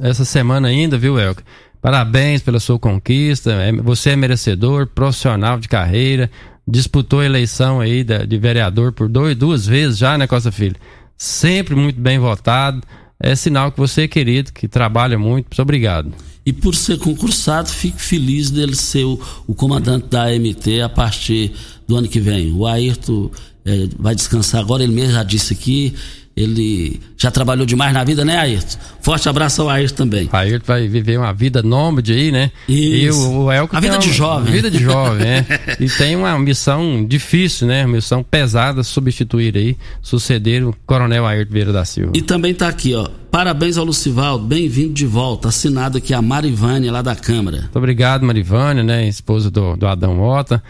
essa 0.00 0.24
semana 0.24 0.68
ainda, 0.68 0.98
viu, 0.98 1.18
Elker? 1.18 1.44
Parabéns 1.80 2.42
pela 2.42 2.58
sua 2.58 2.78
conquista. 2.78 3.52
É, 3.52 3.70
você 3.70 4.10
é 4.10 4.16
merecedor, 4.16 4.86
profissional 4.86 5.60
de 5.60 5.68
carreira. 5.68 6.30
Disputou 6.66 7.20
a 7.20 7.26
eleição 7.26 7.78
aí 7.78 8.02
de 8.02 8.38
vereador 8.38 8.90
por 8.90 9.08
dois, 9.08 9.36
duas 9.36 9.66
vezes 9.66 9.98
já, 9.98 10.16
né, 10.16 10.26
Costa 10.26 10.50
Filho? 10.50 10.76
Sempre 11.16 11.74
muito 11.74 12.00
bem 12.00 12.18
votado. 12.18 12.82
É 13.20 13.36
sinal 13.36 13.70
que 13.70 13.78
você 13.78 14.02
é 14.02 14.08
querido, 14.08 14.52
que 14.52 14.66
trabalha 14.66 15.18
muito. 15.18 15.46
Muito 15.46 15.62
obrigado. 15.62 16.12
E 16.44 16.52
por 16.52 16.74
ser 16.74 16.98
concursado, 16.98 17.68
fico 17.68 17.98
feliz 17.98 18.50
dele 18.50 18.74
ser 18.74 19.04
o, 19.04 19.20
o 19.46 19.54
comandante 19.54 20.08
da 20.08 20.24
AMT 20.24 20.82
a 20.82 20.88
partir 20.88 21.52
do 21.86 21.96
ano 21.96 22.08
que 22.08 22.20
vem. 22.20 22.52
O 22.52 22.66
Ayrton 22.66 23.30
é, 23.64 23.88
vai 23.98 24.14
descansar 24.14 24.60
agora, 24.60 24.82
ele 24.82 24.92
mesmo 24.92 25.12
já 25.12 25.22
disse 25.22 25.52
aqui. 25.52 25.94
Ele 26.36 27.00
já 27.16 27.30
trabalhou 27.30 27.64
demais 27.64 27.94
na 27.94 28.02
vida, 28.02 28.24
né, 28.24 28.36
Ayrton? 28.36 28.76
Forte 29.00 29.28
abraço 29.28 29.62
ao 29.62 29.70
Ayrton 29.70 29.94
também. 29.94 30.28
Ayrton 30.32 30.66
vai 30.66 30.88
viver 30.88 31.16
uma 31.16 31.32
vida 31.32 31.62
nômade 31.62 32.12
aí, 32.12 32.32
né? 32.32 32.50
Isso. 32.68 32.76
E 32.76 33.10
o, 33.10 33.44
o 33.44 33.52
Elco 33.52 33.76
a 33.76 33.78
vida 33.78 33.94
uma, 33.94 34.00
de 34.00 34.12
jovem. 34.12 34.52
Vida 34.52 34.68
de 34.68 34.78
jovem, 34.78 35.24
né? 35.24 35.46
e 35.78 35.88
tem 35.88 36.16
uma 36.16 36.36
missão 36.36 37.06
difícil, 37.06 37.68
né? 37.68 37.86
Uma 37.86 37.94
missão 37.94 38.20
pesada 38.24 38.82
substituir 38.82 39.56
aí, 39.56 39.76
suceder 40.02 40.66
o 40.66 40.74
Coronel 40.84 41.24
Ayrton 41.24 41.52
Vieira 41.52 41.72
da 41.72 41.84
Silva. 41.84 42.10
E 42.14 42.20
também 42.20 42.52
tá 42.52 42.66
aqui, 42.66 42.94
ó. 42.94 43.08
Parabéns 43.30 43.78
ao 43.78 43.84
Lucivaldo, 43.84 44.44
bem-vindo 44.44 44.92
de 44.92 45.06
volta. 45.06 45.48
Assinado 45.48 45.98
aqui 45.98 46.12
a 46.12 46.20
Marivânia 46.20 46.90
lá 46.90 47.00
da 47.00 47.14
Câmara. 47.14 47.58
Muito 47.58 47.76
obrigado, 47.76 48.26
Marivânia, 48.26 48.82
né? 48.82 49.06
Esposa 49.06 49.52
do, 49.52 49.76
do 49.76 49.86
Adão 49.86 50.16
Mota 50.16 50.60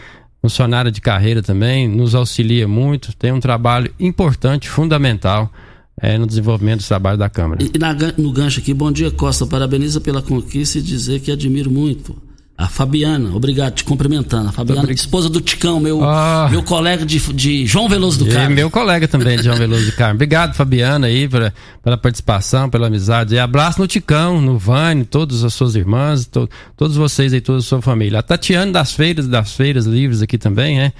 funcionária 0.45 0.91
de 0.91 1.01
carreira 1.01 1.43
também, 1.43 1.89
nos 1.89 2.15
auxilia 2.15 2.69
muito, 2.69 3.17
tem 3.17 3.33
um 3.33 3.41
trabalho 3.41 3.91
importante, 3.99 4.69
fundamental 4.69 5.51
é, 5.99 6.19
no 6.19 6.27
desenvolvimento 6.27 6.83
do 6.83 6.87
trabalho 6.87 7.17
da 7.17 7.31
Câmara. 7.31 7.65
E, 7.65 7.79
na, 7.79 7.95
no 8.19 8.31
gancho 8.31 8.61
aqui, 8.61 8.75
bom 8.75 8.93
dia 8.93 9.11
Costa, 9.11 9.47
parabeniza 9.47 10.03
pela 10.03 10.21
conquista 10.21 10.79
e 10.79 10.83
dizer 10.83 11.21
que 11.21 11.33
admiro 11.33 11.71
muito 11.71 12.15
a 12.57 12.69
Fabiana, 12.69 13.35
obrigado, 13.35 13.75
te 13.75 13.83
cumprimentando. 13.83 14.49
A 14.49 14.53
Fabiana, 14.53 14.93
esposa 14.93 15.29
do 15.29 15.41
Ticão, 15.41 15.81
meu, 15.81 16.01
oh. 16.01 16.49
meu 16.49 16.63
colega 16.63 17.05
de, 17.05 17.19
de 17.33 17.67
João 17.67 17.89
Veloso 17.89 18.21
do 18.21 18.27
Carmo. 18.27 18.55
Meu 18.55 18.71
colega 18.71 19.09
também 19.09 19.37
de 19.37 19.43
João 19.43 19.57
Veloso 19.57 19.87
do 19.87 19.93
Carmo. 19.93 20.15
Obrigado, 20.15 20.55
Fabiana, 20.55 21.09
aí, 21.09 21.29
pela, 21.29 21.53
pela 21.83 21.99
participação, 21.99 22.71
pela 22.71 22.87
amizade. 22.87 23.35
E 23.35 23.41
abraço 23.41 23.81
no 23.81 23.89
Ticão, 23.89 24.41
no 24.41 24.57
Vane, 24.57 25.05
todas 25.05 25.43
as 25.43 25.53
suas 25.53 25.75
irmãs, 25.75 26.27
to, 26.27 26.49
todos 26.77 26.97
vocês 26.97 27.33
aí, 27.33 27.41
toda 27.41 27.59
a 27.59 27.63
sua 27.63 27.83
família. 27.83 28.21
A 28.21 28.23
Tatiana 28.23 28.71
das 28.71 28.93
Feiras, 28.93 29.27
das 29.27 29.53
Feiras 29.53 29.85
Livres 29.85 30.23
aqui 30.23 30.39
também, 30.39 30.79
né? 30.79 30.93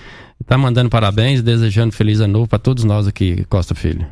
Tá 0.45 0.59
mandando 0.59 0.91
parabéns, 0.91 1.41
desejando 1.41 1.93
feliz 1.93 2.19
ano 2.19 2.33
novo 2.33 2.49
para 2.49 2.59
todos 2.59 2.83
nós 2.83 3.07
aqui, 3.07 3.47
Costa 3.49 3.77
Filho. 3.77 4.05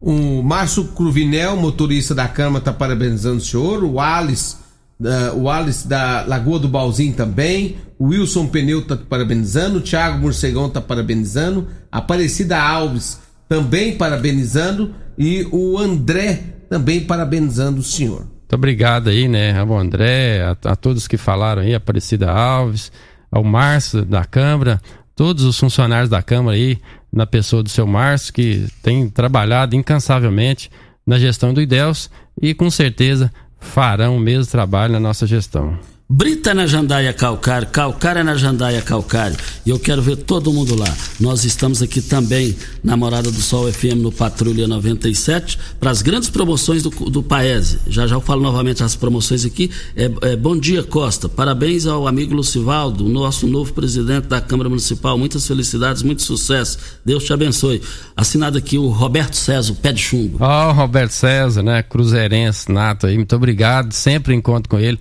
O 0.00 0.42
Márcio 0.42 0.84
Cruvinel, 0.84 1.56
motorista 1.56 2.12
da 2.12 2.26
Câmara, 2.26 2.64
tá 2.64 2.72
parabenizando 2.72 3.38
o 3.38 3.40
senhor. 3.40 3.84
O 3.84 4.00
Alice 4.00 4.56
Uh, 5.00 5.36
o 5.36 5.48
Alice 5.48 5.86
da 5.86 6.24
Lagoa 6.26 6.58
do 6.58 6.68
Balzinho 6.68 7.14
também, 7.14 7.76
o 7.98 8.08
Wilson 8.08 8.46
Pneu 8.48 8.84
tá 8.84 8.96
parabenizando, 8.96 9.78
o 9.78 9.80
Thiago 9.80 10.18
Morcegão 10.18 10.68
tá 10.68 10.80
parabenizando, 10.80 11.68
Aparecida 11.90 12.60
Alves 12.60 13.20
também 13.48 13.96
parabenizando. 13.96 14.94
E 15.16 15.48
o 15.50 15.76
André 15.78 16.42
também 16.68 17.00
parabenizando 17.00 17.80
o 17.80 17.82
senhor. 17.82 18.20
Muito 18.20 18.54
obrigado 18.54 19.08
aí, 19.08 19.26
né, 19.26 19.58
ao 19.58 19.76
André, 19.76 20.42
a, 20.42 20.70
a 20.70 20.76
todos 20.76 21.08
que 21.08 21.16
falaram 21.16 21.62
aí, 21.62 21.74
Aparecida 21.74 22.30
Alves, 22.30 22.92
ao 23.30 23.42
Márcio 23.42 24.04
da 24.04 24.24
Câmara, 24.24 24.80
todos 25.16 25.44
os 25.44 25.58
funcionários 25.58 26.08
da 26.08 26.22
Câmara 26.22 26.56
aí, 26.56 26.78
na 27.12 27.26
pessoa 27.26 27.62
do 27.62 27.68
seu 27.68 27.86
Márcio, 27.86 28.32
que 28.32 28.68
tem 28.82 29.08
trabalhado 29.08 29.74
incansavelmente 29.74 30.70
na 31.06 31.18
gestão 31.18 31.52
do 31.52 31.60
IDELS 31.60 32.10
e 32.40 32.54
com 32.54 32.70
certeza 32.70 33.32
farão 33.58 34.16
o 34.16 34.20
mesmo 34.20 34.50
trabalho 34.50 34.92
na 34.92 35.00
nossa 35.00 35.26
gestão. 35.26 35.78
Brita 36.10 36.54
na 36.54 36.66
Jandaia 36.66 37.12
Calcário, 37.12 37.68
Calcário 37.68 38.20
é 38.20 38.22
na 38.22 38.34
Jandaia 38.34 38.80
Calcário. 38.80 39.36
E 39.66 39.68
eu 39.68 39.78
quero 39.78 40.00
ver 40.00 40.16
todo 40.16 40.50
mundo 40.50 40.74
lá. 40.74 40.88
Nós 41.20 41.44
estamos 41.44 41.82
aqui 41.82 42.00
também 42.00 42.56
na 42.82 42.96
Morada 42.96 43.30
do 43.30 43.42
Sol 43.42 43.70
FM 43.70 43.96
no 43.98 44.10
Patrulha 44.10 44.66
97 44.66 45.58
para 45.78 45.90
as 45.90 46.00
grandes 46.00 46.30
promoções 46.30 46.82
do, 46.82 46.88
do 46.88 47.22
Paese. 47.22 47.80
Já 47.86 48.06
já 48.06 48.16
eu 48.16 48.22
falo 48.22 48.40
novamente 48.40 48.82
as 48.82 48.96
promoções 48.96 49.44
aqui. 49.44 49.70
É, 49.94 50.10
é, 50.22 50.34
bom 50.36 50.58
dia, 50.58 50.82
Costa. 50.82 51.28
Parabéns 51.28 51.86
ao 51.86 52.08
amigo 52.08 52.34
Lucivaldo, 52.34 53.06
nosso 53.06 53.46
novo 53.46 53.74
presidente 53.74 54.28
da 54.28 54.40
Câmara 54.40 54.70
Municipal. 54.70 55.18
Muitas 55.18 55.46
felicidades, 55.46 56.02
muito 56.02 56.22
sucesso. 56.22 56.78
Deus 57.04 57.22
te 57.22 57.34
abençoe. 57.34 57.82
Assinado 58.16 58.56
aqui 58.56 58.78
o 58.78 58.88
Roberto 58.88 59.36
César, 59.36 59.74
pé 59.74 59.92
de 59.92 60.00
chumbo. 60.00 60.38
Ó, 60.40 60.70
oh, 60.70 60.72
Roberto 60.72 61.10
César, 61.10 61.62
né? 61.62 61.82
Cruzeirense, 61.82 62.72
nato 62.72 63.06
aí. 63.06 63.14
Muito 63.14 63.36
obrigado. 63.36 63.92
Sempre 63.92 64.34
encontro 64.34 64.70
com 64.70 64.78
ele 64.78 64.98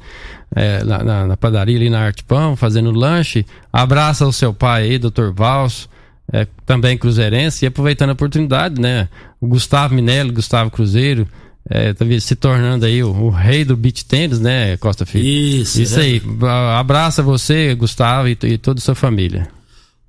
é, 0.56 0.84
na, 0.84 1.04
na, 1.04 1.28
na, 1.28 1.38
padaria 1.38 1.76
ali 1.76 1.89
na 1.89 2.00
Arte 2.00 2.24
Pão, 2.24 2.56
fazendo 2.56 2.91
lanche. 2.91 3.45
Abraça 3.72 4.26
o 4.26 4.34
seu 4.34 4.54
pai 4.54 4.84
aí, 4.84 4.98
doutor 4.98 5.34
Valso. 5.34 5.89
é, 6.32 6.45
também 6.66 6.98
cruzeirense, 6.98 7.66
e 7.66 7.68
aproveitando 7.68 8.10
a 8.10 8.14
oportunidade, 8.14 8.82
né? 8.82 9.08
O 9.39 9.48
Gustavo 9.48 9.93
Minelli, 9.93 10.32
Gustavo 10.32 10.70
Cruzeiro, 10.70 11.28
é, 11.70 11.93
tá 11.93 12.06
se 12.20 12.36
tornando 12.36 12.86
aí 12.86 13.04
o, 13.04 13.10
o, 13.10 13.30
rei 13.30 13.64
do 13.64 13.76
beach 13.76 14.06
tênis, 14.06 14.39
né, 14.39 14.78
Costa 14.78 15.06
Filho? 15.06 15.26
Isso. 15.26 15.82
Isso 15.82 16.00
é. 16.00 16.04
aí. 16.04 16.22
Abraça 16.78 17.22
você, 17.22 17.74
Gustavo, 17.76 18.28
e, 18.28 18.38
e 18.43 18.58
toda 18.58 18.80
a 18.80 18.82
sua 18.82 18.95
família. 18.95 19.48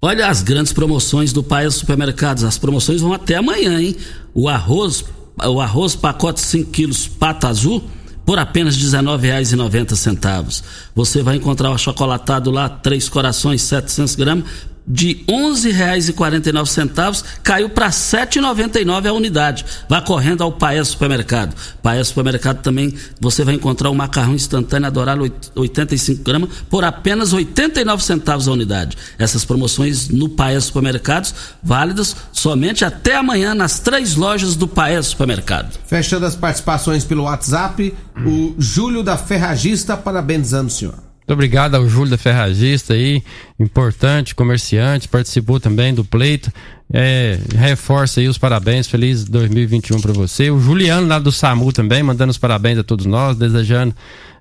Olha 0.01 0.29
as 0.29 0.43
grandes 0.43 0.73
promoções 0.73 1.33
do 1.33 1.43
Paes 1.43 1.75
Supermercados. 1.75 2.45
As 2.45 2.57
promoções 2.57 3.01
vão 3.01 3.13
até 3.13 3.35
amanhã, 3.35 3.81
hein? 3.81 3.97
O 4.33 4.49
arroz, 4.49 5.05
o 5.37 5.61
arroz 5.61 5.97
pacote 5.97 6.41
5 6.41 6.71
quilos 6.71 7.09
pata 7.09 7.49
azul 7.49 7.83
por 8.29 8.39
apenas 8.39 8.77
R$19,90. 8.77 10.63
Você 10.95 11.23
vai 11.23 11.37
encontrar 11.37 11.71
o 11.71 11.73
achocolatado 11.73 12.51
lá, 12.51 12.69
três 12.69 13.09
corações, 13.09 13.63
700 13.63 14.15
gramas, 14.17 14.45
de 14.89 15.25
R$ 15.29 15.35
11,49 15.35 17.25
caiu 17.43 17.69
para 17.69 17.87
R$ 17.87 17.93
7,99 17.93 19.07
a 19.07 19.13
unidade. 19.13 19.65
Vá 19.89 20.01
correndo 20.01 20.43
ao 20.43 20.53
Paes 20.53 20.89
Supermercado. 20.89 21.55
Paes 21.83 22.09
Supermercado 22.09 22.63
também 22.63 22.95
você 23.21 23.45
vai 23.45 23.55
encontrar 23.55 23.91
o 23.91 23.95
macarrão 23.95 24.35
instantâneo 24.35 24.87
Adorável 24.87 25.31
85 25.55 26.23
gramas 26.23 26.51
por 26.71 26.85
apenas 26.85 27.33
89 27.33 28.03
centavos 28.03 28.49
a 28.49 28.53
unidade. 28.53 28.97
Essas 29.19 29.45
promoções 29.45 30.09
no 30.09 30.29
Paes 30.29 30.65
Supermercados 30.65 31.35
válidas 31.63 32.17
somente 32.33 32.85
até 32.85 33.17
amanhã 33.17 33.55
nas 33.55 33.79
três 33.81 34.15
lojas 34.15 34.57
do 34.57 34.67
Paes 34.67 35.07
Supermercado. 35.07 35.79
Fechando 35.87 36.25
as 36.25 36.35
participações 36.35 37.05
pelo 37.05 37.25
WhatsApp, 37.25 37.95
o 38.25 38.55
Júlio 38.59 39.03
da 39.03 39.17
Ferragista 39.17 39.97
parabenizando 39.97 40.69
o 40.69 40.71
senhor. 40.71 41.08
Muito 41.29 41.35
obrigado 41.35 41.75
ao 41.75 41.87
Júlio 41.87 42.11
da 42.11 42.17
Ferragista 42.17 42.95
aí, 42.95 43.23
importante, 43.61 44.35
comerciante, 44.35 45.07
participou 45.07 45.61
também 45.61 45.93
do 45.93 46.03
pleito. 46.03 46.51
É, 46.91 47.39
reforça 47.55 48.21
aí 48.21 48.29
os 48.29 48.39
parabéns, 48.39 48.87
feliz 48.87 49.27
2021 49.27 50.01
para 50.01 50.15
você. 50.15 50.51
O 50.51 50.59
Juliano 50.59 51.07
lá 51.07 51.19
do 51.19 51.31
SAMU 51.31 51.71
também, 51.71 52.03
mandando 52.03 52.31
os 52.31 52.39
parabéns 52.39 52.79
a 52.79 52.83
todos 52.83 53.05
nós, 53.05 53.37
desejando 53.37 53.95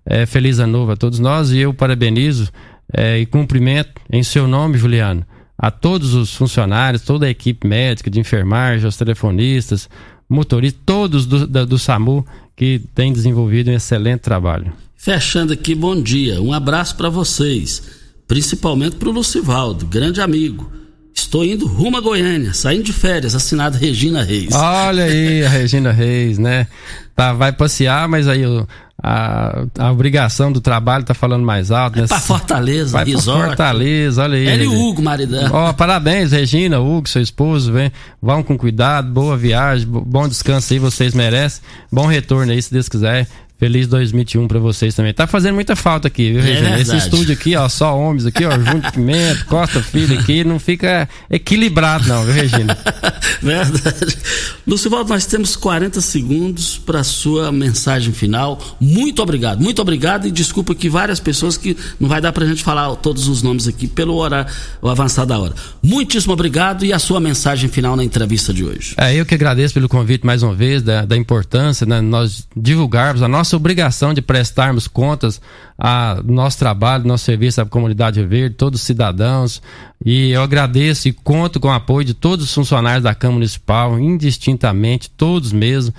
é, 0.06 0.26
feliz 0.26 0.60
ano 0.60 0.72
novo 0.72 0.94
a 0.94 0.96
todos 0.96 1.20
nós. 1.20 1.52
E 1.52 1.58
eu 1.58 1.74
parabenizo 1.74 2.50
é, 2.94 3.20
e 3.20 3.26
cumprimento 3.26 3.92
em 4.10 4.24
seu 4.24 4.48
nome, 4.48 4.78
Juliano, 4.78 5.26
a 5.58 5.70
todos 5.70 6.14
os 6.14 6.34
funcionários, 6.34 7.02
toda 7.02 7.26
a 7.26 7.30
equipe 7.30 7.68
médica, 7.68 8.10
de 8.10 8.18
enfermagem, 8.18 8.88
os 8.88 8.96
telefonistas, 8.96 9.90
motoristas, 10.30 10.82
todos 10.86 11.26
do, 11.26 11.46
do, 11.46 11.66
do 11.66 11.78
SAMU 11.78 12.26
que 12.56 12.80
têm 12.96 13.12
desenvolvido 13.12 13.72
um 13.72 13.74
excelente 13.74 14.22
trabalho. 14.22 14.72
Fechando 14.98 15.54
aqui, 15.54 15.76
bom 15.76 16.02
dia. 16.02 16.42
Um 16.42 16.52
abraço 16.52 16.96
para 16.96 17.08
vocês, 17.08 17.84
principalmente 18.28 18.96
para 18.96 19.08
o 19.08 19.12
Lucivaldo, 19.12 19.86
grande 19.86 20.20
amigo. 20.20 20.72
Estou 21.14 21.46
indo 21.46 21.66
rumo 21.66 21.98
a 21.98 22.02
Goiânia, 22.02 22.54
saindo 22.54 22.84
de 22.84 22.94
férias, 22.94 23.34
assinado 23.34 23.78
Regina 23.78 24.24
Reis. 24.24 24.54
Olha 24.54 25.06
aí, 25.06 25.44
a 25.44 25.50
Regina 25.50 25.92
Reis, 25.92 26.38
né? 26.38 26.68
Tá, 27.16 27.34
vai 27.34 27.52
passear, 27.52 28.08
mas 28.08 28.28
aí 28.28 28.44
a, 29.02 29.66
a 29.78 29.92
obrigação 29.92 30.52
do 30.52 30.62
trabalho 30.62 31.04
tá 31.04 31.14
falando 31.14 31.44
mais 31.44 31.72
alto. 31.72 31.94
Vai 31.94 32.02
né? 32.04 32.08
pra 32.08 32.20
Fortaleza, 32.20 32.92
vai 32.92 33.06
resort. 33.06 33.40
Pra 33.40 33.48
Fortaleza, 33.48 34.24
olha 34.24 34.38
aí. 34.38 34.48
Ele 34.48 34.64
e 34.66 34.68
o 34.68 34.74
Hugo, 34.74 35.02
maridão. 35.02 35.50
Ó, 35.52 35.74
parabéns, 35.74 36.32
Regina, 36.32 36.80
Hugo, 36.80 37.10
seu 37.10 37.22
esposo, 37.22 37.72
vem. 37.72 37.92
Vão 38.22 38.44
com 38.44 38.58
cuidado, 38.58 39.12
boa 39.12 39.36
viagem, 39.36 39.88
bom 39.88 40.28
descanso 40.28 40.74
aí, 40.74 40.80
vocês 40.80 41.14
merecem. 41.14 41.62
Bom 41.92 42.06
retorno 42.06 42.52
aí, 42.52 42.62
se 42.62 42.72
Deus 42.72 42.88
quiser. 42.88 43.28
Feliz 43.60 43.88
2021 43.88 44.48
para 44.48 44.60
vocês 44.60 44.94
também. 44.94 45.12
Tá 45.12 45.26
fazendo 45.26 45.56
muita 45.56 45.76
falta 45.76 46.08
aqui, 46.08 46.32
viu, 46.32 46.42
Regina? 46.44 46.78
É 46.78 46.82
Esse 46.82 46.96
estúdio 46.96 47.34
aqui, 47.34 47.56
ó, 47.56 47.68
só 47.68 47.98
homens 47.98 48.28
aqui, 48.28 48.46
ó, 48.46 48.52
junto 48.52 48.92
Pimenta, 48.92 49.46
Costa 49.50 49.82
Filho 49.82 50.20
aqui, 50.20 50.44
não 50.44 50.60
fica 50.60 51.10
equilibrado 51.28 52.08
não, 52.08 52.24
viu, 52.24 52.36
Regina? 52.36 52.78
verdade. 53.42 54.16
Lucivaldo, 54.66 55.10
nós 55.10 55.26
temos 55.26 55.56
40 55.56 56.00
segundos 56.02 56.78
para 56.78 57.04
sua 57.04 57.52
mensagem 57.52 58.14
final. 58.14 58.60
Muito 58.80 59.24
obrigado, 59.24 59.60
muito 59.60 59.82
obrigado 59.82 60.28
e 60.28 60.32
desculpa 60.32 60.76
que 60.76 60.88
várias 60.88 61.20
pessoas 61.20 61.58
que 61.58 61.76
não 62.00 62.08
vai 62.08 62.22
dar 62.22 62.32
pra 62.32 62.46
gente 62.46 62.64
falar 62.64 62.96
todos 62.98 63.28
os 63.28 63.42
nomes 63.42 63.68
aqui 63.68 63.88
pelo 63.88 64.18
horário, 64.18 64.54
o 64.84 64.88
avançar 64.88 65.26
da 65.26 65.40
hora. 65.40 65.56
Muitíssimo 65.82 66.34
obrigado 66.34 66.86
e 66.86 66.94
a 66.94 67.00
sua 67.00 67.20
mensagem 67.20 67.70
final 67.70 67.96
na 67.96 68.04
entrevista 68.04 68.54
de 68.54 68.64
hoje. 68.64 68.94
É, 68.98 69.16
eu 69.16 69.26
que 69.26 69.34
agradeço 69.34 69.74
pelo 69.74 69.90
convite 69.90 70.24
mais 70.24 70.44
uma 70.44 70.54
vez, 70.54 70.84
da, 70.84 71.06
da 71.06 71.18
importância, 71.18 71.88
né, 71.88 72.02
nós 72.02 72.48
divulgarmos 72.56 73.24
a 73.24 73.28
nossa 73.28 73.47
nossa 73.48 73.56
obrigação 73.56 74.14
de 74.14 74.22
prestarmos 74.22 74.90
contas 74.90 75.40
a 75.78 76.22
nosso 76.26 76.60
trabalho, 76.60 77.08
nosso 77.08 77.24
serviço 77.24 77.62
à 77.62 77.66
comunidade 77.66 78.22
verde, 78.26 78.56
todos 78.56 78.82
os 78.82 78.86
cidadãos. 78.86 79.62
E 80.06 80.32
eu 80.32 80.42
agradeço 80.42 81.08
e 81.08 81.14
conto 81.14 81.58
com 81.58 81.70
o 81.70 81.72
apoio 81.72 82.04
de 82.04 82.14
todos 82.14 82.46
os 82.46 82.54
funcionários 82.54 83.04
da 83.04 83.16
Câmara 83.16 83.36
Municipal, 83.36 83.98
indistintamente, 83.98 85.10
todos 85.10 85.54
mesmo 85.54 85.94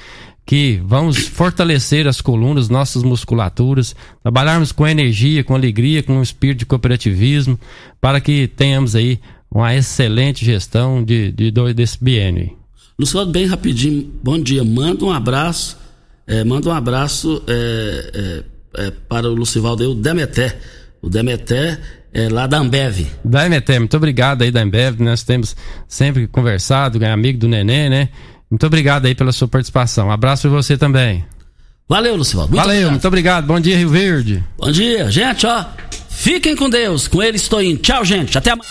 que 0.45 0.81
vamos 0.85 1.27
fortalecer 1.29 2.07
as 2.07 2.21
colunas, 2.21 2.69
nossas 2.69 3.03
musculaturas, 3.03 3.95
trabalharmos 4.23 4.73
com 4.73 4.87
energia, 4.87 5.45
com 5.45 5.55
alegria, 5.55 6.03
com 6.03 6.15
um 6.15 6.23
espírito 6.23 6.61
de 6.61 6.67
cooperativismo, 6.67 7.59
para 8.01 8.19
que 8.21 8.47
tenhamos 8.47 8.95
aí 8.95 9.21
uma 9.51 9.75
excelente 9.75 10.45
gestão 10.45 11.05
de, 11.05 11.33
de, 11.33 11.51
de 11.51 11.75
desse 11.75 12.03
biênio. 12.03 12.57
Luciano, 12.99 13.31
bem 13.31 13.47
rapidinho, 13.47 14.11
bom 14.23 14.39
dia, 14.39 14.65
manda 14.65 15.05
um 15.05 15.11
abraço 15.11 15.88
é, 16.29 16.45
manda 16.45 16.69
um 16.69 16.73
abraço 16.73 17.43
é, 17.49 18.45
é, 18.77 18.87
é 18.87 18.91
para 19.09 19.29
o 19.29 19.35
Lucivaldo 19.35 19.91
o 19.91 19.95
Demeté. 19.95 20.59
O 21.01 21.09
Demeté 21.09 21.79
é 22.13 22.29
lá 22.29 22.47
da 22.47 22.59
Ambev. 22.59 23.07
Da 23.25 23.43
Demeté, 23.45 23.79
muito 23.79 23.97
obrigado 23.97 24.43
aí 24.43 24.51
da 24.51 24.63
Ambev. 24.63 25.01
Nós 25.01 25.23
temos 25.23 25.57
sempre 25.89 26.27
conversado, 26.27 27.05
amigo 27.05 27.39
do 27.39 27.49
Nenê, 27.49 27.89
né? 27.89 28.11
Muito 28.51 28.67
obrigado 28.67 29.07
aí 29.07 29.15
pela 29.15 29.33
sua 29.33 29.49
participação. 29.49 30.09
Um 30.09 30.13
abraço 30.13 30.49
para 30.49 30.51
você 30.57 30.77
também. 30.77 31.25
Valeu, 31.89 32.17
Lucivaldo. 32.17 32.51
Muito 32.51 32.61
Valeu, 32.61 32.75
obrigado. 32.75 32.91
muito 32.93 33.09
obrigado. 33.09 33.47
Bom 33.47 33.61
dia, 33.61 33.77
Rio 33.77 33.89
Verde. 33.89 34.45
Bom 34.59 34.71
dia, 34.71 35.11
gente, 35.11 35.47
ó. 35.47 35.65
Fiquem 36.11 36.55
com 36.55 36.69
Deus. 36.69 37.09
Com 37.09 37.23
ele 37.23 37.37
estou 37.37 37.63
indo. 37.63 37.81
Tchau, 37.81 38.05
gente. 38.05 38.37
Até 38.37 38.51
amanhã. 38.51 38.71